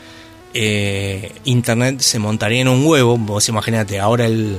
[0.54, 3.18] eh, Internet se montaría en un huevo.
[3.18, 4.58] Vos imaginate, ahora el,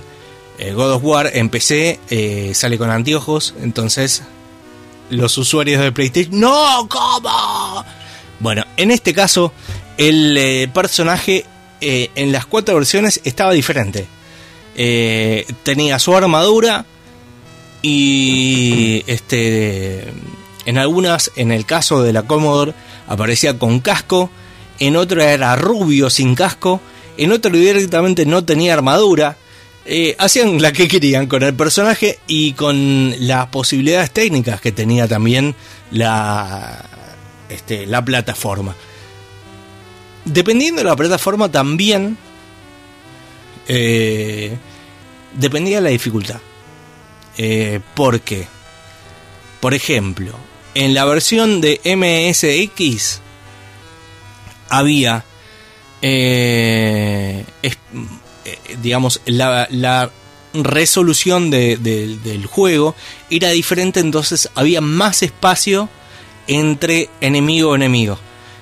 [0.59, 4.21] God of War en PC eh, sale con anteojos, entonces
[5.09, 6.87] los usuarios de PlayStation, ¡No!
[6.87, 7.83] ¿Cómo?
[8.39, 9.51] Bueno, en este caso,
[9.97, 11.45] el eh, personaje
[11.81, 14.07] en las cuatro versiones estaba diferente.
[15.63, 16.85] Tenía su armadura
[17.81, 20.11] y este
[20.65, 22.73] en algunas, en el caso de la Commodore,
[23.07, 24.29] aparecía con casco,
[24.79, 26.81] en otro era rubio sin casco,
[27.17, 29.37] en otro directamente no tenía armadura,
[29.85, 35.07] eh, hacían la que querían con el personaje y con las posibilidades técnicas que tenía
[35.07, 35.55] también
[35.91, 36.83] la,
[37.49, 38.75] este, la plataforma.
[40.25, 42.17] Dependiendo de la plataforma también
[43.67, 44.57] eh,
[45.33, 46.39] dependía de la dificultad.
[47.37, 48.47] Eh, porque,
[49.59, 50.33] por ejemplo,
[50.75, 53.21] en la versión de MSX
[54.69, 55.23] había,
[56.01, 57.75] eh, eh,
[58.81, 59.67] digamos, la,
[60.53, 62.95] resolución de- de- del juego
[63.29, 65.89] era diferente, entonces había más espacio
[66.47, 68.17] entre enemigo enemigo.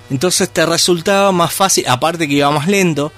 [0.09, 3.11] Entonces te resultaba más fácil, aparte que iba más lento,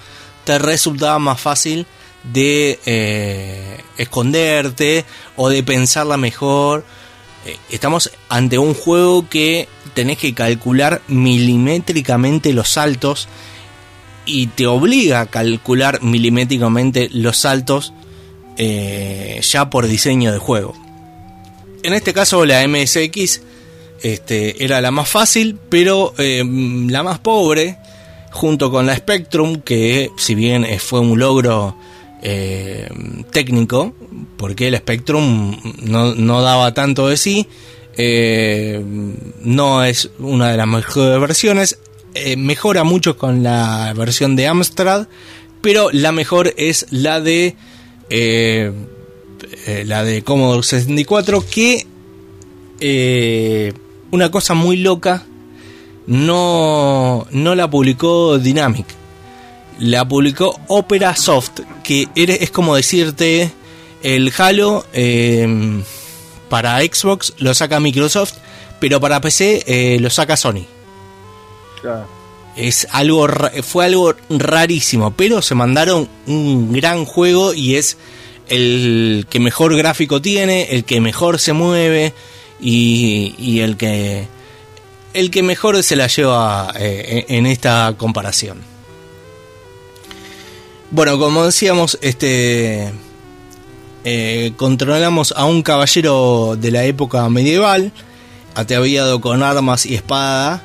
[0.44, 1.86] te resultaba más fácil
[2.22, 5.06] de eh, esconderte
[5.36, 6.84] o de pensarla mejor.
[7.46, 13.28] Eh, estamos ante un juego que tenés que calcular milimétricamente los saltos
[14.24, 17.92] y te obliga a calcular milimétricamente los saltos
[18.56, 20.74] eh, ya por diseño de juego.
[21.84, 23.42] En este caso la MSX
[24.02, 26.42] este, era la más fácil, pero eh,
[26.88, 27.78] la más pobre,
[28.32, 31.76] junto con la Spectrum, que si bien eh, fue un logro
[32.28, 32.88] eh,
[33.30, 33.94] técnico,
[34.36, 37.46] porque el Spectrum no, no daba tanto de sí,
[37.96, 38.82] eh,
[39.42, 41.78] no es una de las mejores versiones,
[42.14, 45.06] eh, mejora mucho con la versión de Amstrad,
[45.60, 47.54] pero la mejor es la de
[49.84, 51.86] la de Commodore 64 que
[54.10, 55.24] una cosa muy loca
[56.08, 59.05] no, no la publicó Dynamic
[59.78, 63.50] la publicó Opera Soft que eres- es como decirte
[64.02, 65.82] el Halo eh,
[66.48, 68.34] para Xbox lo saca Microsoft
[68.80, 70.64] pero para PC eh, lo saca Sony
[71.80, 72.06] Claro.
[72.56, 73.26] es algo
[73.62, 77.96] fue algo rarísimo pero se mandaron un gran juego y es
[78.48, 82.12] el que mejor gráfico tiene el que mejor se mueve
[82.60, 84.26] y, y el que
[85.14, 88.58] el que mejor se la lleva eh, en esta comparación
[90.90, 92.92] bueno como decíamos este
[94.04, 97.92] eh, controlamos a un caballero de la época medieval
[98.54, 100.62] ataviado con armas y espada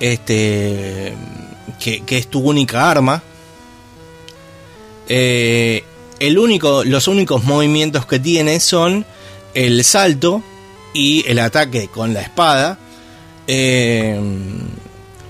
[0.00, 1.14] este
[1.78, 3.22] que, que es tu única arma.
[5.08, 5.84] Eh,
[6.20, 9.06] el único los únicos movimientos que tiene son
[9.54, 10.42] el salto
[10.92, 12.78] y el ataque con la espada.
[13.46, 14.20] Eh,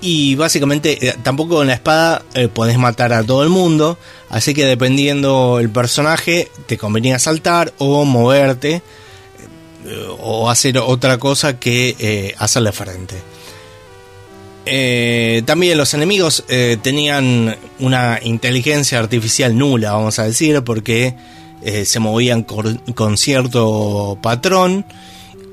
[0.01, 3.97] y básicamente eh, tampoco con la espada eh, podés matar a todo el mundo
[4.29, 8.81] así que dependiendo el personaje te convenía saltar o moverte
[9.85, 13.15] eh, o hacer otra cosa que eh, hacerle frente.
[14.65, 16.43] Eh, también los enemigos
[16.83, 21.15] tenían una inteligencia artificial nula, vamos a decir, porque
[21.85, 24.85] se movían con, con cierto patrón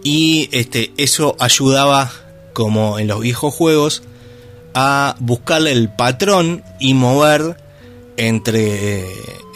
[0.03, 2.13] y este, eso ayudaba,
[2.53, 4.03] como en los viejos juegos,
[4.79, 7.57] a buscarle el patrón y mover
[8.19, 9.07] entre,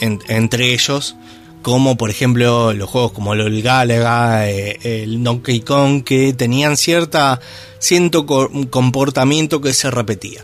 [0.00, 1.14] en- entre ellos,
[1.60, 7.38] como por ejemplo los juegos como el Galaga, eh, el Donkey Kong, que tenían cierta
[7.78, 10.42] cierto co- comportamiento que se repetía.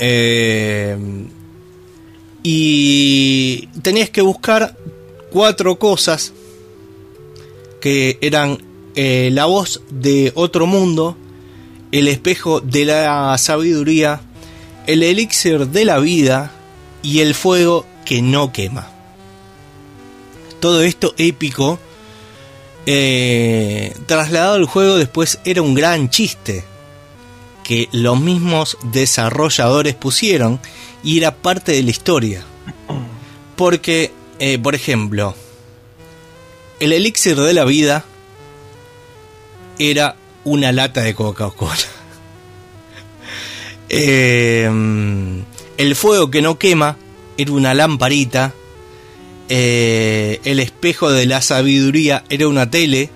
[0.00, 0.96] Eh,
[2.42, 4.76] y tenías que buscar
[5.30, 6.32] cuatro cosas
[7.80, 8.58] que eran
[8.96, 11.16] eh, la voz de otro mundo,
[11.92, 14.20] el espejo de la sabiduría,
[14.86, 16.52] el elixir de la vida
[17.02, 18.88] y el fuego que no quema.
[20.60, 21.78] Todo esto épico,
[22.86, 26.64] eh, trasladado al juego después era un gran chiste
[27.64, 30.60] que los mismos desarrolladores pusieron
[31.02, 32.44] y era parte de la historia.
[33.56, 35.34] Porque, eh, por ejemplo,
[36.80, 38.04] el elixir de la vida
[39.78, 41.74] era una lata de Coca-Cola.
[43.92, 44.70] Eh,
[45.76, 46.96] el fuego que no quema
[47.36, 48.54] era una lamparita.
[49.48, 53.10] Eh, el espejo de la sabiduría era una tele.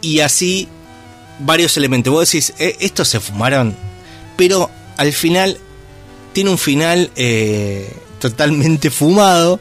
[0.00, 0.68] Y así
[1.38, 2.10] varios elementos.
[2.10, 3.76] Vos decís, "Eh, estos se fumaron.
[4.38, 5.58] Pero al final
[6.32, 7.10] tiene un final
[8.20, 9.60] totalmente fumado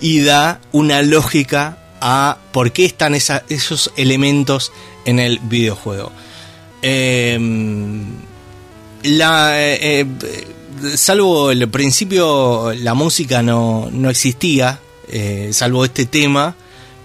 [0.00, 4.72] y da una lógica a por qué están esos elementos
[5.04, 6.12] en el videojuego.
[6.82, 8.04] Em,
[9.02, 10.06] la, eh, eh,
[10.96, 16.54] salvo el principio, la música no, no existía, eh, salvo este tema,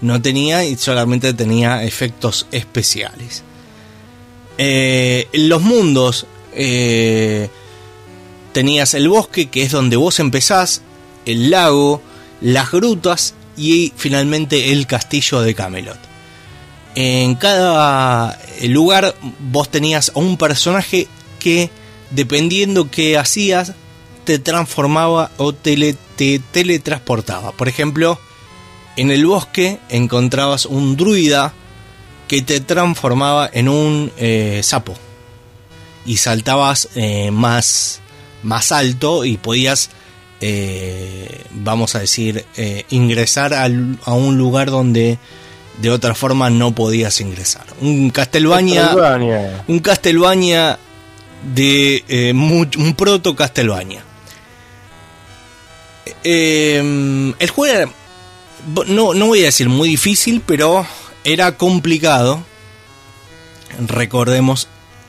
[0.01, 3.43] no tenía y solamente tenía efectos especiales.
[5.33, 6.27] Los mundos,
[8.53, 10.81] tenías el bosque, que es donde vos empezás,
[11.25, 12.01] el lago,
[12.41, 15.99] las grutas y finalmente el castillo de Camelot.
[16.95, 21.07] En cada lugar vos tenías a un personaje
[21.39, 21.69] que,
[22.09, 23.73] dependiendo qué hacías,
[24.25, 27.51] te transformaba o tele- te teletransportaba.
[27.53, 28.19] Por ejemplo,
[28.97, 31.53] en el bosque encontrabas un druida
[32.27, 34.95] que te transformaba en un eh, sapo
[36.05, 37.99] y saltabas eh, más,
[38.43, 39.89] más alto y podías,
[40.41, 45.19] eh, vamos a decir, eh, ingresar al- a un lugar donde
[45.79, 47.65] de otra forma no podías ingresar.
[47.79, 48.89] Un Castlevania.
[49.67, 50.77] un Castlevania
[51.55, 54.03] de eh, un proto Castlevania.
[56.23, 57.89] Eh, el juego era,
[58.87, 60.85] no, no voy a decir muy difícil, pero
[61.23, 62.43] era complicado.
[63.87, 64.67] Recordemos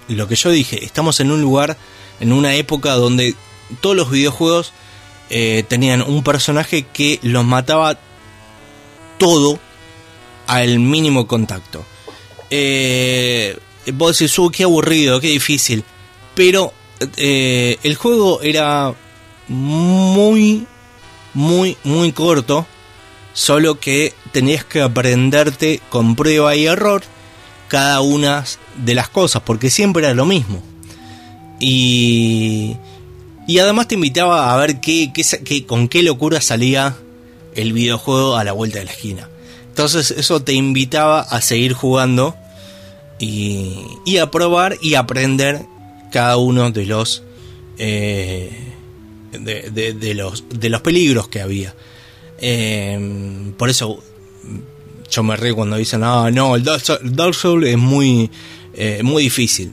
[0.09, 1.77] lo que yo dije, estamos en un lugar,
[2.21, 3.35] en una época donde
[3.81, 4.73] todos los videojuegos
[5.35, 7.99] eh, tenían un personaje que los mataba
[9.17, 9.59] todo
[10.47, 11.87] al mínimo contacto.
[12.51, 13.57] Eh,
[13.95, 15.85] vos decís, "Uh, qué aburrido, qué difícil.
[16.35, 16.75] Pero
[17.17, 18.95] eh, el juego era
[19.49, 20.67] muy,
[21.33, 22.67] muy, muy corto.
[23.33, 27.03] Solo que tenías que aprenderte con prueba y error
[27.69, 28.45] cada una
[28.77, 30.63] de las cosas, porque siempre era lo mismo.
[31.59, 32.77] Y,
[33.47, 36.97] y además te invitaba a ver qué, qué con qué locura salía
[37.55, 39.29] el videojuego a la vuelta de la esquina.
[39.69, 42.35] Entonces eso te invitaba a seguir jugando
[43.19, 43.75] y,
[44.05, 45.63] y a probar y aprender
[46.11, 47.23] cada uno de los
[47.79, 48.51] eh,
[49.33, 51.75] de, de- los de los peligros que había.
[52.39, 54.03] Eh, por eso
[55.11, 58.31] yo me río cuando dicen, ah, no, el Dark Souls es muy,
[58.75, 59.73] eh, muy difícil.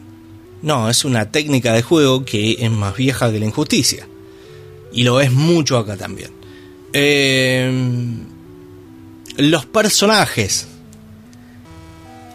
[0.61, 4.07] No, es una técnica de juego que es más vieja que la injusticia.
[4.91, 6.31] Y lo es mucho acá también.
[6.93, 7.71] Eh,
[9.37, 10.67] los personajes.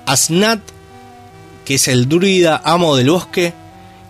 [0.07, 0.61] Asnat,
[1.65, 3.53] que es el druida amo del bosque.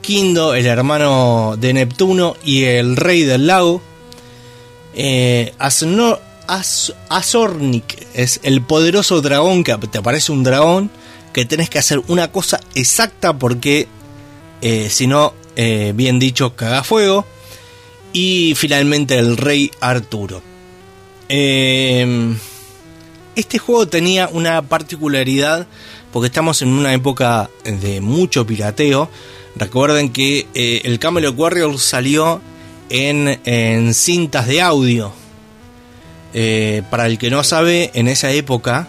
[0.03, 3.81] Kindo, el hermano de Neptuno y el rey del lago.
[4.95, 10.91] Eh, Asno- es el poderoso dragón que te aparece un dragón
[11.33, 13.89] que tenés que hacer una cosa exacta porque
[14.65, 17.27] eh, si no, eh, bien dicho, caga fuego.
[18.15, 20.43] Y finalmente el rey Arturo.
[21.29, 22.35] Eh,
[23.37, 25.67] este juego tenía una particularidad
[26.13, 29.11] porque estamos en una época de mucho pirateo.
[29.55, 32.41] Recuerden que eh, el Camelot Warrior salió
[32.89, 35.13] en, cintas de audio.
[36.91, 38.89] Para el que no sabe, en esa época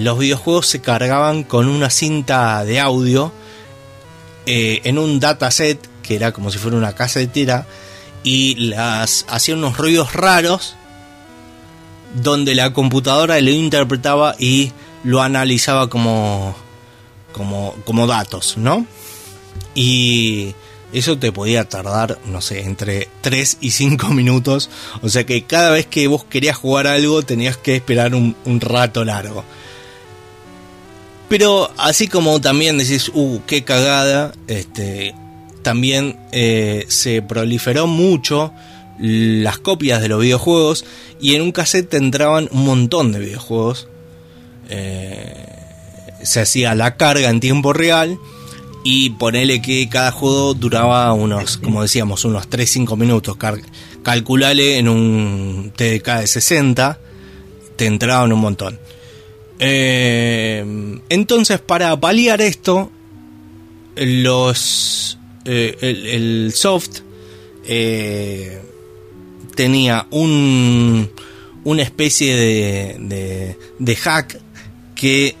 [0.00, 3.32] los videojuegos se cargaban con una cinta de audio
[4.50, 7.66] eh, en un dataset que era como si fuera una casetera
[8.22, 10.74] y las hacía unos ruidos raros
[12.14, 14.72] donde la computadora lo interpretaba y
[15.04, 16.56] lo analizaba como
[17.32, 18.86] como como datos, ¿no?
[19.74, 20.54] Y
[20.94, 24.70] eso te podía tardar, no sé, entre 3 y 5 minutos.
[25.02, 28.62] O sea que cada vez que vos querías jugar algo tenías que esperar un, un
[28.62, 29.44] rato largo.
[31.28, 35.14] Pero así como también decís, uh, qué cagada, este,
[35.62, 38.52] también eh, se proliferó mucho
[38.98, 40.84] las copias de los videojuegos
[41.20, 43.88] y en un cassette te entraban un montón de videojuegos.
[44.70, 45.46] Eh,
[46.22, 48.18] se hacía la carga en tiempo real
[48.82, 53.36] y ponele que cada juego duraba unos, como decíamos, unos 3-5 minutos.
[54.02, 56.98] Calculale en un TDK de 60,
[57.76, 58.78] te entraban un montón.
[59.58, 60.64] Eh,
[61.08, 62.90] entonces, para paliar esto,
[63.96, 67.00] los eh, el, el soft
[67.64, 68.60] eh,
[69.54, 71.10] tenía un
[71.64, 74.40] una especie de, de, de hack
[74.94, 75.34] que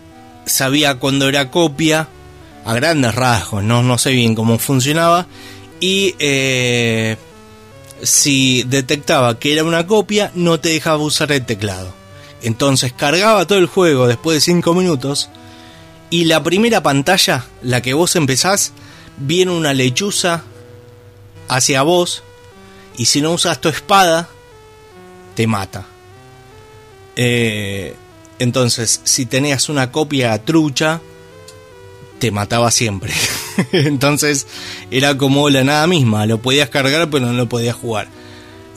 [0.44, 2.08] sabía cuando era copia
[2.64, 5.26] a grandes rasgos, no, no sé bien cómo funcionaba
[5.80, 6.14] y
[8.02, 11.97] si detectaba que era una copia no te dejaba usar el teclado.
[12.42, 15.30] Entonces cargaba todo el juego después de 5 minutos
[16.10, 18.72] y la primera pantalla, la que vos empezás,
[19.18, 20.42] viene una lechuza
[21.48, 22.22] hacia vos
[22.96, 24.28] y si no usas tu espada,
[25.34, 25.86] te mata.
[27.16, 27.94] Eh,
[28.38, 31.00] entonces, si tenías una copia trucha,
[32.18, 33.12] te mataba siempre.
[33.72, 34.46] entonces,
[34.90, 38.08] era como la nada misma, lo podías cargar pero no lo podías jugar.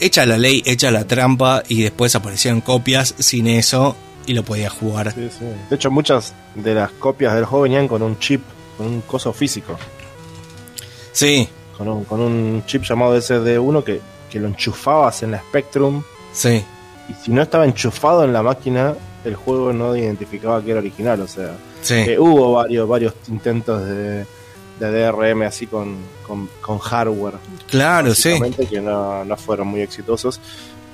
[0.01, 3.95] Echa la ley, echa la trampa y después aparecían copias sin eso
[4.25, 5.13] y lo podías jugar.
[5.13, 5.45] Sí, sí.
[5.69, 8.41] De hecho, muchas de las copias del juego venían con un chip,
[8.77, 9.77] con un coso físico.
[11.11, 11.47] Sí,
[11.77, 16.03] Con un, con un chip llamado SD1 que, que lo enchufabas en la Spectrum
[16.33, 16.63] Sí.
[17.09, 18.93] Y si no estaba enchufado en la máquina,
[19.25, 21.21] el juego no identificaba que era original.
[21.21, 22.05] O sea, Sí.
[22.05, 24.25] que hubo varios, varios intentos de,
[24.81, 25.95] de DRM así con,
[26.25, 27.35] con, con hardware.
[27.69, 28.33] Claro, sí.
[28.69, 30.39] Que no, no fueron muy exitosos.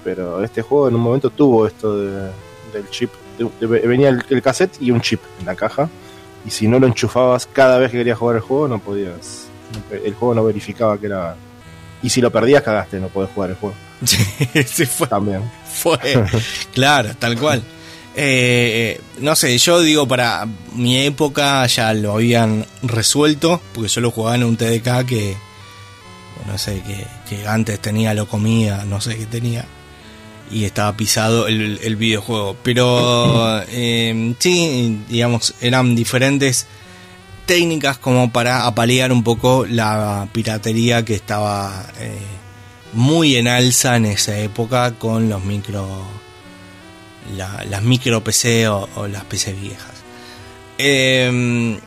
[0.04, 2.32] Pero este juego en un momento tuvo esto de-
[2.74, 3.12] del chip.
[3.38, 5.90] de- de- venía el, el cassette y un chip en la caja.
[6.46, 9.48] Y si no lo enchufabas cada vez que querías jugar el juego, no podías.
[9.92, 11.36] El juego no verificaba que era.
[12.04, 13.76] Y si lo perdías, cagaste, no podés jugar el juego.
[14.06, 14.18] Sí,
[14.66, 15.08] sí, fue.
[15.08, 15.42] También.
[15.74, 15.98] Fue,
[16.74, 17.64] claro, tal cual.
[18.20, 24.10] Eh, no sé, yo digo, para mi época ya lo habían resuelto, porque yo lo
[24.10, 25.38] jugaba en un TDK que,
[26.48, 29.66] no sé, que, que antes tenía lo comía, no sé qué tenía,
[30.50, 32.58] y estaba pisado el, el videojuego.
[32.64, 36.66] Pero eh, sí, digamos, eran diferentes
[37.46, 42.18] técnicas como para apalear un poco la piratería que estaba eh,
[42.94, 46.27] muy en alza en esa época con los micro
[47.36, 49.92] la- las micro PC o, o las PC viejas.
[50.78, 51.80] Eh,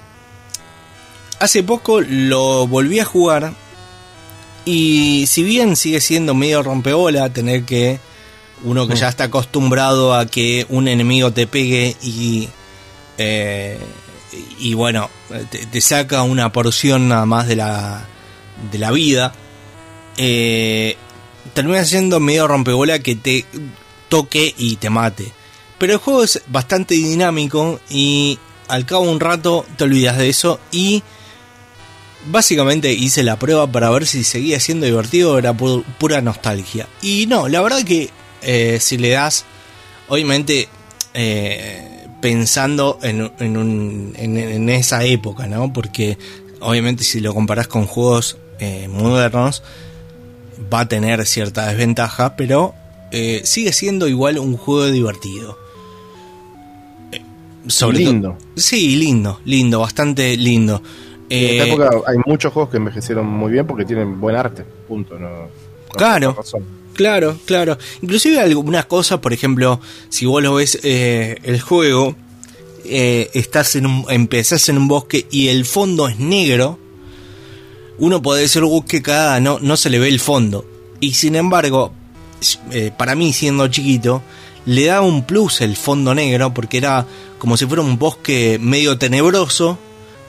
[1.38, 3.52] hace poco lo volví a jugar
[4.64, 7.98] y si bien sigue siendo medio rompebola tener que
[8.62, 12.48] uno que ya está acostumbrado a que un enemigo te pegue y
[13.16, 13.78] eh,
[14.58, 15.08] y bueno
[15.50, 18.04] te, te saca una porción nada más de la
[18.70, 19.32] de la vida
[20.18, 20.96] eh,
[21.54, 23.46] termina siendo medio rompebola que te
[24.10, 25.32] toque y te mate
[25.78, 28.38] pero el juego es bastante dinámico y
[28.68, 31.02] al cabo de un rato te olvidas de eso y
[32.26, 36.86] básicamente hice la prueba para ver si seguía siendo divertido o era pu- pura nostalgia.
[37.00, 38.10] Y no, la verdad que
[38.42, 39.46] eh, si le das,
[40.08, 40.68] obviamente
[41.14, 45.72] eh, pensando en, en- en esa época, ¿no?
[45.72, 46.18] Porque
[46.60, 49.62] obviamente si lo comparás con juegos eh, modernos,
[50.72, 52.74] va a tener cierta desventaja, pero
[53.12, 55.58] eh, sigue siendo igual un juego divertido.
[57.12, 57.20] Eh,
[57.66, 58.36] Sobre lindo.
[58.56, 60.82] Sí, lindo, lindo, bastante lindo.
[61.28, 64.64] En esta Eh, época hay muchos juegos que envejecieron muy bien porque tienen buen arte.
[64.88, 65.18] Punto.
[65.18, 65.48] No, no
[65.96, 66.36] Claro.
[66.94, 67.78] Claro, claro.
[68.02, 72.14] Inclusive algunas cosas, por ejemplo, si vos lo ves el juego,
[72.84, 76.78] estás en un, empezás en un bosque y el fondo es negro,
[77.98, 80.66] uno puede decir, "Uh, qué cagada, no, no se le ve el fondo.
[81.00, 81.92] Y sin embargo,
[82.70, 84.22] eh, para mí siendo chiquito,
[84.66, 87.06] le da un plus el fondo negro porque era
[87.38, 89.78] como si fuera un bosque medio tenebroso.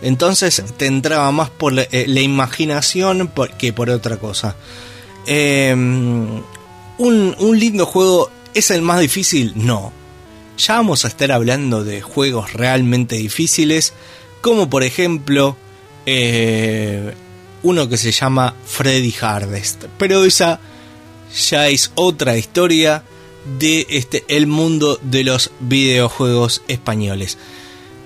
[0.01, 4.55] Entonces te entraba más por la, eh, la imaginación por- que por otra cosa.
[5.27, 6.43] Un,
[7.39, 9.53] un lindo juego, ¿es el más difícil?
[9.55, 9.91] No.
[10.57, 13.93] Ya vamos a estar hablando de juegos realmente difíciles,
[14.41, 15.55] como por ejemplo
[16.05, 17.13] eh,
[17.63, 19.85] uno que se llama Freddy Hardest.
[19.97, 20.59] Pero esa
[21.34, 23.03] ya es otra historia
[23.60, 27.38] de este el mundo de los videojuegos españoles.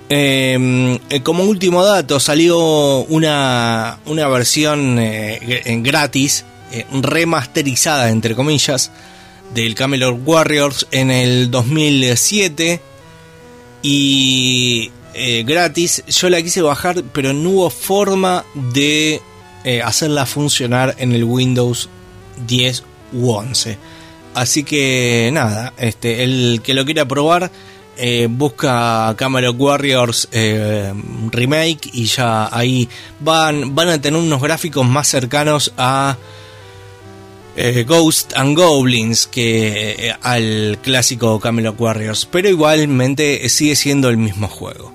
[0.08, 8.92] Eh, eh, como último dato, salió una, una versión eh, gratis, eh, remasterizada entre comillas,
[9.54, 12.80] del Camelot Warriors en el 2007
[13.82, 16.04] y eh, gratis.
[16.06, 19.20] Yo la quise bajar, pero no hubo forma de
[19.84, 21.88] hacerla funcionar en el Windows
[22.46, 23.78] 10 u 11.
[24.34, 27.50] Así que nada, este, el que lo quiera probar,
[27.96, 30.92] eh, busca Camelot Warriors eh,
[31.30, 32.86] Remake y ya ahí
[33.20, 36.18] van, van a tener unos gráficos más cercanos a
[37.56, 44.18] eh, Ghost and Goblins que eh, al clásico Camelot Warriors, pero igualmente sigue siendo el
[44.18, 44.92] mismo juego.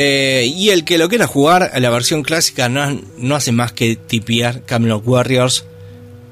[0.00, 4.64] Y el que lo quiera jugar la versión clásica no, no hace más que tipear
[4.64, 5.64] Camelot Warriors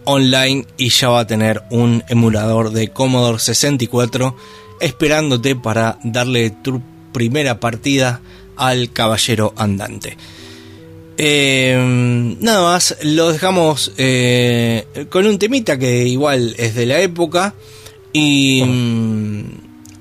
[0.06, 4.36] online y ya va a tener un emulador de Commodore 64
[4.80, 6.80] esperándote para darle tu
[7.12, 8.20] primera partida
[8.56, 10.16] al caballero andante.
[11.18, 17.54] Eh, nada más, lo dejamos eh, con un temita que igual es de la época
[18.12, 19.44] y mm,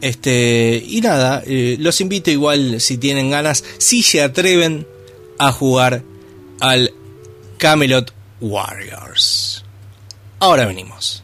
[0.02, 4.86] este y nada, eh, los invito igual si tienen ganas, si se atreven
[5.38, 6.04] a jugar
[6.60, 6.92] al
[7.58, 9.55] Camelot Warriors.
[10.40, 11.24] Ahora venimos.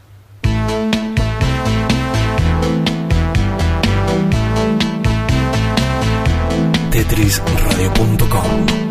[6.90, 8.81] tetrisradio.com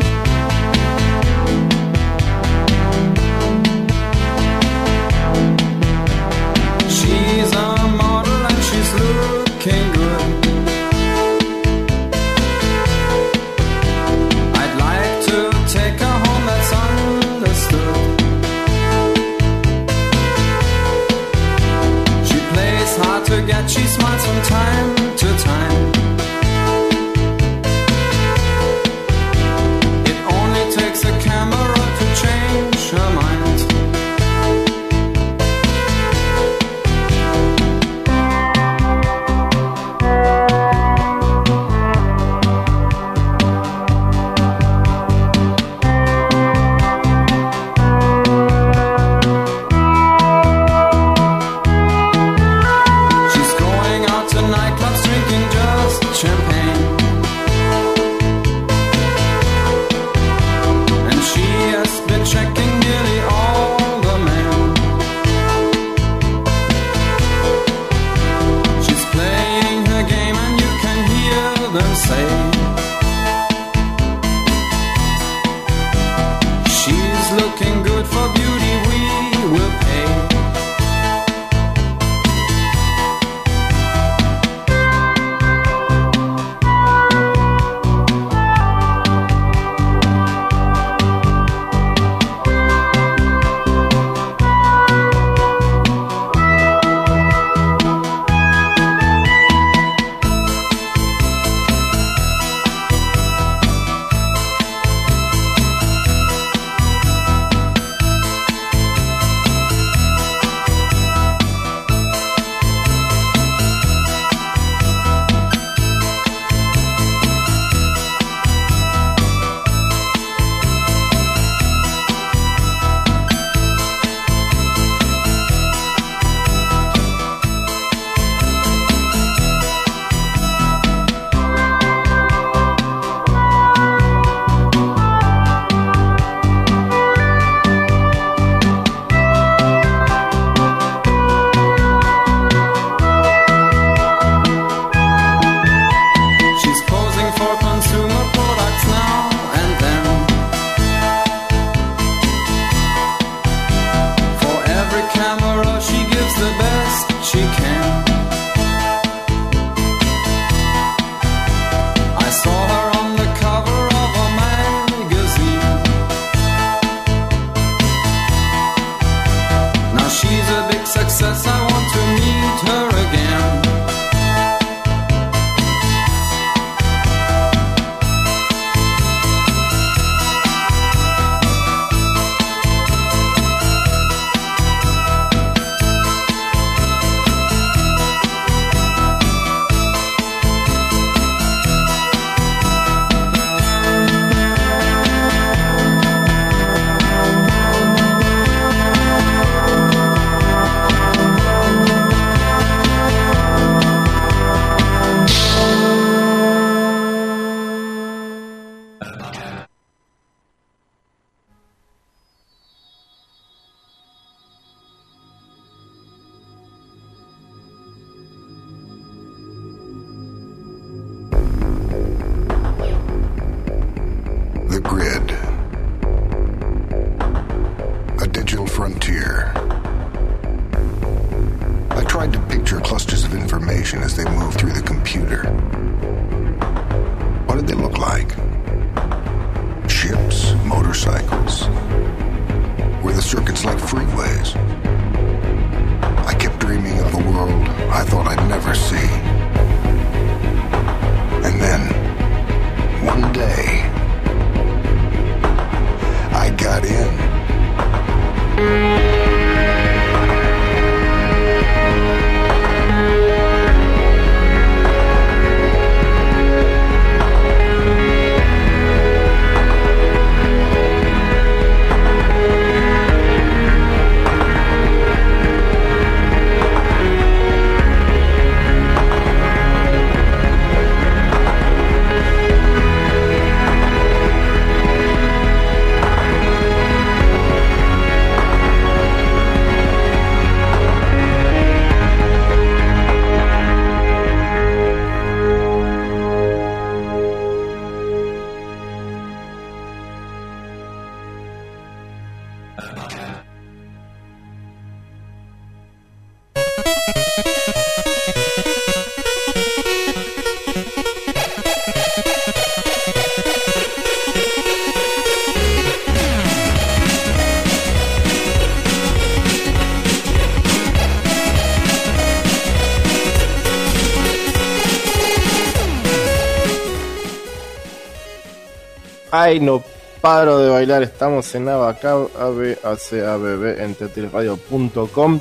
[329.32, 329.84] Ay, no
[330.22, 331.02] paro de bailar.
[331.04, 332.28] Estamos en Abacab.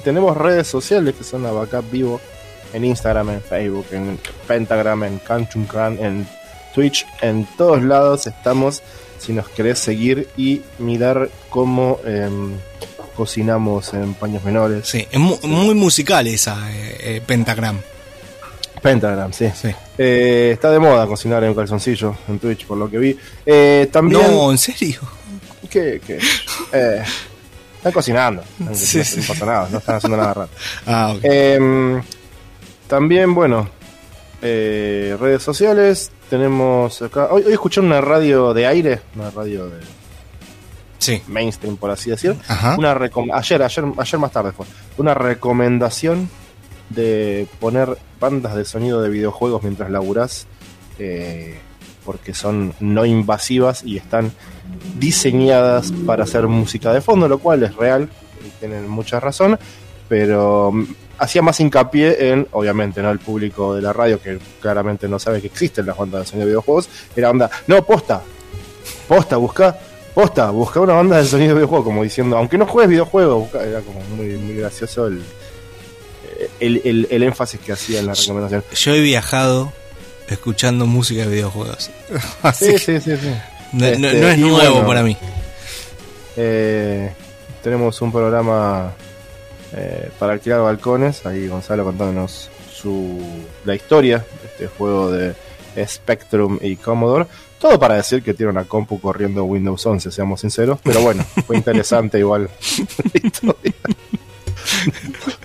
[0.02, 2.20] Tenemos redes sociales que son Abacab Vivo
[2.72, 6.26] en Instagram, en Facebook, en Pentagram, en Kanchunkan, en
[6.74, 7.06] Twitch.
[7.20, 8.82] En todos lados estamos.
[9.18, 12.52] Si nos querés seguir y mirar cómo em,
[13.16, 14.88] cocinamos en paños menores.
[14.88, 17.80] Sí, es mu- muy musical esa eh, eh, Pentagram.
[18.80, 19.46] Pentagram, sí.
[19.98, 23.18] Eh, está de moda cocinar en calzoncillo en Twitch, por lo que vi.
[23.44, 24.22] Eh, también.
[24.22, 25.00] No, ¿en serio?
[25.68, 26.00] ¿Qué?
[26.06, 26.18] qué?
[26.72, 27.02] Eh,
[27.76, 28.42] están cocinando.
[28.58, 29.20] No, Sí, no sí.
[29.26, 30.48] pasa nada, no están haciendo nada raro.
[30.86, 31.20] Ah, ok.
[31.24, 32.02] Em,
[32.88, 33.68] también, bueno,
[34.42, 36.10] eh, redes sociales.
[36.30, 37.28] Tenemos acá.
[37.30, 39.80] Hoy, hoy escuché una radio de aire, una radio de
[40.98, 41.22] Sí.
[41.26, 42.36] mainstream, por así decir.
[42.46, 42.76] Ajá.
[42.78, 44.66] Una recom- ayer, ayer, ayer más tarde fue.
[44.98, 46.28] Una recomendación
[46.90, 50.46] de poner bandas de sonido de videojuegos mientras laburás.
[50.98, 51.58] eh,
[52.04, 54.32] porque son no invasivas y están
[54.98, 58.08] diseñadas para hacer música de fondo, lo cual es real
[58.58, 59.58] tienen mucha razón,
[60.08, 60.84] pero mm,
[61.18, 65.40] hacía más hincapié en, obviamente, no el público de la radio que claramente no sabe
[65.40, 68.22] que existen las bandas de sonido de videojuegos, era onda, no, posta,
[69.06, 69.78] posta, busca,
[70.14, 73.80] posta, busca una banda de sonido de videojuegos, como diciendo, aunque no juegues videojuegos, era
[73.80, 75.22] como muy, muy gracioso el,
[76.60, 78.64] el, el- el énfasis que hacía en la recomendación.
[78.74, 79.72] Yo he viajado
[80.28, 81.90] escuchando música de videojuegos.
[82.42, 83.30] Así Sí, sí, sí, sí.
[83.72, 85.16] No, Este, no es nuevo bueno, para mí.
[86.36, 87.12] Eh,
[87.62, 88.92] tenemos un programa
[89.74, 91.24] eh, para alquilar balcones.
[91.26, 93.18] Ahí Gonzalo contándonos su,
[93.64, 95.34] la historia de este juego de
[95.86, 97.26] Spectrum y Commodore.
[97.58, 100.78] Todo para decir que tiene una compu corriendo Windows 11, seamos sinceros.
[100.82, 102.48] Pero bueno, fue interesante igual
[103.12, 103.74] la historia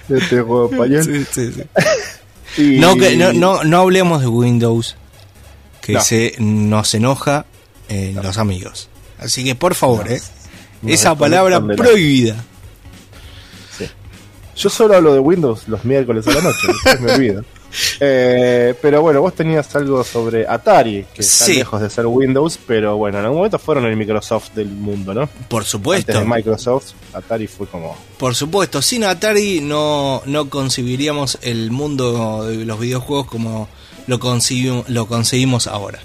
[0.09, 1.03] este juego español.
[1.03, 2.61] Sí, sí, sí.
[2.61, 4.95] Y- No, que, no, no, no hablemos de Windows,
[5.81, 6.01] que No.
[6.01, 7.45] se nos enoja
[7.89, 8.89] eh, los amigos.
[9.19, 10.21] Así que por favor, eh,
[10.87, 12.35] esa palabra prohibida.
[14.55, 16.67] Yo solo hablo de Windows los miércoles a la noche,
[17.01, 17.43] me olvido.
[17.99, 21.55] Eh, pero bueno, vos tenías algo sobre Atari, que está Sí.
[21.55, 25.27] lejos de ser Windows, pero bueno, en algún momento fueron el Microsoft del mundo, ¿no?
[25.49, 26.11] Por supuesto.
[26.11, 27.95] Antes de Microsoft, Atari fue como...
[28.17, 33.67] Por supuesto, sin Atari no, no concebiríamos el mundo de los videojuegos como
[34.07, 35.99] lo, concibimos, lo conseguimos ahora.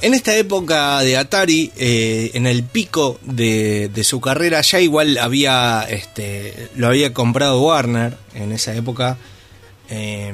[0.00, 5.18] En esta época de Atari, eh, en el pico de, de su carrera, ya igual
[5.18, 9.18] había, este, lo había comprado Warner en esa época
[9.92, 10.32] eh,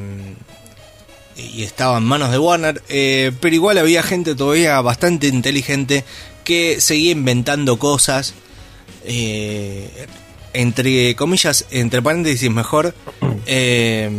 [1.36, 6.04] y estaba en manos de Warner, eh, pero igual había gente todavía bastante inteligente
[6.44, 8.34] que seguía inventando cosas,
[9.04, 9.88] eh,
[10.54, 12.94] entre comillas, entre paréntesis mejor,
[13.46, 14.10] eh,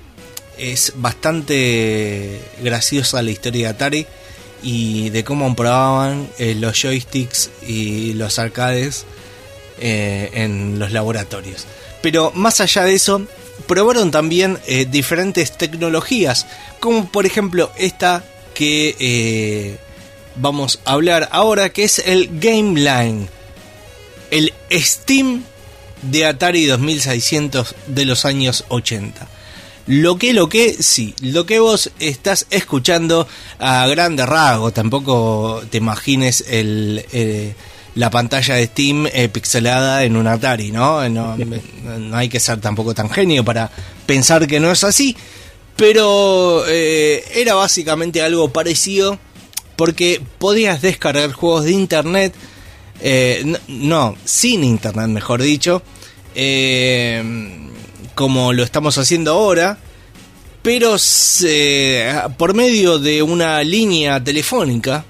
[0.58, 4.06] es bastante graciosa la historia de Atari
[4.62, 9.06] y de cómo probaban eh, los joysticks y los arcades
[9.80, 11.64] en los laboratorios.
[12.02, 13.24] Pero más allá de eso,
[13.68, 16.46] probaron también eh, diferentes tecnologías,
[16.80, 18.24] como por ejemplo esta
[18.54, 19.76] que eh,
[20.34, 23.28] vamos a hablar ahora, que es el Game Line,
[24.32, 25.44] el Steam
[26.02, 29.28] de Atari 2600 de los años 80.
[29.86, 33.26] Lo que, lo que, sí, lo que vos estás escuchando
[33.58, 37.54] a grande rasgo, tampoco te imagines el, eh,
[37.98, 41.08] la pantalla de Steam eh, pixelada en un Atari, ¿no?
[41.08, 41.36] No,
[42.12, 43.72] hay que ser tampoco tan genio para
[44.06, 45.16] pensar que no es así,
[45.74, 49.18] pero eh, era básicamente algo parecido
[49.74, 52.34] porque podías descargar juegos de internet,
[53.00, 55.82] eh, no, no, sin internet, mejor dicho,
[58.14, 59.76] como lo estamos haciendo ahora,
[60.62, 60.94] pero
[62.36, 65.04] por medio de una línea telefónica,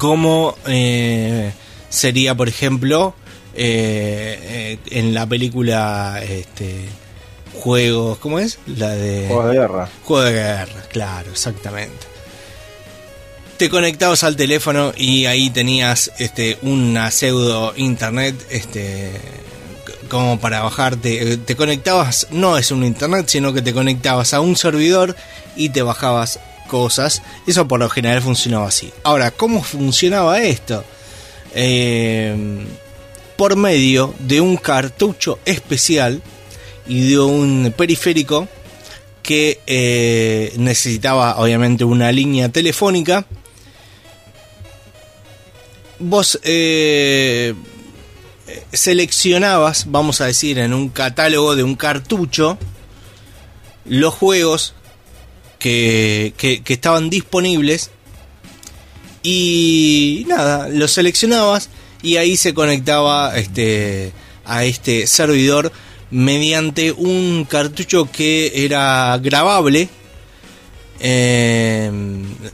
[0.00, 1.52] como eh,
[1.90, 3.14] sería, por ejemplo,
[3.54, 6.86] eh, eh, en la película este,
[7.52, 8.58] Juegos, ¿cómo es?
[8.66, 9.26] La de...
[9.28, 9.88] Juegos de guerra.
[10.02, 12.06] Juego de guerra, claro, exactamente.
[13.58, 19.12] Te conectabas al teléfono y ahí tenías este una pseudo internet este
[20.08, 24.56] como para bajarte, te conectabas, no es un internet, sino que te conectabas a un
[24.56, 25.14] servidor
[25.56, 26.40] y te bajabas
[26.70, 27.22] cosas.
[27.46, 28.92] Eso por lo general funcionaba así.
[29.02, 30.84] Ahora, ¿cómo funcionaba esto?
[31.52, 32.64] Eh,
[33.36, 36.22] por medio de un cartucho especial
[36.86, 38.48] y de un periférico
[39.22, 43.26] que eh, necesitaba obviamente una línea telefónica.
[45.98, 47.54] Vos eh,
[48.72, 52.58] seleccionabas, vamos a decir, en un catálogo de un cartucho,
[53.84, 54.74] los juegos
[55.60, 57.90] que, que- que estaban disponibles
[59.22, 61.68] Y nada, lo seleccionabas
[62.02, 64.12] y ahí se conectaba este,
[64.46, 65.70] a este servidor
[66.10, 69.88] mediante un cartucho que era grabable.
[71.00, 71.90] Eh,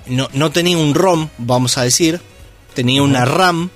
[0.07, 2.21] no, no tenía un ROM, vamos a decir,
[2.75, 3.71] tenía una RAM.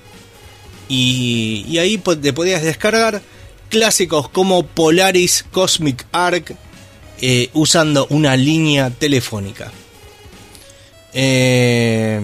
[0.88, 3.22] Y, y ahí te podías descargar
[3.68, 6.56] clásicos como Polaris Cosmic Arc
[7.22, 9.70] eh, usando una línea telefónica.
[11.12, 12.18] Eh,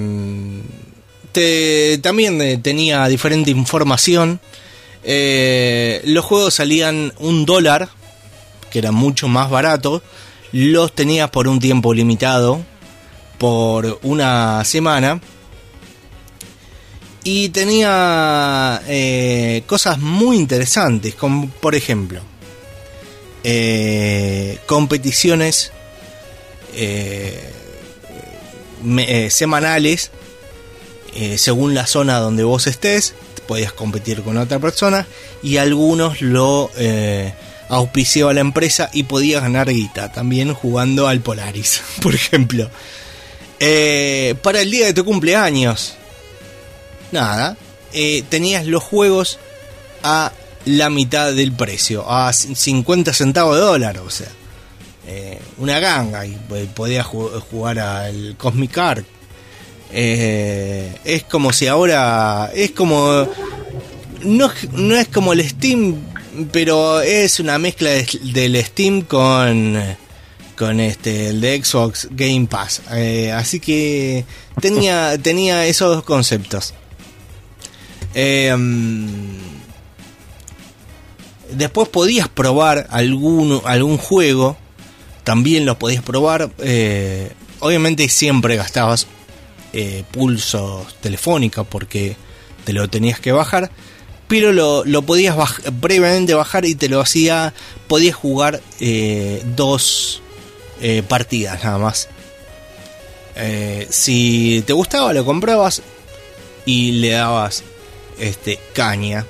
[2.02, 4.40] también eh, tenía diferente información.
[5.04, 7.90] Los juegos salían un dólar,
[8.70, 10.02] que era mucho más barato.
[10.52, 12.64] Los tenías por un tiempo limitado,
[13.36, 15.20] por una semana.
[17.22, 18.80] Y tenía
[19.66, 22.22] cosas muy interesantes, como por ejemplo,
[23.48, 25.70] eh, competiciones
[26.74, 27.48] eh,
[28.98, 30.10] eh, semanales
[31.36, 33.14] según la zona donde vos estés
[33.46, 35.06] podías competir con otra persona
[35.44, 36.72] y algunos lo
[37.68, 42.68] auspiciaba la empresa y podías ganar guita también jugando al Polaris por ejemplo.
[43.58, 45.94] Para el día de tu cumpleaños
[47.12, 47.56] nada
[48.28, 49.38] tenías los juegos
[50.02, 50.32] a
[50.66, 54.28] la mitad del precio a 50 centavos de dólar o sea
[55.08, 59.04] eh, una ganga y po- podía ju- jugar al Cosmic Arc.
[59.92, 63.28] Eh, es como si ahora es como
[64.24, 65.94] no, no es como el Steam,
[66.50, 69.80] pero es una mezcla de- del Steam con
[70.56, 72.82] con este el de Xbox Game Pass.
[72.92, 74.24] Eh, así que
[74.60, 76.74] tenía tenía esos dos conceptos.
[78.14, 79.55] Eh, mm,
[81.52, 84.56] después podías probar algún juego
[85.24, 86.50] también lo podías probar.
[86.58, 89.06] eh, obviamente siempre gastabas
[89.72, 92.16] eh, pulsos telefónicos porque
[92.64, 93.70] te lo tenías que bajar.
[94.28, 97.54] Pero lo, lo podías baj- previamente bajar y te lo hacía.
[97.88, 100.20] Podías jugar eh, dos
[101.08, 102.08] partidas nada más.
[103.90, 105.82] Si te gustaba, lo comprabas
[106.64, 107.62] y le dabas
[108.18, 109.26] este caña.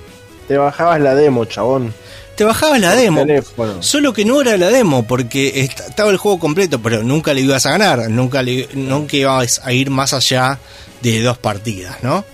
[0.49, 1.93] Te bajabas la demo, chabón.
[2.37, 3.21] Te bajabas la demo.
[3.23, 3.83] teléfono.
[3.83, 7.41] Solo que no era la demo, porque est- estaba el juego completo, pero nunca le
[7.41, 10.59] ibas a ganar, nunca, le, nunca ibas a ir más allá
[11.03, 12.25] de dos partidas, ¿no?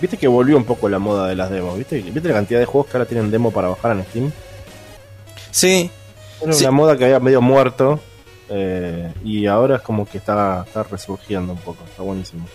[0.00, 2.00] Viste que volvió un poco la moda de las demos, ¿viste?
[2.00, 4.32] ¿Viste la cantidad de juegos que ahora tienen demo para bajar en Steam?
[5.50, 5.90] Sí.
[6.42, 6.64] Era Sí.
[6.64, 8.00] una moda que había medio muerto
[8.50, 12.46] eh, y ahora es como que está, está resurgiendo un poco, está buenísimo.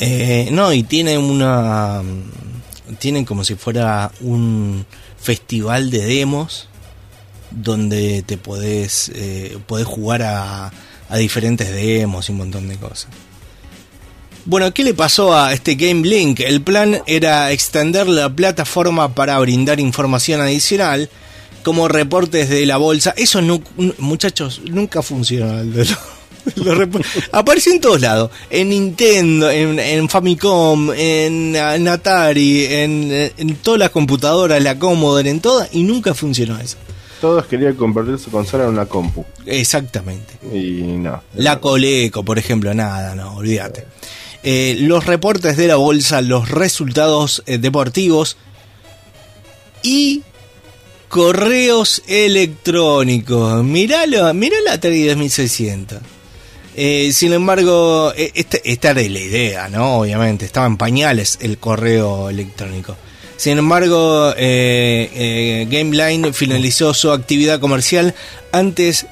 [0.00, 2.02] Eh, no, y tiene una.
[2.88, 4.84] Mm, Tiene como si fuera un
[5.20, 6.68] festival de demos
[7.50, 10.72] donde te podés, eh, podés jugar a,
[11.08, 13.08] a diferentes demos y un montón de cosas.
[14.44, 16.40] Bueno, ¿qué le pasó a este Game Link?
[16.40, 21.08] El plan era extender la plataforma para brindar información adicional,
[21.62, 23.14] como reportes de la bolsa.
[23.16, 23.62] Eso, nu-
[23.98, 25.62] muchachos, nunca funcionó.
[26.56, 26.88] lo-
[27.32, 28.30] Apareció en todos lados.
[28.50, 35.30] En Nintendo, en, en Famicom, en, en Atari, en, en todas las computadoras, la Commodore,
[35.30, 36.76] en todas, y nunca funcionó eso.
[37.20, 39.24] Todos querían convertir su consola en una compu.
[39.46, 40.34] Exactamente.
[40.52, 41.22] Y no.
[41.34, 43.86] La Coleco, por ejemplo, nada, no, olvídate.
[44.42, 48.36] Eh, los reportes de la bolsa, los resultados eh, deportivos
[49.84, 50.22] y
[51.08, 53.62] correos electrónicos.
[53.62, 55.98] Miralo, mirá la Atari 2600.
[56.74, 59.98] Eh, sin embargo, eh, esta, esta era la idea, ¿no?
[59.98, 62.96] Obviamente, estaba en pañales el correo electrónico.
[63.36, 68.14] Sin embargo, eh, eh, GameLine finalizó su actividad comercial
[68.52, 69.06] antes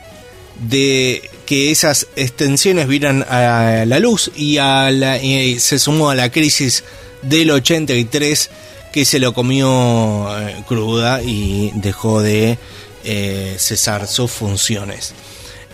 [0.68, 6.14] de que esas extensiones vieran a la luz y a la- y se sumó a
[6.14, 6.84] la crisis
[7.22, 8.50] del 83
[8.92, 12.58] que se lo comió eh, cruda y dejó de
[13.04, 15.12] eh, cesar sus funciones.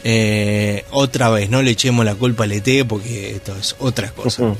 [0.08, 4.54] Eh, otra vez, no le echemos la culpa al ET porque esto es otra cosa.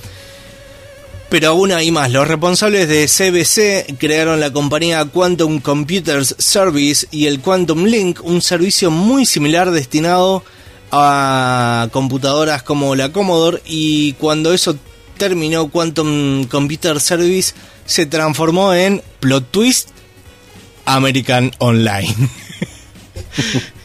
[1.29, 2.11] Pero aún hay más.
[2.11, 8.43] Los responsables de CBC crearon la compañía Quantum Computers Service y el Quantum Link, un
[8.43, 10.43] servicio muy similar destinado
[10.91, 13.63] a computadoras como la Commodore.
[13.67, 14.77] Y cuando eso
[15.17, 17.55] terminó, Quantum Computer Service
[17.85, 19.91] se transformó en Plot Twist
[20.87, 22.17] American Online.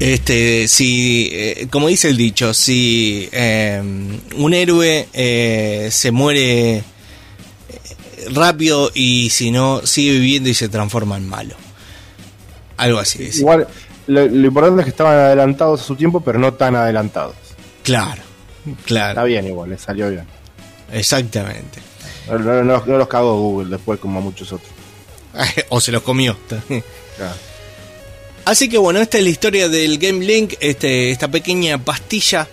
[0.00, 3.80] Este, si, eh, como dice el dicho, si eh,
[4.34, 6.82] un héroe eh, se muere eh,
[8.32, 11.54] rápido y si no sigue viviendo y se transforma en malo.
[12.78, 13.24] Algo así.
[13.24, 13.38] es.
[13.40, 13.68] Igual,
[14.06, 17.36] lo, lo importante es que estaban adelantados a su tiempo, pero no tan adelantados.
[17.82, 18.22] Claro,
[18.86, 19.10] Claro.
[19.10, 20.24] Está bien igual, le salió bien.
[20.92, 21.80] Exactamente.
[22.28, 24.70] No, no- no- no los cagó Google después como muchos otros.
[25.68, 26.36] o se los comió.
[26.48, 27.34] Claro.
[28.44, 32.48] Así que bueno, esta es la historia del Game Link, este, esta pequeña pastilla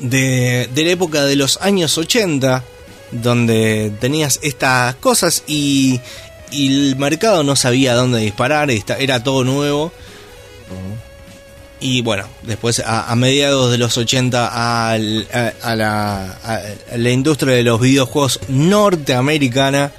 [0.00, 2.64] de, la época de los años 80,
[3.12, 6.00] donde tenías estas cosas y,
[6.52, 9.92] el mercado no sabía dónde disparar, era todo nuevo.
[11.78, 15.28] Y bueno, después a, mediados de los 80 al-
[15.62, 19.92] a, la, a la industria de los videojuegos norteamericana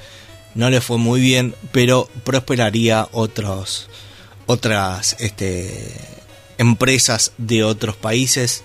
[0.54, 3.88] no le fue muy bien, pero prosperaría otros
[4.52, 5.92] otras este,
[6.58, 8.62] empresas de otros países,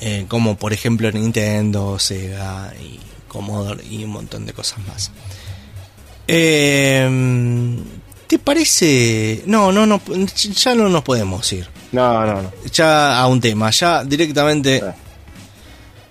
[0.00, 2.98] eh, como por ejemplo Nintendo, Sega y
[3.28, 5.10] Commodore y un montón de cosas más.
[6.28, 7.76] Eh,
[8.26, 9.42] ¿Te parece?
[9.46, 10.00] No, no, no,
[10.54, 11.66] ya no nos podemos ir.
[11.92, 12.52] No, no, no.
[12.72, 14.82] Ya a un tema, ya directamente.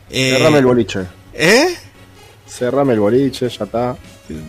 [0.10, 1.00] eh, Cerrame el boliche.
[1.34, 1.76] ¿Eh?
[2.46, 3.96] Cerrame el boliche, ya está.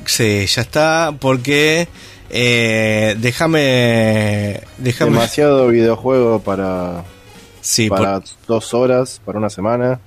[0.05, 1.87] Sí, ya está, porque
[2.31, 7.05] eh, déjame, déjame, Demasiado videojuego para,
[7.61, 10.01] sí, para por- dos horas, para una semana.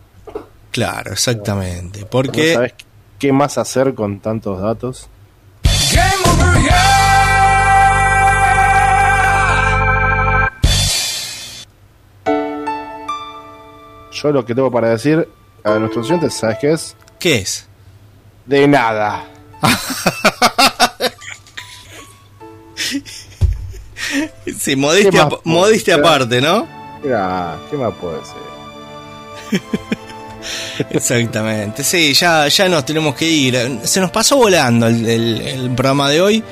[0.72, 2.74] claro, exactamente, ¿No porque sabes
[3.20, 5.10] qué más hacer con tantos datos?
[14.12, 15.28] Yo lo que tengo para decir
[15.64, 16.96] a nuestros oyentes, ¿sabes qué es?
[17.20, 17.68] ¿qué es?
[18.46, 19.24] De nada.
[24.60, 26.68] Sí, modestia, ¿Qué más ap- modestia aparte, ¿no?
[27.04, 29.62] Mira, ¿qué más puedo decir?
[30.90, 33.80] Exactamente, sí, ya, ya nos tenemos que ir.
[33.84, 36.44] Se nos pasó volando el, el- el programa de hoy.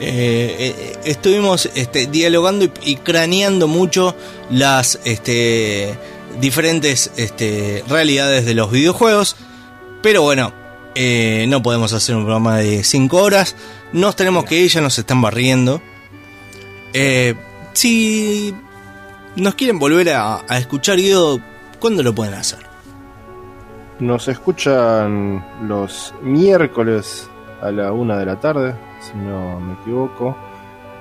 [0.00, 4.16] Eh, eh, estuvimos este, dialogando y, y craneando mucho
[4.50, 5.94] las este,
[6.40, 9.36] diferentes este, realidades de los videojuegos.
[10.02, 10.52] Pero bueno,
[10.94, 13.56] eh, no podemos hacer un programa de 5 horas.
[13.92, 15.80] Nos tenemos que ir, ya nos están barriendo.
[16.92, 17.34] Eh,
[17.72, 18.54] si
[19.36, 21.40] nos quieren volver a, a escuchar, Guido,
[21.80, 22.60] ¿cuándo lo pueden hacer?
[24.00, 27.28] Nos escuchan los miércoles
[27.62, 30.36] a la una de la tarde, si no me equivoco,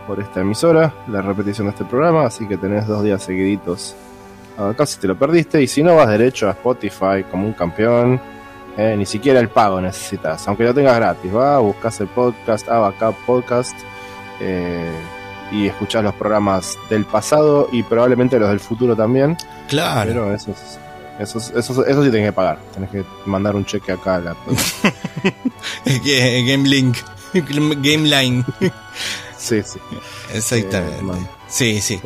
[0.07, 3.95] por esta emisora, la repetición de este programa, así que tenés dos días seguiditos
[4.57, 8.19] acá si te lo perdiste, y si no vas derecho a Spotify como un campeón,
[8.77, 13.11] eh, ni siquiera el pago necesitas, aunque lo tengas gratis, va, buscas el podcast, acá
[13.25, 13.75] podcast,
[14.39, 14.91] eh,
[15.51, 19.37] y escuchás los programas del pasado y probablemente los del futuro también.
[19.67, 20.09] Claro.
[20.11, 20.55] Pero esos,
[21.19, 22.57] esos, esos, eso sí tenés que pagar.
[22.73, 24.35] Tenés que mandar un cheque acá a la.
[25.85, 26.97] Ga- Game Link.
[27.33, 28.43] Game Line.
[29.37, 29.79] sí, sí.
[30.33, 31.13] Exactamente.
[31.13, 31.99] Eh, sí, sí.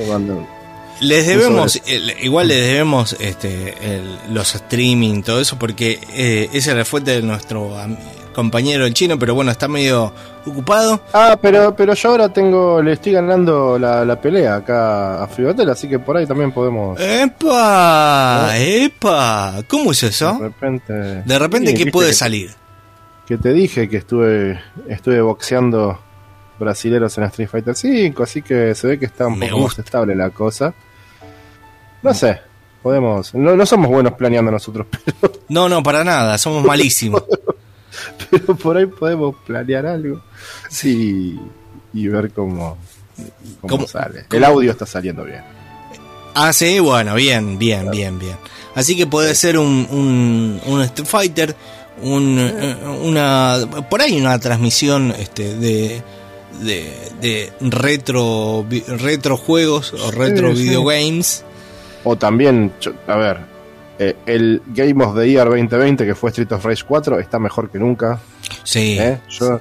[1.02, 1.82] Les debemos,
[2.22, 7.12] igual les debemos este, el- los streaming, todo eso, porque eh, esa es la fuente
[7.12, 7.72] de nuestro
[8.34, 10.14] compañero el chino, pero bueno, está medio
[10.46, 11.02] ocupado.
[11.14, 15.70] Ah, pero, pero yo ahora tengo, le estoy ganando la, la pelea acá a Frigotel,
[15.70, 17.00] así que por ahí también podemos.
[17.00, 18.52] ¡Epa!
[18.58, 19.56] ¡Epa!
[19.68, 20.38] ¿Cómo es De eso?
[20.40, 20.94] repente.
[20.94, 22.52] De repente, Sí, ¿qué puede que- salir?
[23.26, 26.00] Que te dije que estuve, estuve boxeando
[26.58, 29.78] brasileros en Street Fighter 5, así que se ve que está un Me poco más
[29.80, 30.74] estable la cosa.
[32.04, 32.40] No sé,
[32.84, 33.34] podemos.
[33.34, 34.88] No, no somos buenos planeando nosotros,
[35.22, 37.24] pero, No, no, para nada, somos malísimos.
[38.30, 40.22] pero por ahí podemos planear algo.
[40.70, 41.40] Sí,
[41.94, 42.78] y ver cómo,
[43.62, 44.26] cómo, ¿Cómo- sale.
[44.30, 45.42] cómo- El audio está saliendo bien.
[46.36, 48.36] Ah, sí, bueno, bien, bien, bien, bien.
[48.76, 51.56] Así que puede ser un, un, un Street Fighter,
[52.04, 52.38] un,
[53.02, 53.58] una,
[53.90, 56.04] por ahí una transmisión este, de,
[56.62, 58.64] de, de retro,
[59.00, 60.62] retro juegos o retro sí.
[60.62, 61.44] videogames.
[62.04, 62.72] O también,
[63.08, 63.38] a ver,
[64.00, 67.70] eh, el Game of the Year 2020, que fue Street of Rage 4, está mejor
[67.70, 68.20] que nunca.
[68.64, 69.20] Sí, ¿eh?
[69.30, 69.60] Yo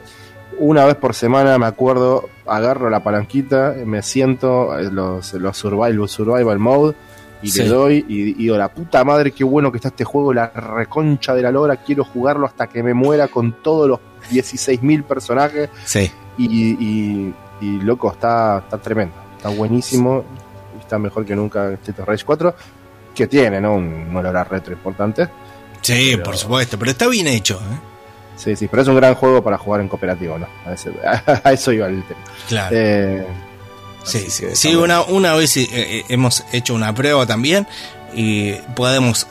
[0.58, 6.08] una vez por semana me acuerdo, agarro la palanquita, me siento eh, los, los survival,
[6.08, 6.94] survival mode
[7.42, 7.62] y Sí.
[7.62, 10.46] le doy y y digo, la puta madre, qué bueno que está este juego, la
[10.48, 14.00] reconcha de la lora, quiero jugarlo hasta que me muera con todos los
[14.30, 16.10] 16.000 personajes sí.
[16.38, 20.24] y, y, y, loco, está, está tremendo, está buenísimo,
[20.86, 22.54] está mejor que nunca Street of Rage 4,
[23.14, 23.74] que tiene, ¿no?
[23.74, 25.28] Un, un olor a retro importante.
[25.82, 27.54] Sí, Pero- por supuesto, pero está bien hecho.
[27.56, 27.78] ¿eh?
[28.36, 30.46] Sí, sí, pero es un gran juego para jugar en cooperativo, ¿no?
[30.66, 30.92] A, ese-
[31.44, 32.20] a eso iba el tema.
[32.48, 32.76] Claro.
[32.78, 33.26] Eh,
[34.04, 37.66] Sí, sí, sí, una, una vez eh, eh, hemos hecho una prueba también
[38.14, 39.26] y podemos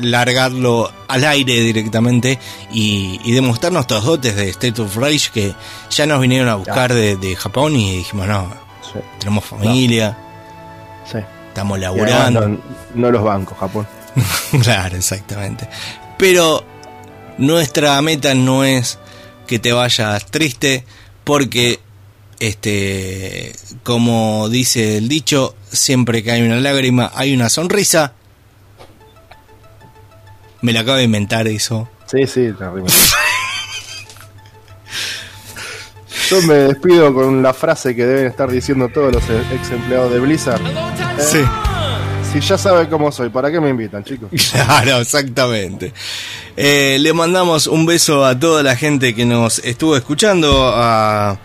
[0.00, 2.38] largarlo al aire directamente
[2.72, 5.54] y, y demostrar nuestros dotes de State of Rage que
[5.90, 8.50] ya nos vinieron a buscar de, de Japón y dijimos, no,
[8.90, 8.98] Sí.
[9.18, 10.16] tenemos familia,
[11.10, 11.18] Sí.
[11.48, 12.48] estamos laburando.
[12.48, 12.58] no,
[12.94, 13.86] no los bancos, Japón.
[14.62, 15.68] claro, exactamente.
[16.18, 16.64] Pero
[17.38, 18.98] nuestra meta no es
[19.46, 20.84] que te vayas triste,
[21.24, 21.80] porque,
[22.38, 28.12] este, como dice el dicho, siempre que hay una lágrima hay una sonrisa.
[30.62, 31.88] Me la acabo de inventar eso.
[32.06, 32.92] Sí, sí, terrible.
[36.30, 40.20] Yo me despido con la frase que deben estar diciendo todos los ex empleados de
[40.20, 40.60] Blizzard.
[40.64, 40.74] Eh,
[41.18, 41.38] Sí.
[42.32, 44.28] Si ya saben cómo soy, ¿para qué me invitan, chicos?
[44.52, 45.92] Claro, exactamente.
[46.56, 51.36] Eh, le mandamos un beso a toda la gente que nos estuvo escuchando, a,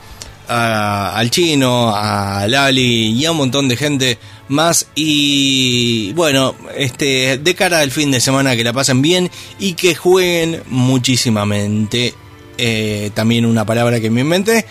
[0.47, 4.87] a- al chino, a Lali y a un montón de gente más.
[4.93, 9.95] Y bueno, este, de cara al fin de semana que la pasen bien y que
[9.95, 12.13] jueguen muchísimamente.
[12.57, 14.65] Eh, también una palabra que me inventé.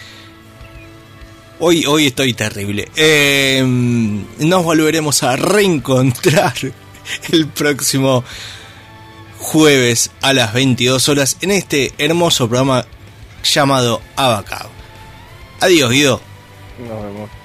[1.60, 2.88] Hoy, hoy estoy terrible.
[2.96, 3.62] Eh,
[4.38, 6.54] nos volveremos a reencontrar
[7.32, 8.24] el próximo
[9.38, 12.86] jueves a las 22 horas en este hermoso programa
[13.44, 14.68] llamado Abacab.
[15.60, 16.20] Adiós, Guido.
[16.78, 17.43] Nos vemos.